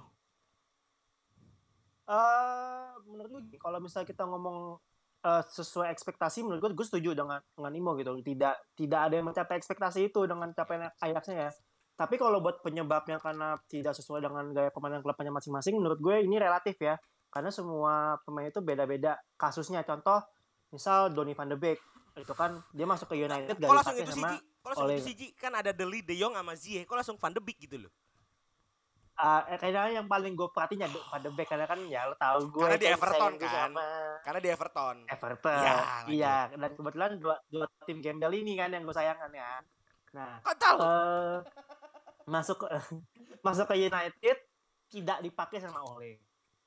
Eh, 2.05 2.87
menurut 3.09 3.31
gue 3.49 3.57
kalau 3.57 3.81
misalnya 3.81 4.05
kita 4.05 4.29
ngomong 4.29 4.77
eh, 5.25 5.43
sesuai 5.49 5.89
ekspektasi 5.89 6.45
menurut 6.45 6.61
gue 6.61 6.71
gue 6.77 6.87
setuju 6.87 7.17
dengan 7.17 7.41
dengan 7.57 7.73
Imo 7.73 7.97
gitu 7.97 8.13
tidak 8.21 8.61
tidak 8.77 9.01
ada 9.09 9.15
yang 9.17 9.25
mencapai 9.25 9.57
ekspektasi 9.57 10.13
itu 10.13 10.21
dengan 10.29 10.53
capaian 10.53 10.93
Ajaxnya 11.01 11.49
ya 11.49 11.51
Tapi 11.95 12.19
kalau 12.19 12.43
buat 12.43 12.59
penyebabnya 12.59 13.23
karena 13.23 13.55
tidak 13.71 13.95
sesuai 13.95 14.19
dengan 14.19 14.51
gaya 14.51 14.71
permainan 14.75 14.99
klubnya 14.99 15.31
masing-masing, 15.31 15.79
menurut 15.79 16.03
gue 16.03 16.27
ini 16.27 16.43
relatif 16.43 16.75
ya. 16.83 16.99
Karena 17.31 17.55
semua 17.55 18.19
pemain 18.27 18.51
itu 18.51 18.59
beda-beda 18.59 19.15
kasusnya. 19.35 19.87
Contoh, 19.87 20.19
misal 20.71 21.15
Donny 21.15 21.35
van 21.35 21.51
de 21.51 21.59
Beek. 21.59 21.79
Itu 22.15 22.35
kan 22.35 22.59
dia 22.71 22.87
masuk 22.87 23.11
ke 23.11 23.19
United 23.19 23.59
Kok 23.59 23.75
langsung 23.75 23.99
itu 23.99 24.11
sama 24.15 24.35
Ji? 24.35 24.39
Kok 24.63 24.69
langsung 24.71 24.87
oleh 24.87 24.97
itu 24.99 25.07
sih 25.07 25.15
Ji? 25.15 25.27
Kan 25.35 25.55
ada 25.55 25.71
Deli, 25.75 25.99
De 26.03 26.15
Jong 26.15 26.35
sama 26.35 26.55
Ziyech. 26.55 26.87
Kok 26.87 26.95
langsung 26.99 27.19
Van 27.19 27.35
de 27.35 27.43
Beek 27.43 27.59
gitu 27.63 27.79
loh. 27.87 27.93
Eh, 29.15 29.59
kayaknya 29.63 30.03
yang 30.03 30.11
paling 30.11 30.35
gue 30.35 30.51
perhatiin 30.51 30.83
ya 30.83 30.91
Van 30.91 31.23
de 31.23 31.31
Beek 31.31 31.47
karena 31.47 31.71
kan 31.71 31.79
ya 31.87 32.11
lo 32.11 32.19
tahu 32.19 32.51
gue 32.51 32.67
Karena 32.67 32.79
di 32.79 32.87
kan 32.91 32.95
Everton 32.99 33.33
kan. 33.39 33.51
sama 33.71 33.87
Karena 34.27 34.41
di 34.43 34.49
Everton. 34.51 34.97
Everton. 35.07 35.63
Ya, 35.63 35.75
lanjut. 35.79 36.11
iya, 36.11 36.37
dan 36.51 36.71
kebetulan 36.75 37.11
dua, 37.23 37.37
dua 37.47 37.67
tim 37.87 37.99
gembel 38.03 38.35
ini 38.35 38.59
kan 38.59 38.75
yang 38.75 38.83
gue 38.83 38.91
sayangkan 38.91 39.31
ya. 39.31 39.63
Nah, 40.15 40.39
Kok 40.43 40.55
tahu? 40.59 40.79
eh 40.83 41.37
masuk 42.25 42.65
ke 42.65 42.69
masuk 43.47 43.67
ke 43.71 43.75
United 43.89 44.37
tidak 44.89 45.19
dipakai 45.21 45.59
sama 45.61 45.83
Ole. 45.85 46.21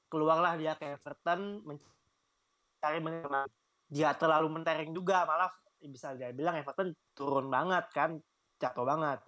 Keluarlah 0.08 0.56
dia 0.56 0.74
ke 0.80 0.98
Everton 0.98 1.64
mencari 1.66 3.00
menit 3.04 3.52
dia 3.88 4.12
terlalu 4.20 4.52
mentereng 4.52 4.92
juga 4.92 5.24
malah 5.24 5.48
bisa 5.80 6.12
dia 6.18 6.36
bilang 6.36 6.60
Everton 6.60 6.92
turun 7.16 7.48
banget 7.48 7.88
kan 7.96 8.20
jatuh 8.60 8.84
banget. 8.84 9.20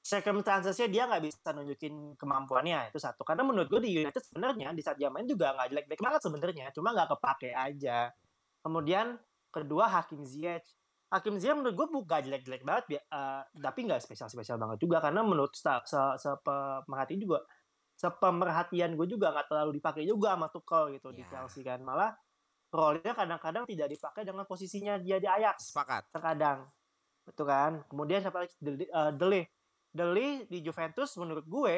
Circumstancesnya 0.00 0.88
dia 0.88 1.04
nggak 1.04 1.22
bisa 1.28 1.52
nunjukin 1.52 2.16
kemampuannya 2.16 2.88
itu 2.88 2.96
satu. 2.96 3.20
Karena 3.20 3.44
menurut 3.44 3.68
gue 3.68 3.84
di 3.84 4.00
United 4.00 4.22
sebenarnya 4.24 4.72
di 4.72 4.80
saat 4.80 4.96
dia 4.96 5.12
main 5.12 5.28
juga 5.28 5.52
nggak 5.52 5.68
jelek-jelek 5.76 6.00
banget 6.00 6.20
sebenarnya 6.24 6.66
cuma 6.72 6.88
nggak 6.96 7.08
kepake 7.18 7.50
aja. 7.52 8.08
Kemudian 8.64 9.20
kedua 9.52 9.90
Hakim 9.92 10.24
Ziyech 10.24 10.64
Hakim 11.10 11.42
Ziyech 11.42 11.58
menurut 11.58 11.74
gue 11.74 11.88
bukan 11.90 12.20
jelek-jelek 12.22 12.62
banget 12.62 13.02
eh, 13.02 13.42
tapi 13.50 13.80
nggak 13.82 13.98
spesial-spesial 13.98 14.62
banget 14.62 14.78
juga. 14.78 15.02
Karena 15.02 15.26
menurut 15.26 15.50
se, 15.58 15.66
se, 15.82 15.98
sepemerhatian 16.22 17.18
juga 17.18 17.42
sepemerhatian 17.98 18.96
gue 18.96 19.06
juga 19.10 19.34
nggak 19.34 19.46
terlalu 19.50 19.82
dipakai 19.82 20.06
juga 20.06 20.38
sama 20.38 20.48
Tuchel 20.48 20.96
gitu 20.96 21.10
di 21.10 21.26
Ya. 21.26 21.28
Chelsea 21.28 21.66
kan. 21.66 21.82
Malah 21.82 22.14
role-nya 22.70 23.12
kadang-kadang 23.12 23.66
tidak 23.66 23.90
dipakai 23.90 24.22
dengan 24.22 24.46
posisinya 24.46 25.02
dia 25.02 25.18
di 25.18 25.26
Ajax. 25.26 25.74
Sepakat. 25.74 26.14
terkadang. 26.14 26.70
Betul 27.26 27.46
kan? 27.50 27.72
Kemudian 27.90 28.22
siapa 28.22 28.46
lagi? 28.46 28.54
Dele 28.62 28.86
eh, 28.86 29.12
Dele. 29.18 29.42
Dele 29.90 30.46
di 30.46 30.62
Juventus 30.62 31.10
menurut 31.18 31.42
gue 31.50 31.74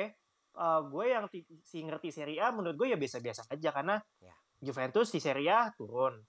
eh, 0.60 0.80
gue 0.92 1.04
yang 1.08 1.24
si 1.64 1.80
ngerti 1.80 2.12
Serie 2.12 2.36
A 2.44 2.52
menurut 2.52 2.76
gue 2.76 2.92
ya 2.92 3.00
biasa-biasa 3.00 3.48
aja. 3.48 3.70
Karena 3.72 3.96
Ya. 4.20 4.36
Juventus 4.60 5.08
di 5.08 5.24
Serie 5.24 5.48
A 5.48 5.72
turun. 5.72 6.20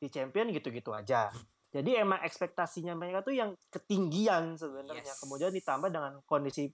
Di 0.00 0.08
Champion 0.08 0.48
gitu-gitu 0.56 0.96
aja 0.96 1.28
jadi 1.76 2.06
emang 2.06 2.24
ekspektasinya 2.24 2.96
mereka 2.96 3.20
tuh 3.20 3.36
yang 3.36 3.52
ketinggian 3.68 4.56
sebenarnya. 4.56 5.04
Yes. 5.04 5.20
kemudian 5.20 5.52
ditambah 5.52 5.92
dengan 5.92 6.24
kondisi 6.24 6.72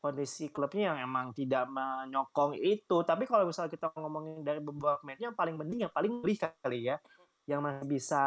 kondisi 0.00 0.48
klubnya 0.48 0.96
yang 0.96 1.12
emang 1.12 1.36
tidak 1.36 1.68
menyokong 1.68 2.56
itu. 2.56 3.04
Tapi 3.04 3.28
kalau 3.28 3.44
misalnya 3.44 3.70
kita 3.70 3.92
ngomongin 3.94 4.40
dari 4.40 4.58
beberapa 4.58 4.98
match 5.04 5.20
yang 5.20 5.36
paling 5.36 5.54
mending 5.60 5.86
yang 5.86 5.92
paling 5.92 6.24
lebih 6.24 6.40
kali 6.40 6.88
ya 6.88 6.96
yang 7.48 7.60
masih 7.60 7.86
bisa 7.86 8.22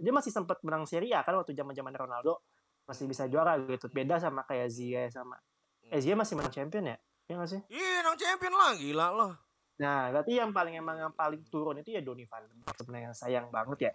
dia 0.00 0.12
masih 0.12 0.32
sempat 0.34 0.58
menang 0.66 0.88
Serie 0.88 1.14
A 1.14 1.20
kan 1.22 1.36
waktu 1.38 1.52
zaman 1.52 1.76
zaman 1.76 1.94
Ronaldo 1.94 2.42
masih 2.84 3.06
bisa 3.06 3.30
juara 3.30 3.54
gitu. 3.62 3.86
Beda 3.88 4.18
sama 4.18 4.42
kayak 4.42 4.68
Ziyech 4.68 5.14
sama 5.14 5.38
eh 5.88 6.00
Ziyech 6.02 6.18
masih 6.18 6.34
menang 6.34 6.52
champion 6.52 6.84
ya? 6.90 6.96
Ya 7.30 7.34
nggak 7.38 7.50
sih? 7.54 7.60
Ih, 7.70 8.02
nang 8.02 8.18
champion 8.18 8.52
lah, 8.52 8.74
gila 8.76 9.08
loh. 9.14 9.32
nah 9.80 10.12
berarti 10.14 10.36
yang 10.36 10.52
paling 10.52 10.78
emang 10.78 11.00
yang 11.00 11.14
paling 11.16 11.42
turun 11.48 11.80
itu 11.80 11.96
ya 11.96 12.04
Donny 12.04 12.28
van 12.28 12.44
Beek 12.44 12.76
sebenarnya 12.76 13.16
sayang 13.16 13.48
banget 13.50 13.90
ya 13.90 13.92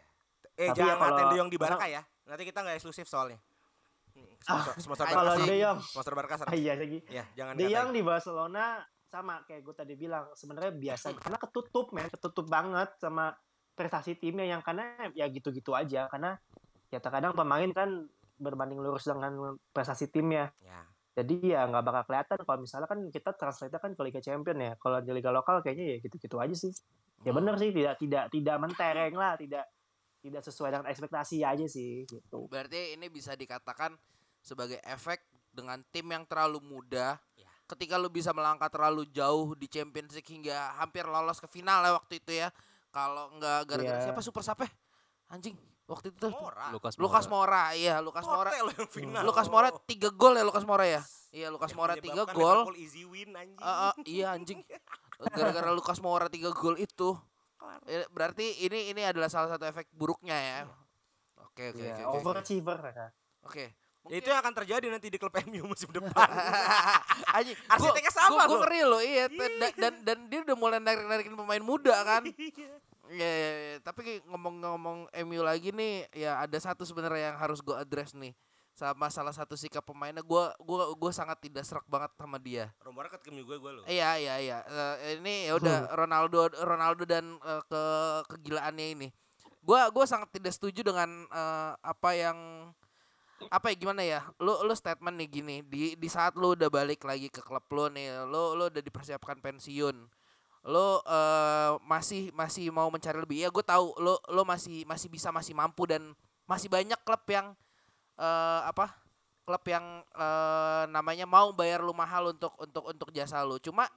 Eh, 0.54 0.68
Tapi 0.68 0.80
ya 0.80 0.86
jangan 0.90 0.96
ngatain 0.98 1.14
kalau- 1.16 1.30
De 1.30 1.38
Jong 1.38 1.50
di 1.50 1.58
Barca 1.58 1.86
ya. 1.92 2.02
Nanti 2.26 2.44
kita 2.44 2.60
nggak 2.60 2.76
eksklusif 2.76 3.06
soalnya. 3.06 3.40
Hmm, 4.12 4.34
Sponsor, 4.38 4.74
sponsor 4.80 5.06
Ah, 5.06 5.12
kalau 5.12 5.32
Barca 5.32 5.40
De 5.40 5.48
sih. 5.48 5.60
Jong 5.60 5.80
Sponsor 5.84 6.14
Barca 6.14 6.34
ah, 6.42 6.56
iya 6.56 6.74
lagi 6.74 7.00
Ya, 7.08 7.24
jangan 7.34 7.54
De 7.54 7.62
ngatain. 7.62 7.74
Jong 7.76 7.90
di 7.92 8.02
Barcelona 8.02 8.66
sama 9.04 9.40
kayak 9.42 9.62
gue 9.62 9.72
tadi 9.74 9.94
bilang 9.94 10.26
sebenarnya 10.34 10.74
biasa 10.74 11.06
karena 11.24 11.38
ketutup 11.38 11.86
men 11.92 12.08
ketutup 12.08 12.44
banget 12.46 12.92
sama 12.98 13.32
prestasi 13.72 14.16
timnya 14.16 14.44
yang 14.44 14.60
karena 14.60 14.84
ya 15.14 15.26
gitu-gitu 15.28 15.72
aja 15.72 16.06
karena 16.08 16.36
ya 16.88 16.98
terkadang 16.98 17.32
pemain 17.32 17.70
kan 17.72 18.04
berbanding 18.36 18.78
lurus 18.78 19.06
dengan 19.06 19.56
prestasi 19.72 20.08
timnya 20.08 20.50
Ya. 20.60 20.82
jadi 21.16 21.36
ya 21.40 21.62
nggak 21.66 21.84
bakal 21.84 22.04
kelihatan 22.04 22.38
kalau 22.42 22.60
misalnya 22.60 22.86
kan 22.86 23.00
kita 23.08 23.32
translate 23.32 23.72
kan 23.74 23.94
ke 23.94 24.02
Liga 24.02 24.18
Champion 24.18 24.58
ya 24.58 24.72
kalau 24.76 25.00
di 25.00 25.10
Liga 25.10 25.30
lokal 25.30 25.62
kayaknya 25.62 25.94
ya 25.94 25.98
gitu-gitu 26.00 26.36
aja 26.38 26.52
sih 26.52 26.74
ya 27.22 27.32
Hmm. 27.32 27.38
bener 27.38 27.56
sih 27.56 27.70
tidak 27.72 27.96
tidak 27.98 28.24
tidak 28.28 28.58
mentereng 28.58 29.14
lah 29.14 29.34
tidak 29.36 29.64
tidak 30.28 30.44
sesuai 30.44 30.70
dengan 30.76 30.88
ekspektasi 30.92 31.42
aja 31.48 31.66
sih 31.66 32.04
gitu 32.06 32.46
Berarti 32.52 33.00
ini 33.00 33.08
bisa 33.08 33.34
dikatakan 33.34 33.96
sebagai 34.44 34.80
efek 34.84 35.24
dengan 35.52 35.82
tim 35.90 36.06
yang 36.08 36.24
terlalu 36.30 36.62
muda. 36.62 37.18
Ya. 37.34 37.50
Ketika 37.66 37.98
lu 37.98 38.08
bisa 38.14 38.32
melangkah 38.32 38.70
terlalu 38.70 39.10
jauh 39.10 39.58
di 39.58 39.66
Champions 39.68 40.14
League 40.14 40.30
hingga 40.30 40.78
hampir 40.78 41.04
lolos 41.04 41.42
ke 41.42 41.50
final 41.50 41.82
ya 41.82 41.92
waktu 41.98 42.14
itu 42.22 42.32
ya. 42.38 42.54
Kalau 42.94 43.34
nggak 43.36 43.60
gara-gara 43.68 44.00
Iya. 44.00 44.06
siapa 44.08 44.22
super 44.22 44.46
sape? 44.46 44.70
Anjing. 45.28 45.58
Waktu 45.88 46.12
itu 46.12 46.20
tuh. 46.28 46.32
Mora. 46.36 46.68
Lukas 46.72 46.94
Lukas 47.00 47.26
Mora, 47.32 47.72
iya 47.72 48.04
Lukas 48.04 48.28
Mora. 48.28 48.52
Yang 48.52 48.92
final. 48.92 49.24
Lukas 49.24 49.48
Mora 49.48 49.72
tiga 49.88 50.12
gol 50.12 50.36
ya 50.36 50.44
Lukas 50.44 50.64
Mora 50.68 50.84
ya. 50.84 51.02
Iya 51.32 51.48
Lukas 51.48 51.72
Mora 51.76 51.96
tiga 51.96 52.28
menyebabkan 52.28 52.36
gol. 52.36 52.60
Liverpool 52.64 52.78
easy 52.80 53.04
win 53.08 53.32
anjing. 53.36 53.60
Eh, 53.60 53.68
eh, 53.68 53.94
iya 54.08 54.28
anjing. 54.36 54.60
Gara-gara 55.36 55.72
Lukas 55.72 56.00
Mora 56.04 56.28
tiga 56.28 56.52
gol 56.52 56.76
itu. 56.80 57.16
Eh, 57.88 58.06
Berarti 58.14 58.66
ini 58.66 58.92
ini 58.94 59.02
adalah 59.04 59.28
salah 59.28 59.50
satu 59.52 59.66
efek 59.66 59.90
buruknya 59.94 60.38
ya. 60.38 60.58
Oke 61.42 61.74
oke 61.74 61.82
ya, 61.82 61.94
oke, 61.98 62.02
oke. 62.02 62.04
oke. 62.06 62.18
overachiever 62.22 62.80
ya. 62.94 63.08
Oke. 63.48 63.66
Ya, 64.08 64.24
itu 64.24 64.28
yang 64.32 64.40
akan 64.40 64.54
terjadi 64.56 64.88
nanti 64.88 65.08
di 65.12 65.20
klub 65.20 65.36
MU 65.48 65.68
musim 65.68 65.92
depan. 65.92 66.16
Anjing, 67.36 67.58
Arsiteknya 67.68 68.14
sama 68.14 68.48
Gue 68.48 68.56
loh. 68.56 68.60
ngeri 68.64 68.82
loh, 68.88 69.02
iya. 69.04 69.26
Dan, 69.28 69.72
dan 69.76 69.94
dan 70.04 70.18
dia 70.32 70.40
udah 70.48 70.56
mulai 70.56 70.80
narik-narikin 70.80 71.36
pemain 71.36 71.64
muda 71.64 71.96
kan. 72.04 72.24
Iya, 73.08 73.24
iya, 73.24 73.52
iya. 73.56 73.78
tapi 73.88 74.20
ngomong-ngomong 74.28 75.08
MU 75.24 75.40
lagi 75.40 75.72
nih, 75.72 76.12
ya 76.12 76.44
ada 76.44 76.60
satu 76.60 76.84
sebenarnya 76.84 77.32
yang 77.32 77.38
harus 77.40 77.64
gue 77.64 77.72
address 77.72 78.12
nih. 78.12 78.36
Sama 78.78 79.10
salah 79.10 79.34
satu 79.34 79.58
sikap 79.58 79.82
pemainnya, 79.82 80.22
gue 80.22 80.44
gua 80.62 80.94
gua 80.94 81.10
sangat 81.10 81.42
tidak 81.42 81.66
serak 81.66 81.82
banget 81.90 82.14
sama 82.14 82.38
dia. 82.38 82.70
Rumornya 82.86 83.18
ke 83.18 83.34
MU 83.34 83.42
gue 83.42 83.58
gue 83.58 83.72
lo. 83.74 83.82
Iya 83.90 84.22
iya 84.22 84.36
iya. 84.38 84.58
Eh, 84.70 85.18
ini 85.18 85.50
ya 85.50 85.58
udah 85.58 85.98
Ronaldo 85.98 86.46
Ronaldo 86.62 87.02
dan 87.10 87.42
eh, 87.42 87.62
ke 87.66 87.84
kegilaannya 88.30 88.88
ini. 88.94 89.08
Gua 89.66 89.90
gua 89.90 90.06
sangat 90.06 90.30
tidak 90.30 90.54
setuju 90.54 90.86
dengan 90.86 91.10
eh, 91.10 91.74
apa 91.82 92.10
yang 92.14 92.38
apa 93.50 93.74
ya 93.74 93.76
gimana 93.82 94.06
ya? 94.06 94.22
Lu 94.38 94.62
lu 94.62 94.74
statement 94.78 95.26
nih 95.26 95.30
gini, 95.42 95.56
di 95.66 95.98
di 95.98 96.06
saat 96.06 96.38
lu 96.38 96.54
udah 96.54 96.70
balik 96.70 97.02
lagi 97.02 97.34
ke 97.34 97.42
klub 97.42 97.66
lu 97.74 97.90
nih, 97.90 98.30
lu 98.30 98.54
lu 98.54 98.70
udah 98.70 98.84
dipersiapkan 98.86 99.42
pensiun. 99.42 100.06
Lu 100.70 100.88
eh, 101.02 101.72
masih 101.82 102.30
masih 102.38 102.70
mau 102.70 102.94
mencari 102.94 103.18
lebih. 103.18 103.42
Ya 103.42 103.50
gue 103.50 103.66
tahu 103.66 103.98
lu 103.98 104.22
lu 104.22 104.46
masih 104.46 104.86
masih 104.86 105.10
bisa 105.10 105.34
masih 105.34 105.58
mampu 105.58 105.90
dan 105.90 106.14
masih 106.46 106.70
banyak 106.70 107.02
klub 107.02 107.26
yang 107.26 107.58
eh 108.18 108.62
apa? 108.66 108.98
klub 109.48 109.64
yang 109.64 110.04
eh, 110.04 110.84
namanya 110.92 111.24
mau 111.24 111.56
bayar 111.56 111.80
lu 111.80 111.96
mahal 111.96 112.36
untuk 112.36 112.52
untuk 112.60 112.84
untuk 112.84 113.10
jasa 113.16 113.48
lu. 113.48 113.56
Cuma 113.64 113.88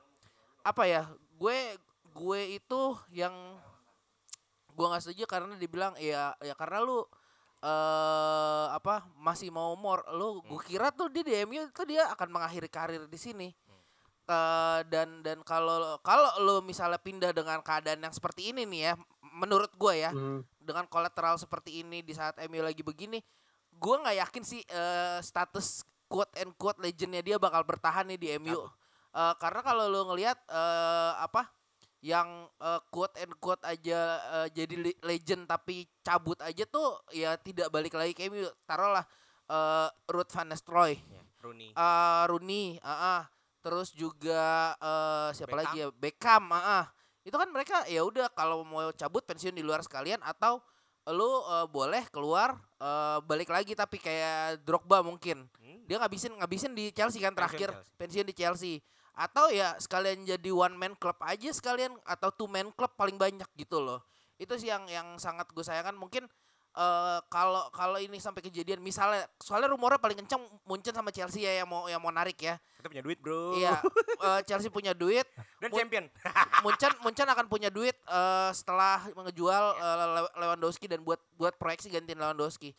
apa 0.62 0.86
ya? 0.86 1.10
Gue 1.34 1.74
gue 2.14 2.40
itu 2.54 2.80
yang 3.10 3.34
gue 4.70 4.86
nggak 4.86 5.02
setuju 5.02 5.26
karena 5.26 5.58
dibilang 5.58 5.98
ya 5.98 6.38
ya 6.38 6.54
karena 6.54 6.78
lu 6.80 7.02
eh 7.60 8.66
apa 8.70 9.04
masih 9.20 9.50
mau 9.52 9.74
more 9.76 10.06
lu 10.16 10.40
gue 10.46 10.60
kira 10.64 10.88
tuh 10.94 11.12
dia 11.12 11.20
di 11.26 11.34
MU 11.44 11.66
tuh 11.74 11.84
dia 11.84 12.08
akan 12.14 12.28
mengakhiri 12.30 12.70
karir 12.70 13.04
di 13.10 13.18
sini. 13.18 13.48
Eh, 14.30 14.80
dan 14.86 15.26
dan 15.26 15.42
kalau 15.42 15.98
kalau 16.06 16.30
lu 16.46 16.56
misalnya 16.62 17.02
pindah 17.02 17.34
dengan 17.34 17.58
keadaan 17.66 17.98
yang 18.06 18.14
seperti 18.14 18.54
ini 18.54 18.62
nih 18.62 18.80
ya, 18.86 18.92
menurut 19.34 19.74
gue 19.74 20.06
ya, 20.06 20.14
Hmm. 20.14 20.46
dengan 20.62 20.86
kolateral 20.86 21.34
seperti 21.34 21.82
ini 21.82 21.98
di 22.06 22.14
saat 22.14 22.38
MU 22.46 22.62
lagi 22.62 22.86
begini, 22.86 23.18
gue 23.80 23.96
nggak 23.96 24.16
yakin 24.20 24.44
sih 24.44 24.60
eh, 24.62 25.18
status 25.20 25.80
quote 26.04 26.36
and 26.36 26.52
quote 26.54 26.76
legendnya 26.78 27.24
dia 27.24 27.36
bakal 27.36 27.64
bertahan 27.64 28.04
nih 28.06 28.18
di 28.18 28.28
MU. 28.36 28.60
Eh, 29.10 29.34
karena 29.40 29.60
kalau 29.60 29.88
lo 29.88 30.04
ngelihat 30.06 30.36
eh, 30.46 31.12
apa 31.18 31.48
yang 32.00 32.28
eh, 32.56 32.80
quote 32.88 33.16
and 33.16 33.32
quote 33.36 33.64
aja 33.64 34.00
eh, 34.36 34.48
jadi 34.52 34.74
le- 34.76 35.00
legend 35.02 35.44
tapi 35.44 35.88
cabut 36.00 36.36
aja 36.40 36.64
tuh 36.64 37.00
ya 37.10 37.36
tidak 37.36 37.68
balik 37.68 37.96
lagi 37.96 38.12
ke 38.12 38.28
MU. 38.28 38.44
Taruhlah 38.64 39.04
eh, 39.48 39.88
Ruud 40.06 40.28
van 40.28 40.46
Nistelrooy, 40.46 40.94
Ya, 41.00 41.22
Rooney. 41.40 41.72
eh, 41.72 42.22
Rooney, 42.28 42.66
ah, 42.80 42.92
ah. 42.92 43.22
terus 43.60 43.90
juga 43.90 44.72
eh, 44.76 45.28
siapa 45.32 45.50
Beckham. 45.50 45.60
lagi 45.64 45.76
ya 45.78 45.88
Beckham, 45.90 46.44
ah, 46.50 46.64
ah. 46.80 46.84
itu 47.20 47.36
kan 47.36 47.48
mereka 47.48 47.84
ya 47.84 48.00
udah 48.00 48.28
kalau 48.30 48.64
mau 48.64 48.88
cabut 48.92 49.20
pensiun 49.22 49.52
di 49.52 49.60
luar 49.60 49.80
sekalian 49.80 50.20
atau 50.20 50.60
lu 51.10 51.26
eh, 51.46 51.66
boleh 51.68 52.02
keluar 52.08 52.56
eh, 52.80 53.18
balik 53.26 53.50
lagi 53.50 53.74
tapi 53.74 53.98
kayak 53.98 54.62
Drogba 54.64 55.02
mungkin 55.02 55.46
Hmm. 55.60 55.86
dia 55.86 56.00
ngabisin 56.02 56.34
ngabisin 56.34 56.72
di 56.74 56.90
Chelsea 56.90 57.22
kan 57.22 57.30
terakhir 57.36 57.70
Chelsea. 57.70 57.94
pensiun 57.98 58.26
di 58.26 58.34
Chelsea 58.34 58.74
atau 59.14 59.52
ya 59.52 59.76
sekalian 59.76 60.24
jadi 60.24 60.50
one 60.50 60.74
man 60.74 60.94
club 60.96 61.18
aja 61.22 61.50
sekalian 61.52 61.92
atau 62.08 62.30
two 62.32 62.48
man 62.48 62.72
club 62.72 62.90
paling 62.96 63.14
banyak 63.20 63.46
gitu 63.54 63.78
loh 63.78 64.00
itu 64.40 64.50
sih 64.56 64.72
yang 64.72 64.88
yang 64.88 65.20
sangat 65.20 65.46
gue 65.52 65.60
sayangkan 65.60 65.92
mungkin 65.94 66.24
eh 66.70 67.18
kalau 67.26 67.66
kalau 67.74 67.98
ini 67.98 68.22
sampai 68.22 68.46
kejadian 68.46 68.78
misalnya 68.78 69.26
soalnya 69.36 69.66
rumornya 69.66 69.98
paling 69.98 70.22
kencang 70.22 70.38
Munchen 70.62 70.94
sama 70.94 71.10
Chelsea 71.10 71.42
ya 71.42 71.58
yang 71.58 71.68
mau 71.68 71.90
yang 71.90 71.98
mau 71.98 72.14
narik 72.14 72.38
ya. 72.38 72.62
Kita 72.78 72.86
punya 72.86 73.02
duit, 73.02 73.18
Bro. 73.18 73.58
Iya, 73.58 73.82
eh, 74.22 74.40
Chelsea 74.46 74.70
punya 74.70 74.94
duit, 74.94 75.26
Dan 75.58 75.74
Mun- 75.74 75.78
champion. 75.82 76.04
Munchen 76.64 76.92
Munchen 77.02 77.26
akan 77.26 77.46
punya 77.50 77.68
duit 77.68 77.98
eh, 78.06 78.50
setelah 78.54 79.02
mengejual 79.12 79.64
Le- 79.76 80.34
Lewandowski 80.38 80.86
dan 80.86 81.02
buat 81.02 81.18
buat 81.34 81.58
proyeksi 81.58 81.90
gantiin 81.90 82.16
Lewandowski. 82.16 82.70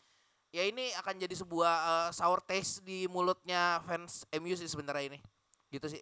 Ya 0.52 0.64
ini 0.64 0.88
akan 0.96 1.20
jadi 1.20 1.32
sebuah 1.36 1.74
eh, 1.84 2.10
sour 2.16 2.40
taste 2.40 2.80
di 2.82 3.04
mulutnya 3.06 3.84
fans 3.84 4.24
MU 4.32 4.56
sih 4.56 4.66
sebenarnya 4.66 5.12
ini. 5.12 5.18
Gitu 5.68 5.84
sih. 5.86 6.00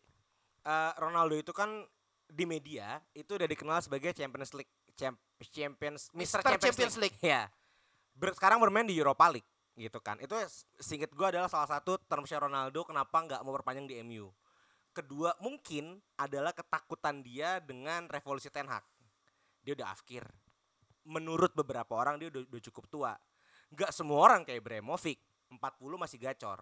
Eh, 0.63 0.93
Ronaldo 0.97 1.35
itu 1.35 1.51
kan 1.51 1.83
di 2.31 2.47
media 2.47 3.03
itu 3.11 3.35
udah 3.35 3.45
dikenal 3.45 3.83
sebagai 3.83 4.15
Champions 4.15 4.55
League 4.55 4.71
champ, 4.95 5.19
Champions. 5.51 6.07
Mr. 6.15 6.39
Champions, 6.41 6.63
Champions 6.63 6.97
League. 6.97 7.19
Ya. 7.19 7.51
Ber- 8.15 8.35
sekarang 8.37 8.61
bermain 8.61 8.87
di 8.87 8.97
Europa 8.97 9.31
League 9.31 9.47
gitu 9.75 9.99
kan. 10.03 10.21
Itu 10.21 10.37
s- 10.37 10.67
seinget 10.77 11.13
gue 11.13 11.27
adalah 11.27 11.49
salah 11.49 11.69
satu 11.69 11.97
termsnya 12.05 12.43
Ronaldo 12.43 12.85
kenapa 12.85 13.17
nggak 13.25 13.41
mau 13.43 13.55
perpanjang 13.55 13.87
di 13.89 13.97
MU. 14.03 14.29
Kedua 14.91 15.33
mungkin 15.39 16.03
adalah 16.19 16.51
ketakutan 16.51 17.23
dia 17.23 17.63
dengan 17.63 18.11
revolusi 18.11 18.51
Ten 18.51 18.67
Hag. 18.67 18.83
Dia 19.63 19.79
udah 19.79 19.89
afkir. 19.95 20.27
Menurut 21.07 21.55
beberapa 21.55 21.97
orang 21.97 22.21
dia 22.21 22.29
udah, 22.29 22.43
udah 22.45 22.63
cukup 22.69 22.85
tua. 22.91 23.13
Nggak 23.71 23.95
semua 23.95 24.19
orang 24.27 24.43
kayak 24.43 24.61
Bremovic, 24.67 25.23
40 25.49 25.95
masih 25.95 26.19
gacor. 26.19 26.61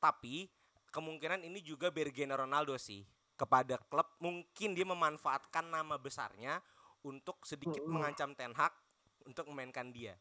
Tapi 0.00 0.48
kemungkinan 0.88 1.44
ini 1.44 1.60
juga 1.60 1.92
Bergena 1.92 2.34
Ronaldo 2.34 2.74
sih 2.80 3.04
kepada 3.38 3.78
klub 3.86 4.08
mungkin 4.18 4.74
dia 4.74 4.82
memanfaatkan 4.82 5.70
nama 5.70 5.94
besarnya 5.94 6.58
untuk 7.06 7.44
sedikit 7.46 7.78
mengancam 7.86 8.34
Ten 8.34 8.50
Hag 8.56 8.74
untuk 9.22 9.46
memainkan 9.46 9.92
dia. 9.92 10.16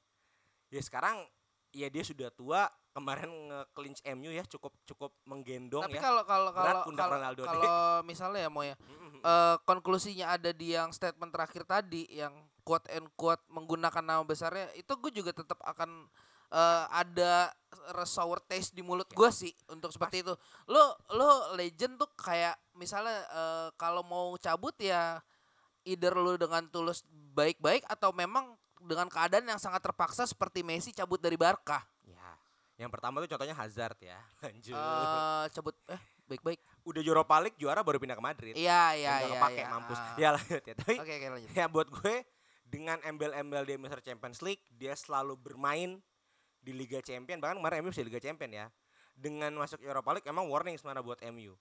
Ya 0.68 0.82
sekarang 0.84 1.24
ya 1.72 1.88
dia 1.92 2.04
sudah 2.04 2.32
tua 2.32 2.68
kemarin 2.98 3.30
nge-clinch 3.30 4.02
MU 4.18 4.34
ya 4.34 4.42
cukup 4.50 4.74
cukup 4.90 5.14
menggendong 5.30 5.86
Tapi 5.86 6.02
ya. 6.02 6.10
kalau 6.10 6.24
kalau 6.26 6.50
kalau 6.50 6.82
kalau 6.90 7.34
deh. 7.38 7.46
kalau 7.46 8.02
misalnya 8.02 8.40
ya 8.42 8.50
mau 8.50 8.66
ya 8.66 8.74
Mm-mm. 8.74 9.22
eh, 9.22 9.56
konklusinya 9.70 10.34
ada 10.34 10.50
di 10.50 10.74
yang 10.74 10.90
statement 10.90 11.30
terakhir 11.30 11.62
tadi 11.70 12.10
yang 12.10 12.34
quote 12.66 12.90
and 12.90 13.06
quote 13.14 13.44
menggunakan 13.54 14.02
nama 14.02 14.26
besarnya 14.26 14.74
itu 14.74 14.90
gue 14.98 15.12
juga 15.14 15.30
tetap 15.30 15.62
akan 15.62 16.10
eh, 16.50 16.86
ada 16.90 17.54
sour 18.10 18.42
taste 18.42 18.74
di 18.74 18.82
mulut 18.82 19.08
gue 19.14 19.30
sih 19.30 19.54
untuk 19.70 19.94
seperti 19.94 20.26
itu. 20.26 20.34
Lo 20.66 20.98
lo 21.14 21.54
legend 21.54 22.02
tuh 22.02 22.10
kayak 22.18 22.58
misalnya 22.74 23.22
eh, 23.30 23.68
kalau 23.78 24.02
mau 24.02 24.34
cabut 24.42 24.74
ya 24.82 25.22
either 25.86 26.18
lo 26.18 26.34
dengan 26.34 26.66
tulus 26.74 27.06
baik-baik 27.38 27.86
atau 27.86 28.10
memang 28.10 28.58
dengan 28.88 29.12
keadaan 29.12 29.46
yang 29.46 29.60
sangat 29.60 29.84
terpaksa 29.84 30.24
seperti 30.24 30.64
Messi 30.64 30.96
cabut 30.96 31.20
dari 31.20 31.36
Barca. 31.36 31.84
Ya. 32.08 32.40
Yang 32.80 32.92
pertama 32.96 33.20
tuh 33.20 33.30
contohnya 33.30 33.54
Hazard 33.54 34.00
ya. 34.00 34.18
Lanjut. 34.44 34.74
Eh, 34.74 35.46
cabut 35.52 35.76
eh 35.92 36.02
baik-baik. 36.28 36.60
Udah 36.88 37.02
Europa 37.04 37.36
League 37.44 37.60
juara 37.60 37.84
baru 37.84 38.00
pindah 38.00 38.16
ke 38.16 38.24
Madrid. 38.24 38.54
Iya 38.56 38.96
iya 38.96 39.14
iya. 39.28 39.36
kepake 39.36 39.62
iya. 39.64 39.68
mampus. 39.68 40.00
Ah. 40.00 40.16
Ya 40.16 40.30
lanjut 40.36 40.64
ya. 40.64 40.76
Tapi 40.76 40.96
Oke 41.00 41.14
oke 41.20 41.28
lanjut. 41.36 41.50
ya 41.52 41.66
buat 41.68 41.88
gue 41.92 42.16
dengan 42.68 43.00
embel-embel 43.04 43.64
dia 43.64 43.78
Mr. 43.80 44.04
Champions 44.04 44.44
League 44.44 44.64
dia 44.76 44.92
selalu 44.96 45.40
bermain 45.40 46.04
di 46.60 46.76
Liga 46.76 47.00
Champion 47.00 47.40
bahkan 47.40 47.56
kemarin 47.56 47.80
MU 47.80 47.96
bisa 47.96 48.04
Liga 48.04 48.20
Champion 48.20 48.52
ya 48.52 48.66
dengan 49.16 49.56
masuk 49.56 49.80
Europa 49.80 50.20
League 50.20 50.28
emang 50.28 50.52
warning 50.52 50.76
sebenarnya 50.76 51.04
buat 51.04 51.20
MU 51.32 51.56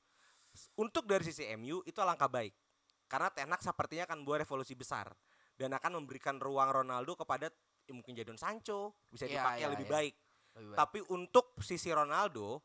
untuk 0.75 1.07
dari 1.07 1.23
sisi 1.23 1.47
MU 1.55 1.87
itu 1.87 1.97
langkah 2.03 2.27
baik 2.27 2.53
karena 3.07 3.31
Ten 3.31 3.47
Hag 3.55 3.63
sepertinya 3.63 4.05
akan 4.11 4.27
buat 4.27 4.43
revolusi 4.43 4.75
besar 4.75 5.15
dan 5.57 5.73
akan 5.73 6.05
memberikan 6.05 6.37
ruang 6.39 6.69
Ronaldo 6.69 7.17
kepada 7.17 7.49
ya 7.85 7.93
mungkin 7.93 8.13
Jadon 8.13 8.37
Sancho 8.37 8.95
bisa 9.09 9.25
Iya, 9.25 9.41
dipakai 9.41 9.61
iya, 9.65 9.69
lebih 9.73 9.87
iya. 9.89 9.95
baik 9.97 10.15
Lebih 10.57 10.69
baik. 10.73 10.79
tapi 10.79 10.99
untuk 11.11 11.47
sisi 11.61 11.89
Ronaldo 11.91 12.61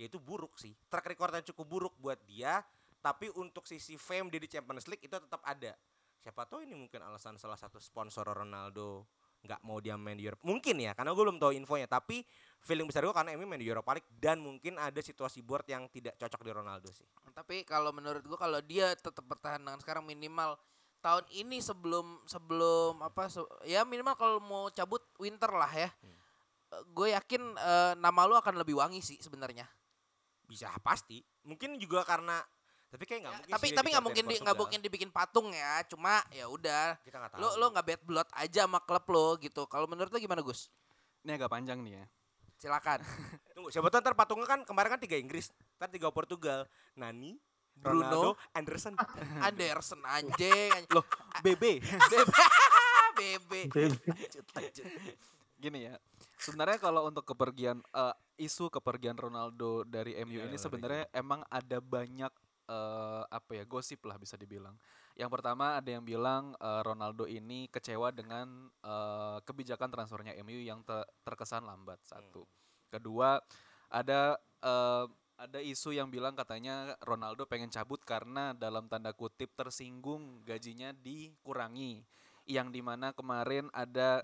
ya 0.00 0.08
itu 0.08 0.16
buruk 0.16 0.56
sih. 0.56 0.72
Track 0.88 1.12
record 1.12 1.36
yang 1.36 1.44
cukup 1.52 1.66
buruk 1.68 1.94
buat 2.00 2.16
dia. 2.24 2.64
Tapi 3.00 3.28
untuk 3.36 3.68
sisi 3.68 4.00
fame 4.00 4.32
dia 4.32 4.40
di 4.40 4.48
Champions 4.48 4.88
League 4.88 5.04
itu 5.04 5.12
tetap 5.12 5.44
ada. 5.44 5.76
Siapa 6.20 6.44
tahu 6.48 6.64
ini 6.64 6.72
mungkin 6.76 7.00
alasan 7.00 7.36
salah 7.36 7.56
satu 7.56 7.76
sponsor 7.80 8.24
Ronaldo 8.28 9.08
nggak 9.40 9.60
mau 9.64 9.80
dia 9.80 9.96
main 9.96 10.20
di 10.20 10.28
Europe. 10.28 10.44
Mungkin 10.44 10.76
ya, 10.76 10.92
karena 10.92 11.16
gue 11.16 11.24
belum 11.24 11.40
tahu 11.40 11.56
infonya. 11.56 11.88
Tapi 11.88 12.20
feeling 12.60 12.84
besar 12.84 13.08
gue 13.08 13.12
karena 13.16 13.32
Emi 13.32 13.48
main 13.48 13.56
di 13.56 13.64
Europa 13.64 13.96
League 13.96 14.08
dan 14.20 14.36
mungkin 14.40 14.76
ada 14.76 15.00
situasi 15.00 15.40
board 15.40 15.64
yang 15.68 15.88
tidak 15.88 16.16
cocok 16.20 16.44
di 16.44 16.52
Ronaldo 16.52 16.92
sih. 16.92 17.08
Tapi 17.32 17.64
kalau 17.64 17.88
menurut 17.88 18.20
gua 18.28 18.36
kalau 18.36 18.60
dia 18.60 18.92
tetap 18.92 19.24
bertahan 19.24 19.64
dengan 19.64 19.80
sekarang 19.80 20.04
minimal 20.04 20.60
tahun 21.00 21.24
ini 21.32 21.58
sebelum 21.60 22.20
sebelum 22.28 23.00
apa 23.00 23.28
se- 23.28 23.52
ya 23.64 23.84
minimal 23.84 24.14
kalau 24.16 24.38
mau 24.38 24.68
cabut 24.70 25.00
winter 25.16 25.48
lah 25.48 25.72
ya. 25.72 25.90
Gue 26.94 27.10
yakin 27.16 27.42
eh, 27.56 27.92
nama 27.98 28.28
lu 28.28 28.36
akan 28.38 28.60
lebih 28.60 28.78
wangi 28.78 29.02
sih 29.02 29.18
sebenarnya. 29.18 29.66
Bisa 30.46 30.70
pasti. 30.84 31.24
Mungkin 31.42 31.80
juga 31.80 32.04
karena 32.04 32.38
tapi 32.90 33.06
kayak 33.06 33.20
nggak 33.22 33.34
mungkin. 33.38 33.52
Tapi 33.54 33.66
tapi 33.70 33.88
nggak 33.94 34.04
mungkin 34.04 34.24
nggak 34.26 34.38
Portugal. 34.38 34.60
mungkin 34.60 34.80
dibikin 34.82 35.10
patung 35.10 35.48
ya. 35.50 35.82
Cuma 35.86 36.22
ya 36.30 36.46
udah. 36.46 36.98
Lo 37.42 37.58
lo 37.58 37.66
nggak 37.70 37.86
bad 37.86 38.02
blood 38.06 38.28
aja 38.36 38.66
sama 38.66 38.78
klub 38.82 39.06
lo 39.10 39.38
gitu. 39.38 39.66
Kalau 39.66 39.86
menurut 39.86 40.10
lo 40.10 40.18
gimana 40.18 40.42
Gus? 40.42 40.70
Ini 41.22 41.36
agak 41.36 41.50
panjang 41.50 41.80
nih 41.82 42.02
ya. 42.02 42.04
Silakan. 42.60 43.00
Tunggu, 43.56 43.72
siapa 43.72 43.88
tahu 43.88 44.04
ntar 44.04 44.12
patungnya 44.12 44.44
kan 44.44 44.60
kemarin 44.68 44.92
kan 44.92 45.00
tiga 45.00 45.16
Inggris, 45.16 45.48
ntar 45.80 45.88
tiga 45.88 46.12
Portugal. 46.12 46.68
Nani, 46.92 47.40
Bruno. 47.80 48.04
Ronaldo, 48.04 48.30
Anderson. 48.52 48.94
Anderson 49.48 50.00
anjing. 50.04 50.70
anjing. 50.72 50.92
Loh, 50.92 51.04
BB. 51.40 51.64
Lanjut, 53.20 54.46
lanjut. 54.56 54.86
Gini 55.60 55.92
ya. 55.92 55.94
Sebenarnya 56.40 56.80
kalau 56.80 57.04
untuk 57.04 57.24
kepergian 57.28 57.84
eh, 57.92 58.14
isu 58.40 58.72
kepergian 58.72 59.16
Ronaldo 59.16 59.84
dari 59.84 60.16
MU 60.24 60.40
Iya, 60.40 60.48
ini 60.48 60.56
iya, 60.56 60.62
sebenarnya 60.62 61.04
emang 61.12 61.44
ada 61.52 61.78
banyak 61.84 62.32
eh, 62.68 63.22
apa 63.28 63.50
ya 63.52 63.64
gosip 63.68 64.00
lah 64.08 64.16
bisa 64.16 64.40
dibilang. 64.40 64.72
Yang 65.20 65.30
pertama 65.36 65.76
ada 65.76 65.88
yang 65.92 66.00
bilang 66.00 66.56
eh, 66.56 66.80
Ronaldo 66.80 67.28
ini 67.28 67.68
kecewa 67.68 68.08
dengan 68.08 68.72
eh, 68.80 69.38
kebijakan 69.44 69.92
transfernya 69.92 70.32
MU 70.40 70.60
yang 70.64 70.80
te- 70.80 71.08
terkesan 71.28 71.68
lambat 71.68 72.00
satu. 72.08 72.48
Kedua 72.88 73.36
ada 73.92 74.40
eh, 74.64 75.04
ada 75.40 75.56
isu 75.64 75.96
yang 75.96 76.12
bilang 76.12 76.36
katanya 76.36 76.92
Ronaldo 77.00 77.48
pengen 77.48 77.72
cabut 77.72 78.04
karena 78.04 78.52
dalam 78.52 78.92
tanda 78.92 79.16
kutip 79.16 79.56
tersinggung 79.56 80.44
gajinya 80.44 80.92
dikurangi. 80.92 82.04
Yang 82.44 82.68
di 82.76 82.80
mana 82.84 83.16
kemarin 83.16 83.72
ada 83.72 84.20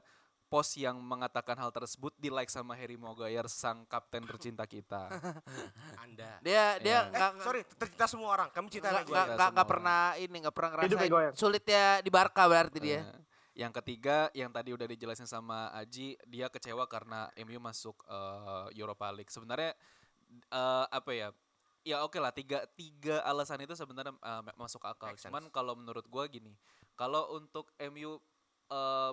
post 0.46 0.76
yang 0.78 1.00
mengatakan 1.00 1.56
hal 1.58 1.72
tersebut 1.72 2.12
di 2.20 2.28
like 2.28 2.52
sama 2.52 2.76
Harry 2.76 3.00
Maguire 3.00 3.48
sang 3.48 3.88
kapten 3.88 4.28
tercinta 4.28 4.68
kita. 4.68 5.08
Anda. 6.04 6.36
Dia 6.44 6.76
dia 6.84 7.08
nggak 7.08 7.30
Eh, 7.40 7.42
sorry, 7.42 7.60
tercinta 7.64 8.06
semua 8.06 8.28
orang. 8.36 8.48
Kamu 8.52 8.68
cinta 8.68 8.92
ya, 8.92 9.00
nggak 9.02 9.26
nggak 9.40 9.50
semua. 9.56 9.64
pernah 9.64 10.00
ini 10.20 10.36
nggak 10.44 10.54
pernah 10.54 10.70
ngerasain 10.76 11.00
Maguire. 11.00 11.32
sulitnya 11.32 11.84
di 12.04 12.10
Barca 12.12 12.44
berarti 12.44 12.78
dia. 12.78 13.00
Eh, 13.00 13.20
yang 13.56 13.72
ketiga 13.72 14.28
yang 14.36 14.52
tadi 14.52 14.76
udah 14.76 14.84
dijelasin 14.84 15.24
sama 15.24 15.72
Aji, 15.72 16.12
dia 16.28 16.52
kecewa 16.52 16.84
karena 16.84 17.32
MU 17.40 17.56
masuk 17.56 18.04
eh, 18.04 18.76
Europa 18.76 19.08
League. 19.16 19.32
Sebenarnya 19.32 19.72
eh, 20.30 20.86
apa 20.90 21.10
ya? 21.12 21.28
Ya 21.86 22.02
oke 22.02 22.18
lah 22.18 22.34
tiga 22.34 22.66
tiga 22.74 23.22
alasan 23.22 23.62
itu 23.62 23.78
sebenarnya 23.78 24.10
ma- 24.18 24.56
masuk 24.58 24.82
akal. 24.82 25.14
Make. 25.14 25.22
Cuman 25.22 25.44
kalau 25.54 25.78
menurut 25.78 26.02
gua 26.10 26.26
gini, 26.26 26.58
kalau 26.98 27.30
untuk 27.38 27.70
MU 27.78 28.18
eh, 28.70 29.12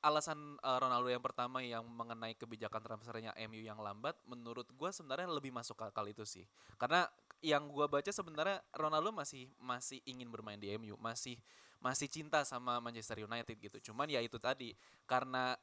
alasan 0.00 0.56
eh, 0.62 0.78
Ronaldo 0.80 1.08
yang 1.12 1.20
pertama 1.20 1.60
yang 1.60 1.84
mengenai 1.84 2.32
kebijakan 2.38 2.80
transfernya 2.80 3.34
MU 3.36 3.60
yang 3.60 3.78
lambat, 3.82 4.16
menurut 4.24 4.70
gua 4.78 4.94
sebenarnya 4.94 5.28
lebih 5.28 5.52
masuk 5.52 5.76
akal 5.82 6.06
itu 6.08 6.24
sih. 6.24 6.46
Karena 6.80 7.04
yang 7.44 7.68
gua 7.72 7.88
baca 7.90 8.08
sebenarnya 8.08 8.60
Ronaldo 8.72 9.12
masih 9.12 9.50
masih 9.60 10.00
ingin 10.08 10.28
bermain 10.30 10.60
di 10.60 10.72
MU, 10.72 10.96
masih 11.00 11.36
masih 11.80 12.08
cinta 12.08 12.44
sama 12.44 12.78
Manchester 12.80 13.20
United 13.24 13.56
gitu. 13.56 13.92
Cuman 13.92 14.08
ya 14.08 14.20
itu 14.22 14.36
tadi 14.40 14.76
karena 15.08 15.56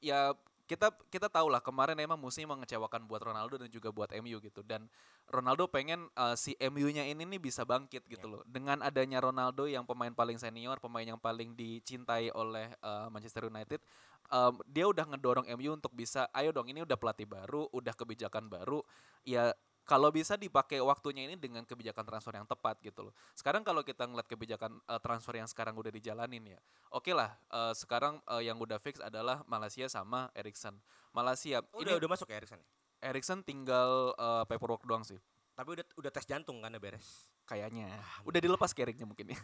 ya 0.00 0.34
kita 0.72 0.88
kita 1.12 1.28
tahu 1.28 1.52
lah 1.52 1.60
kemarin 1.60 2.00
emang 2.00 2.16
musim 2.16 2.48
mengecewakan 2.48 3.04
buat 3.04 3.20
Ronaldo 3.20 3.60
dan 3.60 3.68
juga 3.68 3.92
buat 3.92 4.08
MU 4.16 4.40
gitu. 4.40 4.64
Dan 4.64 4.88
Ronaldo 5.28 5.68
pengen 5.68 6.08
uh, 6.16 6.32
si 6.32 6.56
MU-nya 6.56 7.04
ini 7.04 7.28
nih 7.28 7.36
bisa 7.36 7.68
bangkit 7.68 8.08
gitu 8.08 8.24
loh. 8.24 8.40
Dengan 8.48 8.80
adanya 8.80 9.20
Ronaldo 9.20 9.68
yang 9.68 9.84
pemain 9.84 10.16
paling 10.16 10.40
senior 10.40 10.80
pemain 10.80 11.04
yang 11.04 11.20
paling 11.20 11.52
dicintai 11.52 12.32
oleh 12.32 12.72
uh, 12.80 13.12
Manchester 13.12 13.52
United 13.52 13.84
um, 14.32 14.56
dia 14.64 14.88
udah 14.88 15.04
ngedorong 15.12 15.46
MU 15.60 15.76
untuk 15.76 15.92
bisa 15.92 16.24
ayo 16.32 16.50
dong 16.56 16.72
ini 16.72 16.80
udah 16.80 16.96
pelatih 16.96 17.28
baru 17.28 17.68
udah 17.68 17.92
kebijakan 17.92 18.48
baru. 18.48 18.80
Ya 19.28 19.52
kalau 19.82 20.14
bisa 20.14 20.38
dipakai 20.38 20.78
waktunya 20.78 21.26
ini 21.26 21.34
dengan 21.34 21.66
kebijakan 21.66 22.06
transfer 22.06 22.34
yang 22.34 22.46
tepat 22.46 22.78
gitu 22.82 23.10
loh. 23.10 23.14
Sekarang 23.34 23.66
kalau 23.66 23.82
kita 23.82 24.06
ngeliat 24.06 24.28
kebijakan 24.30 24.78
uh, 24.86 25.00
transfer 25.02 25.34
yang 25.34 25.48
sekarang 25.50 25.74
udah 25.74 25.90
dijalanin 25.90 26.58
ya, 26.58 26.60
oke 26.94 27.10
lah. 27.10 27.34
uh, 27.50 27.74
sekarang 27.74 28.22
uh, 28.30 28.38
yang 28.38 28.58
udah 28.62 28.78
fix 28.78 29.02
adalah 29.02 29.42
Malaysia 29.50 29.90
sama 29.90 30.30
Erikson. 30.38 30.78
Malaysia 31.12 31.60
Oh, 31.74 31.82
ini 31.82 31.92
udah 31.92 31.98
udah 31.98 32.10
masuk 32.14 32.30
ya 32.30 32.38
Erikson. 32.38 32.60
Erikson 33.02 33.42
tinggal 33.42 34.14
uh, 34.14 34.46
paperwork 34.46 34.86
doang 34.86 35.02
sih. 35.02 35.18
Tapi 35.52 35.68
udah 35.74 35.84
udah 35.98 36.10
tes 36.14 36.24
jantung 36.24 36.62
kan 36.62 36.70
udah 36.70 36.80
beres. 36.80 37.31
Kayaknya 37.52 37.92
udah 38.24 38.40
dilepas 38.40 38.72
keringnya 38.72 39.04
mungkin 39.04 39.36
ya. 39.36 39.40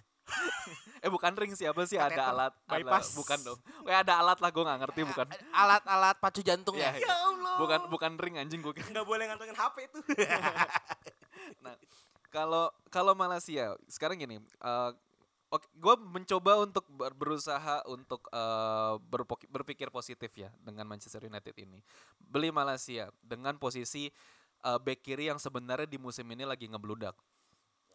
eh 1.04 1.12
bukan 1.12 1.28
ring 1.36 1.52
siapa 1.52 1.84
sih 1.84 2.00
ada 2.00 2.32
alat 2.32 2.52
ada, 2.64 2.72
bypass. 2.72 3.12
bukan 3.12 3.36
dong. 3.44 3.58
Weh 3.84 3.92
ada 3.92 4.16
alat 4.16 4.40
lah 4.40 4.48
gue 4.48 4.64
nggak 4.64 4.80
ngerti 4.80 5.00
bukan. 5.04 5.26
Alat-alat 5.52 6.16
pacu 6.16 6.40
jantung 6.40 6.80
Ya, 6.80 6.96
ya. 6.96 7.04
ya. 7.04 7.16
Bukan 7.60 7.92
bukan 7.92 8.16
ring 8.16 8.40
anjing 8.40 8.64
gue. 8.64 8.72
Nggak 8.72 9.04
boleh 9.04 9.28
ngantongin 9.28 9.52
HP 9.52 9.76
itu. 9.92 9.98
Nah, 11.62 11.76
kalau 12.28 12.66
kalau 12.88 13.12
Malaysia 13.12 13.76
sekarang 13.86 14.18
gini, 14.18 14.36
eh 14.40 14.90
oke, 15.48 15.64
gue 15.70 15.94
mencoba 15.96 16.60
untuk 16.60 16.84
ber- 16.90 17.14
berusaha 17.14 17.84
untuk 17.86 18.24
berpok- 19.06 19.48
berpikir 19.48 19.88
positif 19.88 20.32
ya 20.32 20.48
dengan 20.58 20.84
Manchester 20.84 21.24
United 21.24 21.54
ini. 21.56 21.80
Beli 22.18 22.50
Malaysia 22.50 23.08
dengan 23.20 23.56
posisi 23.56 24.10
eh, 24.58 24.78
back 24.78 25.00
kiri 25.00 25.30
yang 25.30 25.38
sebenarnya 25.38 25.86
di 25.86 25.96
musim 25.96 26.26
ini 26.28 26.42
lagi 26.42 26.66
ngebludak. 26.66 27.14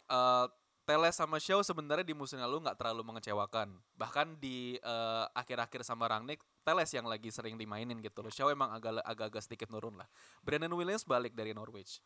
Eh 0.09 0.47
Teles 0.83 1.15
sama 1.15 1.39
Shaw 1.39 1.63
sebenarnya 1.63 2.03
di 2.03 2.11
musim 2.11 2.35
lalu 2.43 2.59
nggak 2.59 2.75
terlalu 2.75 3.07
mengecewakan. 3.07 3.71
Bahkan 3.95 4.35
di 4.35 4.75
eh, 4.75 5.25
akhir-akhir 5.31 5.87
sama 5.87 6.11
Rangnick, 6.11 6.43
Teles 6.67 6.91
yang 6.91 7.07
lagi 7.07 7.31
sering 7.31 7.55
dimainin 7.55 8.03
gitu 8.03 8.19
loh. 8.19 8.27
Shaw 8.27 8.51
emang 8.51 8.67
agak 8.75 8.99
agak 9.07 9.39
sedikit 9.39 9.71
nurun 9.71 9.95
lah. 9.95 10.07
Brandon 10.43 10.75
Williams 10.75 11.07
balik 11.07 11.31
dari 11.31 11.55
Norwich. 11.55 12.03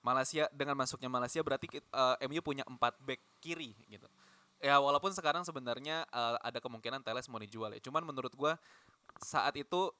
Malaysia 0.00 0.46
dengan 0.54 0.78
masuknya 0.78 1.10
Malaysia 1.10 1.42
berarti 1.42 1.66
kit- 1.66 1.90
eh, 1.90 2.16
MU 2.30 2.38
punya 2.38 2.62
empat 2.70 3.02
back 3.02 3.18
kiri 3.42 3.74
gitu. 3.90 4.06
Ya 4.62 4.78
walaupun 4.78 5.10
sekarang 5.10 5.42
sebenarnya 5.42 6.06
eh, 6.06 6.36
ada 6.38 6.62
kemungkinan 6.62 7.02
Teles 7.02 7.26
mau 7.26 7.42
dijual 7.42 7.74
ya. 7.74 7.82
Cuman 7.82 8.06
menurut 8.06 8.30
gua 8.38 8.54
saat 9.18 9.58
itu 9.58 9.90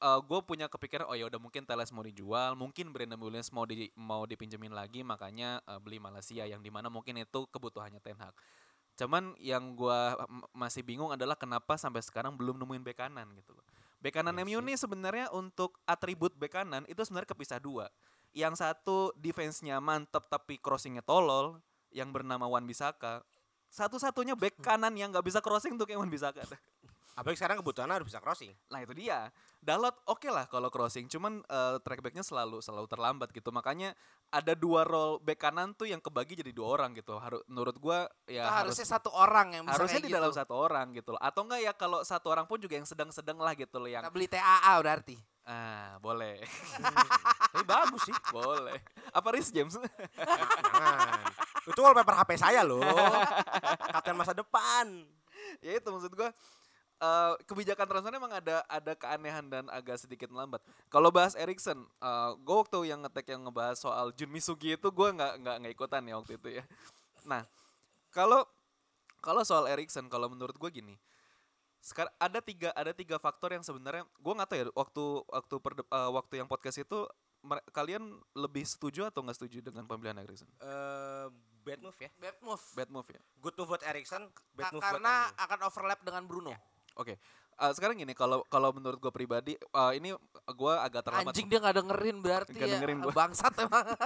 gue 0.00 0.40
punya 0.44 0.68
kepikiran 0.68 1.08
oh 1.08 1.16
ya 1.16 1.24
udah 1.26 1.40
mungkin 1.40 1.64
Teles 1.64 1.88
mau 1.90 2.04
dijual, 2.04 2.52
mungkin 2.52 2.92
Brandon 2.92 3.16
Williams 3.16 3.48
mau 3.48 3.64
di 3.64 3.88
mau 3.96 4.28
dipinjemin 4.28 4.72
lagi 4.72 5.00
makanya 5.00 5.64
eh, 5.64 5.80
beli 5.80 5.96
Malaysia 5.96 6.44
yang 6.44 6.60
di 6.60 6.68
mana 6.68 6.92
mungkin 6.92 7.16
itu 7.16 7.48
kebutuhannya 7.48 8.00
Ten 8.04 8.20
Hag. 8.20 8.36
Cuman 8.96 9.36
yang 9.40 9.76
gua 9.76 10.16
m- 10.28 10.44
masih 10.56 10.80
bingung 10.84 11.12
adalah 11.12 11.36
kenapa 11.36 11.76
sampai 11.76 12.00
sekarang 12.00 12.36
belum 12.36 12.56
nemuin 12.60 12.82
bek 12.84 12.96
kanan 12.96 13.28
gitu 13.36 13.52
loh. 13.52 13.64
Bek 14.00 14.16
kanan 14.16 14.36
Iya 14.36 14.44
MU 14.44 14.58
sih. 14.60 14.66
nih 14.68 14.76
sebenarnya 14.76 15.26
untuk 15.32 15.80
atribut 15.88 16.32
bek 16.36 16.52
kanan 16.52 16.84
itu 16.88 17.00
sebenarnya 17.04 17.32
kepisah 17.32 17.60
dua. 17.60 17.88
Yang 18.36 18.60
satu 18.60 19.16
defense-nya 19.16 19.80
mantep 19.80 20.28
tapi 20.28 20.60
crossingnya 20.60 21.00
tolol, 21.00 21.56
yang 21.92 22.12
bernama 22.12 22.44
Wan 22.44 22.68
Bisaka. 22.68 23.24
Satu-satunya 23.72 24.36
bek 24.36 24.60
kanan 24.66 24.92
yang 24.96 25.12
nggak 25.12 25.24
bisa 25.24 25.40
crossing 25.40 25.76
tuh 25.80 25.88
kayak 25.88 26.00
Wan 26.00 26.12
Bisaka. 26.12 26.44
Apalagi 27.16 27.40
sekarang 27.40 27.64
kebutuhan 27.64 27.88
harus 27.88 28.04
bisa 28.04 28.20
crossing. 28.20 28.52
Nah 28.68 28.84
itu 28.84 28.92
dia. 28.92 29.32
Dalot 29.56 29.96
oke 30.04 30.28
lah 30.28 30.44
kalau 30.46 30.68
crossing, 30.68 31.08
cuman 31.08 31.40
eh, 31.42 31.80
track 31.80 32.04
backnya 32.04 32.20
selalu 32.20 32.60
selalu 32.60 32.84
terlambat 32.86 33.32
gitu. 33.32 33.48
Makanya 33.48 33.96
ada 34.28 34.52
dua 34.52 34.84
role 34.84 35.16
back 35.24 35.40
kanan 35.40 35.72
tuh 35.72 35.88
yang 35.88 35.96
kebagi 35.98 36.36
jadi 36.36 36.52
dua 36.52 36.76
orang 36.76 36.92
gitu. 36.92 37.16
Harus 37.16 37.40
menurut 37.48 37.72
gua 37.80 38.04
ya 38.28 38.44
Itu 38.44 38.52
harus 38.52 38.76
harusnya 38.76 38.86
satu 39.00 39.10
orang 39.16 39.48
yang 39.56 39.64
bisa 39.64 39.74
harusnya 39.80 40.02
di 40.04 40.12
dalam 40.12 40.28
gitu. 40.28 40.40
satu 40.44 40.54
orang 40.60 40.86
gitu 40.92 41.16
loh. 41.16 41.20
Atau 41.24 41.48
enggak 41.48 41.60
ya 41.64 41.72
kalau 41.72 42.04
satu 42.04 42.28
orang 42.28 42.44
pun 42.44 42.60
juga 42.60 42.76
yang 42.76 42.84
sedang-sedang 42.84 43.40
lah 43.40 43.56
gitu 43.56 43.80
loh 43.80 43.88
yang 43.88 44.04
Kita 44.04 44.12
beli 44.12 44.28
TAA 44.28 44.72
berarti. 44.84 45.16
ah 45.46 45.94
boleh 46.02 46.42
Tapi 47.54 47.62
bagus 47.62 48.02
sih. 48.02 48.16
boleh 48.34 48.82
apa 49.14 49.28
Rhys 49.30 49.54
James 49.54 49.78
Jangan. 49.78 51.22
Itu 51.64 51.80
wallpaper 51.80 52.18
HP 52.18 52.30
saya 52.34 52.66
loh. 52.66 52.82
Kapten 53.94 54.18
masa 54.18 54.34
depan. 54.34 55.06
ya 55.62 55.78
itu 55.78 55.86
maksud 55.86 56.10
gua 56.12 56.34
eh, 56.96 57.32
kebijakan 57.44 57.86
transfer 57.86 58.12
emang 58.12 58.32
ada 58.32 58.64
ada 58.66 58.92
keanehan 58.92 59.46
dan 59.46 59.64
agak 59.68 59.96
sedikit 59.96 60.28
melambat. 60.28 60.60
Kalau 60.88 61.08
bahas 61.08 61.34
Erikson, 61.34 61.84
eh 61.98 62.30
gue 62.36 62.56
waktu 62.56 62.88
yang 62.88 63.04
ngetek 63.04 63.32
yang 63.32 63.44
ngebahas 63.44 63.76
soal 63.76 64.12
Jun 64.12 64.30
Misugi 64.30 64.74
itu 64.74 64.88
gue 64.88 65.08
nggak 65.12 65.32
nggak 65.40 65.56
nggak 65.60 65.72
ikutan 65.72 66.02
ya 66.02 66.14
waktu 66.16 66.36
itu 66.36 66.48
ya. 66.60 66.64
Nah, 67.24 67.42
kalau 68.10 68.46
kalau 69.20 69.42
soal 69.42 69.66
Erikson, 69.66 70.06
kalau 70.06 70.30
menurut 70.30 70.54
gue 70.54 70.70
gini, 70.70 70.94
sekarang 71.80 72.14
ada 72.16 72.38
tiga 72.38 72.70
ada 72.72 72.90
tiga 72.90 73.16
faktor 73.16 73.50
yang 73.50 73.62
sebenarnya 73.62 74.06
gue 74.06 74.32
nggak 74.32 74.48
tahu 74.48 74.58
ya 74.58 74.66
waktu 74.72 75.04
waktu 75.28 75.54
perde- 75.58 75.88
eh, 75.88 76.10
waktu 76.10 76.34
yang 76.38 76.46
podcast 76.46 76.78
itu 76.78 76.98
mer- 77.42 77.62
kalian 77.70 78.02
lebih 78.32 78.62
setuju 78.62 79.06
atau 79.06 79.22
nggak 79.22 79.36
setuju 79.36 79.58
dengan 79.60 79.84
pembelian 79.84 80.18
Erikson? 80.18 80.46
Eh, 80.56 81.26
bad 81.62 81.78
move 81.78 81.98
ya. 81.98 82.10
Bad 82.16 82.38
move. 82.40 82.64
Bad 82.72 82.90
move 82.90 83.08
ya. 83.08 83.20
Good 83.36 83.54
to 83.54 83.64
vote 83.64 83.82
Erikson, 83.82 84.30
bad 84.52 84.70
move 84.70 84.78
buat 84.78 84.86
karena 84.86 85.14
MU. 85.28 85.42
akan 85.42 85.58
overlap 85.62 86.00
dengan 86.00 86.22
Bruno. 86.24 86.54
Oke, 86.96 87.20
Eh, 87.56 87.72
sekarang 87.72 87.96
gini 87.96 88.12
kalau 88.12 88.44
kalau 88.52 88.68
menurut 88.68 89.00
gue 89.00 89.08
pribadi 89.08 89.56
eh, 89.56 89.92
ini 89.96 90.12
gue 90.44 90.74
agak 90.76 91.08
terlambat. 91.08 91.32
Anjing 91.32 91.48
dia 91.48 91.56
nggak 91.64 91.76
dengerin 91.80 92.16
berarti 92.20 92.52
Nggak 92.52 92.68
ya. 92.68 92.74
dengerin 92.76 92.98
gua. 93.00 93.12
Bangsat 93.16 93.54
emang. 93.64 93.86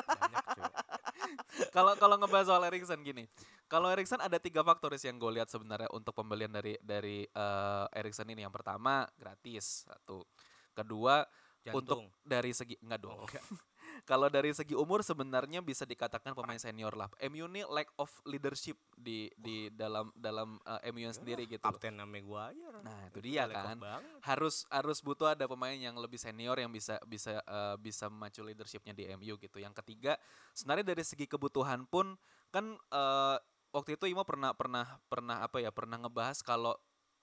Kalau 1.74 1.94
kalau 1.98 2.14
ngebahas 2.18 2.46
soal 2.46 2.62
Erikson 2.66 3.02
gini, 3.06 3.26
kalau 3.70 3.86
Erikson 3.90 4.18
ada 4.18 4.38
tiga 4.38 4.62
faktor 4.66 4.94
yang 4.98 5.18
gue 5.18 5.30
lihat 5.38 5.46
sebenarnya 5.50 5.86
untuk 5.94 6.14
pembelian 6.14 6.50
dari 6.50 6.74
dari 6.82 7.22
eh, 7.26 7.86
Erikson 7.94 8.26
ini. 8.30 8.42
Yang 8.46 8.54
pertama 8.62 9.06
gratis 9.18 9.86
satu, 9.86 10.26
kedua 10.74 11.22
untuk 11.70 12.06
Jantung. 12.06 12.26
dari 12.26 12.50
segi 12.54 12.74
enggak 12.82 13.00
dong. 13.02 13.26
Kalau 14.10 14.26
dari 14.26 14.50
segi 14.50 14.74
umur 14.74 15.06
sebenarnya 15.06 15.62
bisa 15.62 15.86
dikatakan 15.86 16.34
pemain 16.34 16.58
senior 16.58 16.98
lah. 16.98 17.06
MU 17.30 17.46
ini 17.46 17.62
lack 17.62 17.94
of 17.94 18.10
leadership 18.26 18.74
di 18.98 19.30
di 19.38 19.70
dalam 19.70 20.10
dalam 20.18 20.58
eh, 20.66 20.90
MU 20.90 21.06
yang 21.06 21.14
sendiri 21.14 21.46
gitu. 21.46 21.62
Kapten 21.62 21.94
Maguire. 22.02 22.82
Nah, 22.82 23.06
itu 23.06 23.22
dia 23.22 23.46
kan. 23.46 23.78
banget. 23.78 24.18
harus 24.26 24.66
harus 24.66 24.98
butuh 24.98 25.30
ada 25.30 25.46
pemain 25.46 25.78
yang 25.78 25.94
lebih 25.94 26.18
senior 26.18 26.58
yang 26.58 26.74
bisa 26.74 26.98
bisa 27.06 27.38
eh, 27.38 27.76
bisa 27.78 28.10
memacu 28.10 28.42
leadershipnya 28.42 28.98
di 28.98 29.06
MU 29.14 29.38
gitu. 29.38 29.62
Yang 29.62 29.78
ketiga, 29.78 30.18
sebenarnya 30.58 30.90
dari 30.90 31.06
segi 31.06 31.30
kebutuhan 31.30 31.86
pun 31.86 32.18
kan 32.50 32.74
eh, 32.74 33.38
waktu 33.70 33.94
itu 33.94 34.10
Imo 34.10 34.26
pernah 34.26 34.50
pernah 34.58 34.98
pernah 35.06 35.46
apa 35.46 35.62
ya 35.62 35.70
pernah 35.70 36.02
ngebahas 36.02 36.42
kalau 36.42 36.74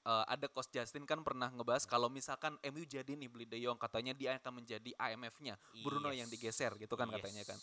eh, 0.08 0.26
ada 0.26 0.48
coach 0.48 0.72
Justin 0.72 1.04
kan 1.04 1.20
pernah 1.20 1.52
ngebahas 1.52 1.84
kalau 1.84 2.08
misalkan 2.08 2.56
MU 2.64 2.82
jadi 2.82 3.12
nih 3.12 3.28
beli 3.28 3.44
De 3.44 3.60
Jong 3.60 3.76
katanya 3.76 4.12
dia 4.12 4.40
akan 4.40 4.64
menjadi 4.64 4.96
IMF-nya 4.96 5.60
Bruno 5.84 6.10
yang 6.10 6.26
digeser 6.26 6.72
gitu 6.76 6.96
kan 6.96 7.12
katanya 7.12 7.44
Yes. 7.44 7.52
kan. 7.52 7.60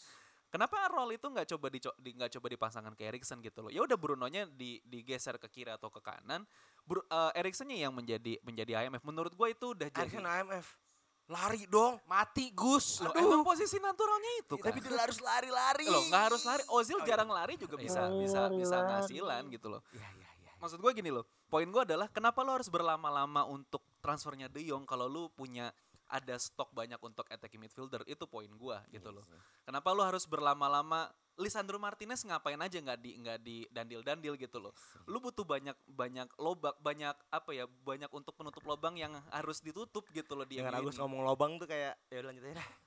Kenapa 0.47 0.87
role 0.87 1.19
itu 1.19 1.27
nggak 1.27 1.51
coba 1.51 1.67
di 1.67 1.83
nggak 2.15 2.31
coba 2.31 2.47
dipasangkan 2.47 2.95
ke 2.95 3.03
Erikson 3.03 3.43
gitu 3.43 3.59
loh? 3.59 3.75
Ya 3.75 3.83
udah 3.83 3.99
Brunonya 3.99 4.47
di 4.47 4.79
digeser 4.85 5.35
ke 5.35 5.51
kiri 5.51 5.67
atau 5.69 5.91
ke 5.91 5.99
kanan. 5.99 6.47
Bru, 6.87 7.03
Eriksennya 7.35 7.75
yang 7.75 7.91
menjadi 7.91 8.39
menjadi 8.39 8.87
IMF. 8.87 9.03
Menurut 9.03 9.35
gue 9.35 9.49
itu 9.51 9.75
udah 9.75 9.91
jadi 9.91 10.07
Erikson 10.07 10.23
AMF. 10.23 10.79
Lari 11.27 11.67
dong. 11.67 11.99
Mati 12.07 12.53
Gus. 12.53 13.01
Loh, 13.01 13.11
Aduh. 13.11 13.25
emang 13.25 13.43
posisi 13.43 13.81
naturalnya 13.81 14.33
itu 14.39 14.55
kan. 14.55 14.71
Tapi 14.71 14.79
dia 14.79 15.01
harus 15.01 15.19
lari-lari. 15.19 15.89
Loh, 15.89 16.05
nggak 16.07 16.23
harus 16.31 16.43
lari. 16.45 16.63
Ozil 16.71 16.97
Oh, 16.97 17.03
iya. 17.03 17.09
jarang 17.11 17.31
lari 17.33 17.57
juga 17.57 17.75
bisa 17.75 18.07
Lari, 18.07 18.23
bisa 18.23 18.41
bisa 18.53 18.77
lari. 18.79 18.89
ngasilan 18.95 19.43
gitu 19.51 19.67
loh. 19.67 19.81
Iya, 19.91 20.05
iya, 20.05 20.11
iya. 20.21 20.24
Maksud 20.65 20.81
gue 20.81 20.93
gini 20.97 21.13
loh. 21.13 21.29
Poin 21.53 21.69
gue 21.69 21.83
adalah 21.85 22.09
kenapa 22.09 22.41
lo 22.41 22.57
harus 22.57 22.73
berlama-lama 22.73 23.45
untuk 23.45 23.85
transfernya 24.01 24.49
De 24.49 24.65
Jong 24.65 24.89
kalau 24.89 25.05
lu 25.05 25.29
punya 25.37 25.69
ada 26.09 26.37
stok 26.37 26.71
banyak 26.71 27.01
untuk 27.01 27.25
attacking 27.33 27.65
midfielder 27.65 28.05
itu 28.05 28.29
poin 28.29 28.49
gua 28.55 28.85
gitu 28.93 29.09
loh. 29.09 29.25
Kenapa 29.65 29.89
lu 29.97 30.05
harus 30.05 30.29
berlama-lama 30.29 31.09
Lisandro 31.35 31.83
Martinez 31.83 32.23
ngapain 32.23 32.61
aja 32.61 32.79
nggak 32.79 32.99
di 33.03 33.11
nggak 33.19 33.39
di 33.43 33.57
dandil-dandil 33.73 34.39
gitu 34.39 34.63
loh. 34.63 34.71
Lu 35.11 35.19
butuh 35.19 35.43
banyak 35.43 35.75
banyak 35.91 36.29
lobak 36.39 36.79
banyak 36.79 37.17
apa 37.33 37.51
ya 37.51 37.67
banyak 37.67 38.11
untuk 38.15 38.39
penutup 38.39 38.63
lobang 38.63 38.95
yang 38.95 39.11
harus 39.35 39.59
ditutup 39.59 40.07
gitu 40.15 40.39
loh 40.39 40.47
di 40.47 40.63
Dengan 40.63 40.79
Agus 40.79 41.01
ngomong 41.01 41.27
lobang 41.27 41.59
tuh 41.59 41.67
kayak 41.67 41.99
ya 42.13 42.23
udah 42.23 42.29
lanjut 42.31 42.45
aja 42.47 42.57
dah. 42.63 42.69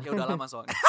Ya 0.00 0.08
udah 0.08 0.24
lama 0.24 0.48
soalnya. 0.48 0.72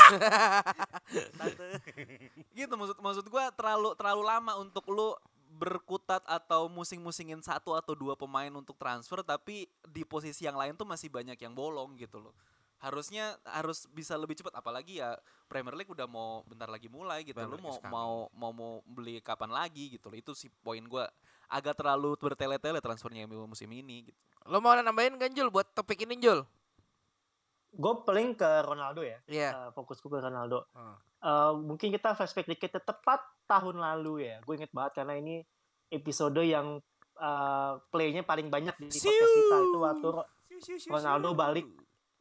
Gitu 2.55 2.71
maksud 2.71 3.03
maksud 3.03 3.25
gua 3.27 3.51
terlalu 3.51 3.99
terlalu 3.99 4.23
lama 4.23 4.55
untuk 4.63 4.87
lu 4.95 5.11
berkutat 5.53 6.25
atau 6.25 6.65
musing-musingin 6.65 7.39
satu 7.45 7.77
atau 7.77 7.93
dua 7.93 8.17
pemain 8.17 8.49
untuk 8.49 8.73
transfer 8.75 9.21
tapi 9.21 9.69
di 9.85 10.01
posisi 10.01 10.49
yang 10.49 10.57
lain 10.57 10.73
tuh 10.73 10.89
masih 10.89 11.13
banyak 11.13 11.37
yang 11.37 11.53
bolong 11.53 11.93
gitu 12.01 12.17
loh. 12.17 12.33
Harusnya 12.81 13.39
harus 13.47 13.87
bisa 13.87 14.19
lebih 14.19 14.35
cepat 14.35 14.59
apalagi 14.59 14.99
ya 14.99 15.15
Premier 15.47 15.71
League 15.77 15.93
udah 15.93 16.09
mau 16.09 16.43
bentar 16.43 16.67
lagi 16.67 16.91
mulai 16.91 17.23
gitu. 17.23 17.37
Premier 17.37 17.55
Lu 17.55 17.61
League 17.61 17.69
mau 17.69 17.77
mau 17.87 18.13
mau 18.35 18.51
mau 18.51 18.73
beli 18.83 19.23
kapan 19.23 19.53
lagi 19.53 19.93
gitu 19.95 20.11
loh. 20.11 20.17
Itu 20.19 20.31
sih 20.35 20.51
poin 20.51 20.83
gua 20.83 21.07
agak 21.47 21.79
terlalu 21.79 22.17
bertele-tele 22.17 22.81
transfernya 22.81 23.29
MU 23.29 23.45
musim 23.47 23.69
ini 23.71 24.11
gitu. 24.11 24.19
Lo 24.49 24.59
mau 24.59 24.75
nambahin 24.75 25.15
kan 25.15 25.31
Jul 25.31 25.47
buat 25.47 25.69
topik 25.71 26.03
ini 26.03 26.19
Jul? 26.19 26.43
Gue 27.73 27.93
paling 28.05 28.37
ke 28.37 28.49
Ronaldo 28.61 29.01
ya. 29.01 29.17
Iya. 29.25 29.49
Eh, 29.49 29.69
fokusku 29.73 30.05
ke 30.05 30.21
Ronaldo. 30.21 30.69
Hmm. 30.77 30.97
Eh, 31.23 31.53
mungkin 31.55 31.87
kita 31.87 32.19
flashback 32.19 32.51
dikit 32.51 32.75
ke 32.75 32.81
tepat 32.83 33.23
tahun 33.47 33.79
lalu 33.79 34.27
ya. 34.27 34.37
Gue 34.43 34.59
inget 34.59 34.75
banget 34.75 34.99
karena 34.99 35.15
ini 35.15 35.39
episode 35.87 36.43
yang 36.43 36.83
eh, 37.15 37.73
playnya 37.87 38.27
paling 38.27 38.51
banyak 38.51 38.75
di 38.75 38.91
podcast 38.91 39.31
kita 39.31 39.57
itu 39.63 39.79
waktu 39.79 40.07
Ro- 40.11 40.31
Ronaldo 40.91 41.31
balik. 41.31 41.67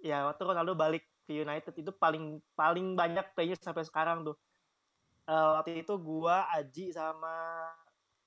ya 0.03 0.27
waktu 0.27 0.43
Ronaldo 0.43 0.75
balik 0.75 1.07
ke 1.23 1.35
United 1.35 1.75
itu 1.79 1.95
paling 1.95 2.43
paling 2.59 2.95
banyak 2.95 3.27
playnya 3.35 3.59
sampai 3.59 3.83
sekarang 3.83 4.23
tuh. 4.23 4.39
Eh, 5.27 5.49
waktu 5.59 5.83
itu 5.83 5.95
gua 5.99 6.47
Aji 6.55 6.95
sama 6.95 7.67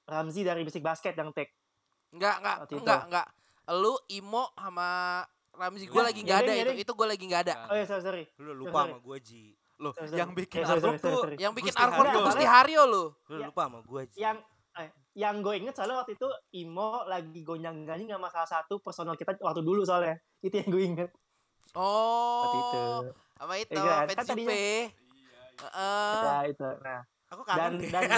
Ramzi 0.03 0.43
dari 0.43 0.67
Basic 0.67 0.84
Basket 0.84 1.15
yang 1.15 1.32
take. 1.32 1.55
Enggak, 2.11 2.36
enggak, 2.43 2.57
Waktu 2.63 2.73
itu. 2.76 2.82
enggak, 2.84 3.01
enggak. 3.07 3.28
Lu 3.80 3.95
Imo 4.11 4.51
sama 4.55 4.88
Ramzi 5.55 5.88
gue 5.88 6.03
lagi 6.03 6.19
nggak 6.19 6.39
ada 6.43 6.51
iya, 6.51 6.63
itu. 6.67 6.84
Itu 6.84 6.91
gue 6.95 7.07
lagi 7.07 7.23
nggak 7.23 7.41
ada. 7.47 7.55
Oh 7.71 7.76
ya 7.76 7.88
sorry 7.88 8.03
sorry. 8.03 8.23
Lu 8.43 8.51
lupa 8.55 8.84
sorry. 8.84 8.91
sama 8.91 8.99
gue 8.99 9.17
Ji. 9.23 9.43
Loh, 9.78 9.91
Sorry, 9.91 10.07
sorry. 10.07 10.17
yang 10.17 10.32
bikin 10.32 10.57
Eh, 10.57 10.63
sorry, 10.63 10.71
artwork 10.73 10.88
sorry, 10.89 10.99
sorry, 11.01 11.11
tuh 11.11 11.21
sorry. 11.21 11.36
Yang 11.38 11.53
bikin 11.53 11.67
Gusti 11.69 11.84
artwork 11.84 12.07
tuh 12.07 12.21
Gusti 12.23 12.45
Haryo 12.45 12.82
lu. 12.86 13.03
Lu 13.26 13.36
Ya. 13.36 13.45
lupa 13.45 13.61
sama 13.63 13.80
gue. 13.82 14.03
yang 14.15 14.38
eh, 14.73 14.89
yang 15.13 15.36
gue 15.39 15.53
inget 15.55 15.73
soalnya 15.73 15.97
waktu 15.97 16.13
itu 16.13 16.28
Imo 16.53 16.89
lagi 17.05 17.39
gonjang 17.41 17.84
ganjing 17.84 18.09
sama 18.09 18.28
salah 18.30 18.49
satu 18.49 18.80
personal 18.80 19.13
kita 19.13 19.36
waktu 19.38 19.61
dulu 19.61 19.82
soalnya 19.82 20.15
itu 20.39 20.51
yang 20.53 20.69
gue 20.69 20.84
inget 20.86 21.09
waktu 21.73 22.57
itu 22.57 22.80
Oh. 22.80 22.99
Sama 23.34 23.53
itu, 23.57 23.71
Iya 23.73 23.84
kan? 23.84 24.07
Kan 24.13 24.26
tadinya-. 24.26 24.88
Heeh. 25.55 26.19
ya 26.21 26.36
itu 26.45 26.67
nah 26.82 27.01
Aku 27.28 27.41
dan 27.41 27.55
kangen 27.57 27.73
deh. 27.78 27.89
dan 27.89 28.03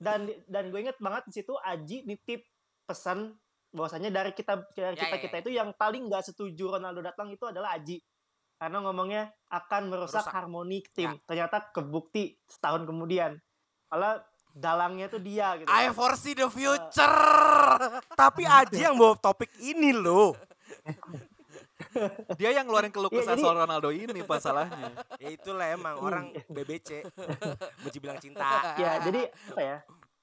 dan 0.00 0.20
dan 0.46 0.64
gue 0.68 0.80
inget 0.80 0.98
banget 0.98 1.22
di 1.24 1.32
situ 1.32 1.54
Aji 1.56 2.02
nitip 2.04 2.42
pesan 2.84 3.34
bahwasanya 3.70 4.10
dari 4.10 4.30
kita 4.30 4.66
dari 4.68 4.92
Ya, 4.92 5.00
kita 5.00 5.16
ya, 5.16 5.22
kita 5.22 5.36
ya. 5.36 5.40
itu 5.40 5.50
yang 5.52 5.70
paling 5.72 6.06
nggak 6.06 6.22
setuju 6.24 6.76
Ronaldo 6.76 7.00
datang 7.00 7.30
itu 7.30 7.42
adalah 7.44 7.72
Aji 7.72 8.02
karena 8.60 8.78
ngomongnya 8.78 9.22
akan 9.48 9.88
merusak, 9.88 10.20
Merusak. 10.20 10.32
harmoni 10.32 10.84
tim 10.92 11.10
Ya. 11.10 11.20
ternyata 11.24 11.64
kebukti 11.66 12.36
setahun 12.44 12.84
kemudian 12.84 13.40
malah 13.88 14.20
dalangnya 14.52 15.08
tuh 15.08 15.18
dia 15.18 15.56
gitu 15.56 15.66
I 15.66 15.88
foresee 15.90 16.34
the 16.34 16.46
future. 16.46 17.16
Tapi 18.12 18.42
Aji 18.44 18.82
yang 18.82 18.94
bawa 18.94 19.16
topik 19.16 19.48
ini 19.58 19.90
loh. 19.90 20.36
Dia 22.36 22.52
yang 22.52 22.68
ngeluarin 22.68 22.90
keluh 22.90 23.08
Iya, 23.08 23.24
kesah 23.24 23.34
jadi- 23.34 23.42
soal 23.42 23.56
Ronaldo 23.58 23.90
ini 23.90 24.20
masalahnya. 24.22 24.92
Ya 25.16 25.28
itulah 25.30 25.66
emang 25.66 25.96
orang 25.96 26.30
BBC 26.46 27.02
benci 27.80 27.98
bilang 28.04 28.18
cinta. 28.18 28.76
ya 28.76 29.00
jadi 29.00 29.26
apa 29.48 29.60
ya 29.60 29.78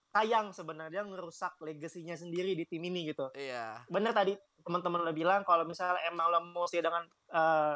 sayang 0.10 0.50
sebenarnya 0.50 1.04
ngerusak 1.04 1.60
legasinya 1.60 2.14
sendiri 2.14 2.54
di 2.54 2.64
tim 2.64 2.82
ini 2.82 3.06
gitu 3.06 3.28
Iya. 3.32 3.84
bener 3.86 4.12
tadi 4.12 4.34
teman-teman 4.60 5.02
lo 5.02 5.12
bilang 5.12 5.44
kalau 5.44 5.62
misalnya 5.64 6.00
emang 6.04 6.28
lo 6.28 6.40
mau 6.44 6.66
stay 6.66 6.80
dengan 6.80 7.04
eh, 7.28 7.76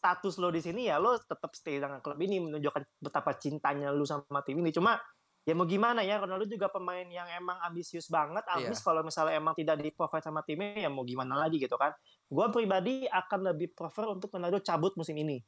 status 0.00 0.40
lo 0.40 0.48
di 0.48 0.64
sini 0.64 0.88
ya 0.88 0.96
lo 0.96 1.12
tetap 1.14 1.52
stay 1.52 1.76
dengan 1.76 2.00
klub 2.00 2.16
ini 2.16 2.40
menunjukkan 2.40 3.04
betapa 3.04 3.36
cintanya 3.36 3.92
lo 3.92 4.02
sama 4.02 4.40
tim 4.40 4.56
ini 4.56 4.72
cuma 4.72 4.96
ya 5.40 5.52
mau 5.52 5.64
gimana 5.64 6.00
ya 6.00 6.16
Ronaldo 6.16 6.44
juga 6.44 6.68
pemain 6.68 7.04
yang 7.04 7.28
emang 7.30 7.60
ambisius 7.60 8.08
banget 8.08 8.40
Iya. 8.48 8.72
abis 8.72 8.80
kalau 8.80 9.00
misalnya 9.00 9.36
emang 9.36 9.52
tidak 9.52 9.76
di 9.76 9.92
provide 9.92 10.24
sama 10.24 10.40
timnya 10.40 10.80
ya 10.80 10.88
mau 10.88 11.04
gimana 11.04 11.36
lagi 11.36 11.60
gitu 11.60 11.76
kan 11.76 11.92
gue 12.26 12.46
pribadi 12.48 13.04
akan 13.04 13.52
lebih 13.52 13.72
prefer 13.72 14.08
untuk 14.08 14.32
Ronaldo 14.32 14.60
cabut 14.60 14.96
musim 14.96 15.16
ini 15.16 15.40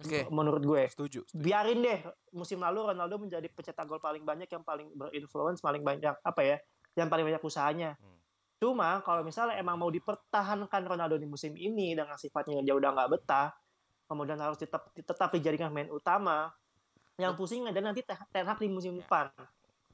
Oke. 0.00 0.26
menurut 0.28 0.60
gue 0.60 0.82
Setuju. 0.90 1.24
biarin 1.32 1.80
deh 1.80 2.00
musim 2.32 2.58
lalu 2.58 2.92
Ronaldo 2.92 3.16
menjadi 3.16 3.46
pencetak 3.46 3.86
gol 3.86 4.00
paling 4.00 4.24
banyak 4.24 4.48
yang 4.48 4.60
paling 4.60 4.90
berinfluence 4.92 5.60
paling 5.60 5.80
banyak 5.80 6.16
apa 6.18 6.40
ya 6.42 6.56
yang 6.94 7.08
paling 7.08 7.24
banyak 7.24 7.40
usahanya 7.40 7.96
Hmm. 7.96 8.12
Cuma 8.64 9.04
kalau 9.04 9.20
misalnya 9.20 9.60
emang 9.60 9.76
mau 9.76 9.92
dipertahankan 9.92 10.88
Ronaldo 10.88 11.20
di 11.20 11.28
musim 11.28 11.52
ini 11.52 11.92
dengan 11.92 12.16
sifatnya 12.16 12.56
yang 12.56 12.64
jauh 12.64 12.80
udah 12.80 12.90
nggak 12.96 13.10
betah 13.12 13.52
kemudian 14.08 14.40
harus 14.40 14.56
tetap 14.56 14.88
tetap 14.96 15.28
dijadikan 15.28 15.68
main 15.68 15.92
utama 15.92 16.48
yang 17.20 17.36
pusing 17.36 17.68
ada 17.68 17.76
nanti 17.78 18.00
Ten- 18.00 18.48
Hag 18.48 18.56
di 18.56 18.72
musim 18.72 18.96
Ya. 18.96 19.04
depan 19.04 19.28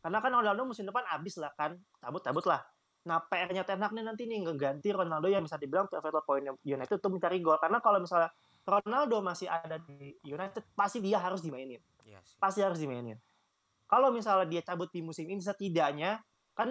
karena 0.00 0.18
kan 0.22 0.30
Ronaldo 0.30 0.62
musim 0.64 0.86
depan 0.86 1.02
habis 1.04 1.34
lah 1.34 1.50
kan 1.58 1.74
cabut 1.98 2.46
lah 2.46 2.62
nah 3.02 3.18
PR-nya 3.18 3.66
Ten 3.66 3.82
Hag 3.82 3.90
nih 3.90 4.06
nanti 4.06 4.30
nih 4.30 4.46
ngeganti 4.46 4.94
Ronaldo 4.94 5.26
yang 5.26 5.42
bisa 5.42 5.58
dibilang 5.58 5.90
pivotal 5.90 6.22
point 6.22 6.46
United 6.62 6.94
untuk 7.02 7.18
mencari 7.18 7.42
gol 7.42 7.58
karena 7.58 7.82
kalau 7.82 7.98
misalnya 7.98 8.30
Ronaldo 8.62 9.18
masih 9.18 9.50
ada 9.50 9.82
di 9.82 10.14
United 10.22 10.62
pasti 10.78 11.02
dia 11.02 11.18
harus 11.18 11.42
dimainin 11.42 11.82
Iya 12.06 12.22
sih. 12.22 12.38
pasti 12.38 12.60
harus 12.62 12.78
dimainin. 12.78 13.18
Kalau 13.90 14.14
misalnya 14.14 14.46
dia 14.46 14.62
cabut 14.62 14.86
di 14.88 15.02
musim 15.02 15.26
ini 15.26 15.42
setidaknya 15.42 16.22
kan 16.61 16.68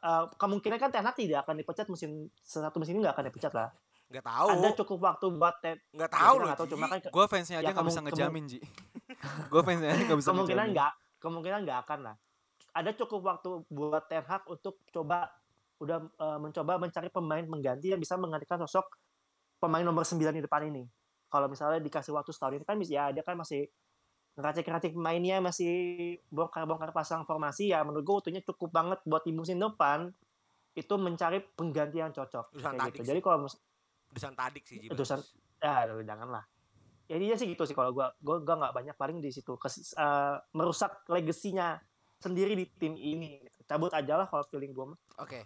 eh, 0.00 0.24
kemungkinan 0.34 0.78
kan 0.78 0.88
Ten 0.88 1.04
Hag 1.04 1.14
tidak 1.14 1.44
akan 1.44 1.54
dipecat 1.56 1.86
musim 1.86 2.10
satu 2.40 2.76
musim 2.76 2.96
ini 2.96 3.04
nggak 3.04 3.14
akan 3.14 3.26
dipecat 3.28 3.52
lah. 3.52 3.68
Nggak 4.08 4.24
tahu. 4.24 4.48
Ada 4.50 4.68
cukup 4.74 4.98
waktu 5.04 5.26
buat 5.30 5.54
Ten 5.60 5.76
Nggak 5.92 6.08
ya, 6.08 6.16
tahu 6.16 6.34
loh. 6.36 6.48
tahu 6.52 6.68
cuma 6.68 6.86
kan 6.86 6.98
Gue 7.04 7.24
fansnya 7.26 7.56
aja 7.56 7.62
Ya, 7.62 7.68
nggak 7.68 7.78
kemu- 7.78 7.90
bisa 7.90 8.00
ngejamin 8.02 8.44
Ji. 8.46 8.58
Gue 9.52 9.62
fansnya 9.62 9.88
aja 9.88 10.02
nggak 10.02 10.18
bisa 10.18 10.30
kemungkinan 10.30 10.56
ngejamin. 10.64 10.74
nggak 10.74 10.92
kemungkinan 11.20 11.58
nggak 11.62 11.78
akan 11.84 11.98
lah. 12.02 12.16
Ada 12.70 12.90
cukup 12.96 13.20
waktu 13.22 13.48
buat 13.68 14.04
Ten 14.06 14.24
Hag 14.24 14.42
untuk 14.46 14.80
coba 14.88 15.28
udah 15.78 15.98
eh, 16.02 16.38
mencoba 16.38 16.72
mencari 16.76 17.08
pemain 17.08 17.44
mengganti 17.44 17.88
yang 17.88 17.98
bisa 17.98 18.14
menggantikan 18.14 18.58
sosok 18.60 18.84
pemain 19.56 19.80
nomor 19.80 20.02
9 20.02 20.16
di 20.32 20.40
depan 20.40 20.64
ini. 20.66 20.84
Kalau 21.26 21.46
misalnya 21.46 21.78
dikasih 21.78 22.10
waktu 22.10 22.30
setahun 22.30 22.56
ini 22.56 22.64
kan 22.64 22.76
ya 22.82 23.10
dia 23.10 23.22
kan 23.22 23.34
masih 23.34 23.68
ngeracik-ngeracik 24.40 24.92
pemainnya 24.92 25.38
masih 25.38 25.70
bongkar-bongkar 26.26 26.90
pasang 26.90 27.22
formasi 27.22 27.68
ya 27.68 27.80
menurut 27.80 28.02
gue 28.02 28.14
waktunya 28.16 28.40
cukup 28.40 28.70
banget 28.70 28.98
buat 29.04 29.20
di 29.20 29.30
musim 29.30 29.56
depan 29.56 30.10
itu 30.72 30.94
mencari 30.94 31.44
pengganti 31.50 31.98
yang 31.98 32.10
cocok 32.10 32.50
Urusan 32.52 32.74
kayak 32.74 32.90
gitu. 32.90 32.98
sih. 32.98 33.08
Jadi 33.08 33.20
kalau 33.20 33.38
mus- 33.42 33.60
Urusan 34.08 34.32
tadik 34.32 34.64
sih 34.64 34.76
Ji. 34.76 34.86
Urusan- 34.88 35.20
bagus. 35.20 35.34
ya 35.58 35.72
aduh, 35.84 36.00
janganlah. 36.00 36.44
Ya 37.04 37.16
dia 37.16 37.34
sih 37.34 37.46
gitu 37.46 37.62
sih 37.62 37.74
kalau 37.74 37.90
gua 37.90 38.14
gua 38.16 38.38
gua 38.38 38.54
nggak 38.56 38.72
banyak 38.72 38.94
paling 38.94 39.18
di 39.18 39.28
situ 39.28 39.54
Kes- 39.56 39.92
eh, 39.92 40.36
merusak 40.52 41.04
legasinya 41.06 41.76
sendiri 42.16 42.54
di 42.54 42.66
tim 42.70 42.94
ini. 42.94 43.38
Cabut 43.64 43.90
aja 43.90 44.14
lah 44.14 44.26
kalau 44.26 44.42
feeling 44.44 44.70
gua 44.70 44.94
mah. 44.94 44.98
Oke. 45.18 45.42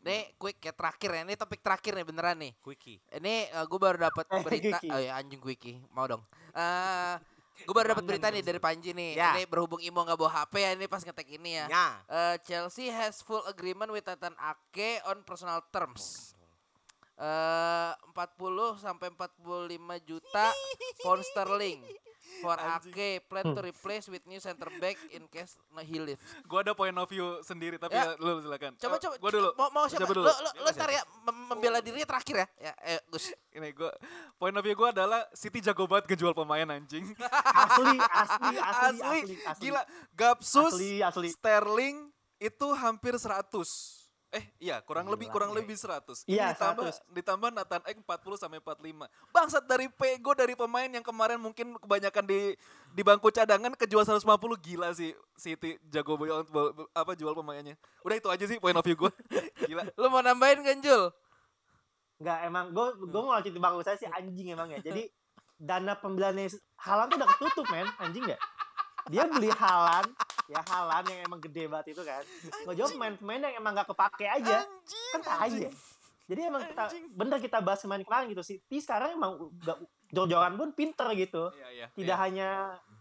Nih 0.00 0.32
quick 0.34 0.58
ya 0.60 0.72
terakhir 0.72 1.10
ya. 1.12 1.20
Ini 1.24 1.34
topik 1.34 1.60
terakhir 1.60 1.92
nih 1.92 2.06
beneran 2.06 2.38
nih. 2.38 2.52
Quickie. 2.56 3.02
Ini 3.10 3.34
gue 3.60 3.78
baru 3.78 4.00
dapat 4.00 4.24
Eh, 4.28 4.40
berita. 4.40 4.78
Oh 4.86 4.96
ya 4.98 5.12
anjing 5.12 5.36
Quickie. 5.36 5.76
Mau 5.90 6.06
dong. 6.06 6.22
Eh 6.52 7.14
gue 7.64 7.74
baru 7.74 7.92
dapat 7.96 8.04
berita 8.06 8.26
nih 8.32 8.42
dari 8.44 8.60
Panji 8.62 8.90
nih. 8.92 9.18
Ya. 9.18 9.36
Ini 9.36 9.44
berhubung 9.48 9.80
Imo 9.82 10.04
nggak 10.04 10.18
bawa 10.18 10.30
HP 10.42 10.54
ya 10.60 10.70
ini 10.76 10.86
pas 10.86 11.02
ngetek 11.04 11.28
ini 11.36 11.60
ya. 11.60 11.66
Ya. 11.68 11.88
Eh, 12.08 12.36
Chelsea 12.44 12.88
has 12.88 13.20
full 13.20 13.42
agreement 13.48 13.90
with 13.92 14.04
Nathan 14.06 14.36
Ake 14.38 15.00
on 15.08 15.22
personal 15.22 15.60
terms. 15.70 16.34
Eh 17.20 17.92
40 18.16 18.80
sampai 18.80 19.12
45 19.12 20.08
juta 20.08 20.46
pound 21.04 21.20
sterling 21.20 21.84
for 22.40 22.56
Ake 22.56 23.20
plan 23.24 23.44
to 23.46 23.60
replace 23.60 24.08
with 24.08 24.24
new 24.24 24.36
center 24.36 24.72
back 24.76 24.96
in 25.10 25.28
case 25.28 25.54
no 25.70 25.80
he 25.80 25.96
leave. 25.96 26.18
Gue 26.42 26.58
ada 26.58 26.72
point 26.72 26.92
of 26.92 27.06
view 27.06 27.38
sendiri 27.40 27.76
tapi 27.76 27.94
Ya. 27.94 28.12
ya. 28.12 28.16
lu 28.16 28.40
silakan. 28.40 28.74
Coba 28.74 28.96
coba 28.96 29.14
Gue 29.16 29.30
dulu. 29.30 29.48
Mau 29.54 29.68
mau 29.70 29.84
siapa? 29.84 30.08
Dulu? 30.08 30.24
lo, 30.24 30.32
lo 30.32 30.70
ntar 30.70 30.88
ya 30.88 31.02
mem- 31.22 31.46
membela 31.46 31.78
dirinya 31.78 32.08
terakhir 32.08 32.34
ya. 32.34 32.46
Ya 32.58 32.72
eh, 32.88 33.00
Gus. 33.06 33.30
Ini 33.50 33.68
gue 33.70 33.90
point 34.34 34.52
of 34.52 34.62
view 34.62 34.74
gue 34.74 34.88
adalah 34.88 35.28
City 35.30 35.60
jago 35.60 35.84
banget 35.84 36.08
ngejual 36.08 36.32
pemain 36.32 36.66
anjing. 36.66 37.04
Asli, 37.60 37.96
asli, 38.00 38.56
asli, 38.56 38.98
asli, 39.04 39.34
asli. 39.44 39.62
Gila, 39.62 39.82
Gapsus, 40.16 40.72
Asli, 40.72 41.04
asli. 41.04 41.28
Sterling 41.30 42.08
itu 42.40 42.66
hampir 42.72 43.20
100. 43.20 43.99
Eh, 44.30 44.44
iya, 44.62 44.78
kurang 44.78 45.10
Gila, 45.10 45.18
lebih 45.18 45.26
kurang 45.34 45.50
iya. 45.50 45.58
lebih 45.58 45.74
100. 45.74 46.22
Ini 46.22 46.38
Iya, 46.38 46.46
ditambah 46.54 46.86
100. 46.86 47.02
ditambah 47.18 47.48
Nathan 47.50 47.82
Ake 47.82 47.98
40 47.98 48.38
sampai 48.38 48.62
45. 48.62 49.10
Bangsat 49.34 49.66
dari 49.66 49.90
Pego 49.90 50.38
dari 50.38 50.54
pemain 50.54 50.86
yang 50.86 51.02
kemarin 51.02 51.34
mungkin 51.42 51.74
kebanyakan 51.82 52.24
di 52.30 52.54
di 52.94 53.02
bangku 53.02 53.26
cadangan 53.34 53.74
kejual 53.74 54.06
150 54.06 54.54
gila 54.62 54.94
sih 54.94 55.18
City 55.34 55.82
jago 55.90 56.14
banget 56.14 56.46
apa 56.94 57.12
jual 57.18 57.34
pemainnya. 57.34 57.74
Udah 58.06 58.16
itu 58.22 58.28
aja 58.30 58.44
sih 58.46 58.62
point 58.62 58.78
of 58.78 58.86
view 58.86 58.94
gue. 58.94 59.10
Gila. 59.66 59.82
Lo 59.98 60.06
mau 60.06 60.22
nambahin 60.22 60.62
kan 60.62 60.78
Jul? 60.78 61.10
Enggak, 62.22 62.38
emang 62.46 62.66
gua 62.70 62.86
gua 62.94 63.20
mau 63.26 63.32
lanjutin 63.34 63.58
bang 63.58 63.74
saya 63.82 63.96
sih 63.98 64.06
anjing 64.06 64.54
emang 64.54 64.70
ya. 64.70 64.78
Jadi 64.78 65.10
dana 65.58 65.98
pembeliannya 65.98 66.54
Halan 66.78 67.10
tuh 67.10 67.16
udah 67.18 67.28
ketutup 67.34 67.66
men, 67.66 67.88
anjing 67.98 68.24
nggak? 68.30 68.40
Dia 69.10 69.26
beli 69.26 69.50
Halan, 69.50 70.06
ya 70.50 70.60
Halan 70.66 71.04
yang 71.06 71.20
emang 71.30 71.38
gede 71.38 71.64
banget 71.70 71.86
itu 71.94 72.02
kan. 72.02 72.22
Ngejawab 72.66 72.90
pemain-pemain 72.98 73.40
yang 73.46 73.54
emang 73.62 73.72
gak 73.78 73.88
kepake 73.94 74.26
aja. 74.26 74.66
kan 75.14 75.20
tai 75.22 75.70
ya. 75.70 75.72
Jadi 76.30 76.40
emang 76.46 76.62
kita 76.62 76.84
bener 77.10 77.38
kita 77.42 77.58
bahas 77.58 77.82
kemarin 77.82 78.06
kemarin 78.06 78.26
gitu 78.30 78.42
sih. 78.42 78.58
Ti 78.66 78.78
sekarang 78.82 79.18
emang 79.18 79.50
gak 79.62 79.78
jor-joran 80.10 80.54
pun 80.58 80.70
pinter 80.74 81.06
gitu. 81.14 81.50
Iya, 81.54 81.68
iya. 81.74 81.86
Tidak 81.94 82.18
iya. 82.18 82.24
hanya 82.26 82.48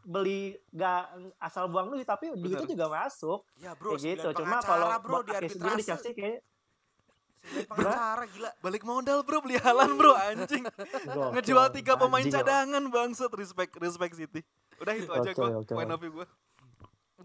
beli 0.05 0.57
gak 0.73 1.13
asal 1.41 1.69
buang 1.69 1.89
duit 1.93 2.05
tapi 2.05 2.33
duitnya 2.33 2.65
Bener. 2.65 2.73
juga 2.73 2.85
masuk. 2.89 3.39
Ya 3.57 3.73
bro, 3.73 3.97
kayak 3.97 4.21
gitu. 4.21 4.29
Cuma 4.41 4.57
kalau 4.61 4.87
bro 5.01 5.21
di 5.25 5.33
sendiri 5.49 5.81
di 5.81 5.85
arbitrase. 5.85 5.89
Chelsea 5.89 6.13
kayak 6.13 6.39
pengacara 7.39 8.25
gila. 8.27 8.51
balik 8.59 8.83
modal 8.83 9.23
bro 9.23 9.39
beli 9.39 9.55
halan 9.61 9.95
bro 9.95 10.13
anjing. 10.17 10.63
gokil. 10.65 11.31
Ngejual 11.37 11.67
tiga 11.71 11.93
pemain 11.95 12.25
Anjing, 12.25 12.35
cadangan 12.35 12.83
bangsat 12.91 13.31
respect 13.31 13.73
respect 13.79 14.13
City. 14.17 14.41
Udah 14.79 14.93
itu 14.95 15.11
aja 15.11 15.31
gue 15.31 15.49
point 15.69 15.91
of 15.91 15.99
view 15.99 16.11
gue. 16.17 16.27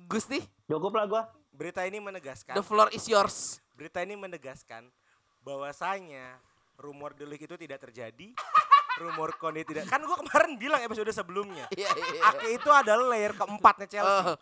Gus 0.05 0.28
nih, 0.28 0.44
Cukup 0.68 0.92
lah 0.96 1.05
gua. 1.09 1.22
Berita 1.55 1.86
ini 1.86 2.02
menegaskan. 2.02 2.59
the 2.59 2.64
floor 2.66 2.90
is 2.90 3.07
yours. 3.07 3.62
Berita 3.78 4.02
ini 4.02 4.18
menegaskan 4.18 4.90
bahwasanya 5.46 6.38
rumor 6.76 7.14
delik 7.14 7.46
itu 7.46 7.55
tidak 7.55 7.78
terjadi. 7.84 8.34
rumor 9.02 9.34
Konde 9.38 9.62
tidak. 9.66 9.86
Kan 9.90 10.02
gua 10.07 10.18
kemarin 10.18 10.55
bilang 10.59 10.80
episode 10.82 11.11
sebelumnya. 11.11 11.66
Iya 11.78 11.90
iya. 11.94 12.20
Ake 12.30 12.59
itu 12.59 12.70
adalah 12.70 13.11
layer 13.14 13.34
keempatnya 13.34 13.86
Chelsea. 13.90 14.22
Oh. 14.34 14.36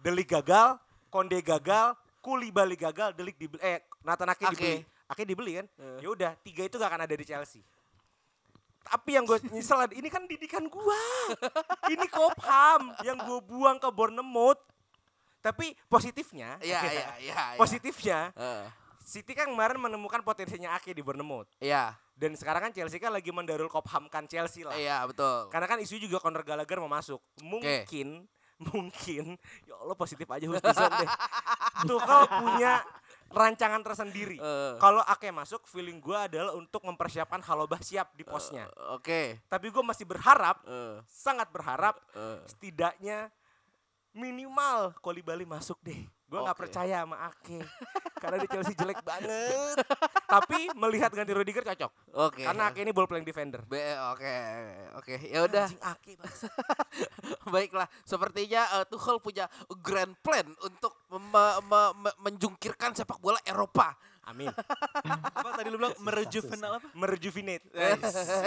Delik 0.00 0.28
gagal, 0.28 0.76
Konde 1.08 1.40
gagal, 1.40 1.96
Koulibaly 2.24 2.76
gagal, 2.76 3.12
Delik 3.16 3.36
dibeli 3.36 3.60
eh 3.60 3.84
Nathan 4.04 4.32
Ake 4.32 4.44
Ake. 4.48 4.52
dibeli. 4.56 4.74
Ake 5.04 5.22
dibeli 5.28 5.52
kan? 5.60 5.66
Eh. 5.80 5.98
Ya 6.00 6.08
udah, 6.08 6.32
tiga 6.40 6.64
itu 6.64 6.80
gak 6.80 6.88
akan 6.88 7.04
ada 7.04 7.12
di 7.12 7.24
Chelsea. 7.28 7.60
Tapi 8.84 9.16
yang 9.16 9.24
gue 9.24 9.40
nyesel 9.48 9.80
ini 9.96 10.08
kan 10.12 10.28
didikan 10.28 10.68
gua. 10.68 11.00
Ini 11.92 12.04
Kopham 12.12 12.92
yang 13.00 13.16
gue 13.16 13.40
buang 13.48 13.80
ke 13.80 13.88
Bournemouth. 13.88 14.60
Tapi 15.44 15.76
positifnya, 15.86 16.56
Iya 16.64 16.80
iya 16.80 16.90
iya. 17.20 17.44
iya. 17.52 17.60
positifnya 17.60 18.32
Eh, 18.32 18.64
City 19.04 19.36
kan 19.36 19.44
kemarin 19.52 19.76
menemukan 19.76 20.24
potensinya 20.24 20.72
Ake 20.80 20.96
di 20.96 21.04
Bournemouth. 21.04 21.44
Iya. 21.60 21.92
Dan 22.16 22.32
sekarang 22.32 22.64
kan 22.64 22.72
Chelsea 22.72 22.96
kan 22.96 23.12
lagi 23.12 23.28
mendarul 23.28 23.68
kophamkan 23.68 24.24
Chelsea 24.24 24.64
lah. 24.64 24.72
Iya, 24.72 25.04
betul. 25.04 25.52
Karena 25.52 25.68
kan 25.68 25.76
isu 25.76 26.00
juga 26.00 26.16
Conor 26.24 26.40
Gallagher 26.40 26.80
mau 26.80 26.88
masuk. 26.88 27.20
Mungkin, 27.44 28.24
mungkin, 28.72 29.36
ya 29.68 29.74
Allah 29.76 29.92
positif 29.92 30.24
aja 30.24 30.48
husnuzon 30.48 30.92
deh. 30.96 31.10
Tuchel 31.90 32.22
punya 32.32 32.80
rancangan 33.28 33.82
tersendiri. 33.84 34.40
Eh. 34.40 34.74
Kalau 34.80 35.04
Ake 35.04 35.28
masuk, 35.28 35.68
feeling 35.68 36.00
gue 36.00 36.16
adalah 36.16 36.56
untuk 36.56 36.80
mempersiapkan 36.88 37.44
Halobah 37.44 37.84
siap 37.84 38.16
di 38.16 38.24
posnya. 38.24 38.70
Oke. 38.96 39.44
Tapi 39.52 39.68
gue 39.68 39.84
masih 39.84 40.08
berharap, 40.08 40.64
Eh, 40.64 40.96
sangat 41.04 41.52
berharap, 41.52 42.00
eh. 42.16 42.40
setidaknya 42.48 43.28
minimal 44.14 44.94
Kolibali 45.02 45.42
masuk 45.44 45.76
deh. 45.82 45.98
Gue 46.24 46.40
nggak 46.40 46.56
Oke. 46.56 46.62
percaya 46.66 47.04
sama 47.04 47.30
Ake. 47.30 47.58
Karena 48.22 48.36
di 48.40 48.48
Chelsea 48.48 48.74
jelek 48.74 49.04
banget. 49.04 49.76
Tapi 50.26 50.72
melihat 50.74 51.12
ganti 51.12 51.30
Rudiger 51.30 51.62
cocok. 51.62 51.92
Oke. 52.16 52.42
Karena 52.42 52.72
Ake 52.72 52.82
ini 52.82 52.90
ball 52.90 53.06
playing 53.06 53.26
defender. 53.26 53.60
Be, 53.68 53.78
oke, 54.10 54.34
oke. 54.98 55.14
Ya 55.30 55.44
udah. 55.44 55.68
Ake. 55.94 56.16
Baiklah, 57.54 57.86
sepertinya 58.02 58.66
eh, 58.80 58.84
Tuchel 58.88 59.20
punya 59.20 59.46
grand 59.84 60.16
plan 60.24 60.48
untuk 60.64 60.96
me- 61.12 61.60
me- 61.70 61.94
me- 62.02 62.18
menjungkirkan 62.24 62.96
sepak 62.96 63.20
bola 63.20 63.38
Eropa. 63.44 63.94
Amin. 64.24 64.48
Apa 65.38 65.48
tadi 65.60 65.68
lu 65.68 65.76
bilang 65.76 65.94
merejuvenal 66.00 66.80
apa? 66.80 66.88
Merejuvenate. 66.96 67.64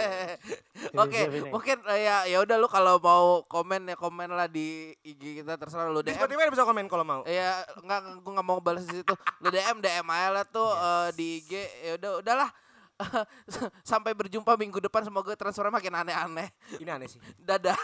Oke, 1.02 1.20
mungkin 1.48 1.76
eh, 1.86 2.00
ya 2.02 2.16
ya 2.26 2.38
udah 2.42 2.56
lu 2.58 2.66
kalau 2.66 2.98
mau 2.98 3.46
komen 3.46 3.86
ya 3.86 3.96
komen 3.96 4.34
lah 4.34 4.50
di 4.50 4.90
IG 5.06 5.42
kita 5.42 5.54
terserah 5.54 5.90
lu 5.90 6.02
Di 6.02 6.10
DM. 6.10 6.18
Spotify 6.18 6.50
bisa 6.50 6.66
komen 6.66 6.90
kalau 6.90 7.04
mau. 7.06 7.22
Ya 7.24 7.62
enggak 7.78 8.00
gua 8.26 8.32
nggak 8.38 8.46
mau 8.46 8.58
balas 8.58 8.84
di 8.90 9.00
situ. 9.00 9.14
Lu 9.38 9.48
DM 9.54 9.78
DM 9.78 10.06
aja 10.10 10.28
lah 10.34 10.44
tuh 10.44 10.70
eh, 10.74 11.08
di 11.14 11.26
IG. 11.42 11.52
Ya 11.86 11.92
udah 11.98 12.12
udahlah. 12.20 12.50
Sampai 13.90 14.10
berjumpa 14.18 14.58
minggu 14.58 14.82
depan 14.82 15.06
semoga 15.06 15.38
transfernya 15.38 15.70
makin 15.70 15.94
aneh-aneh. 15.94 16.48
Ini 16.82 16.90
aneh 16.90 17.06
sih. 17.06 17.22
Dadah. 17.38 17.78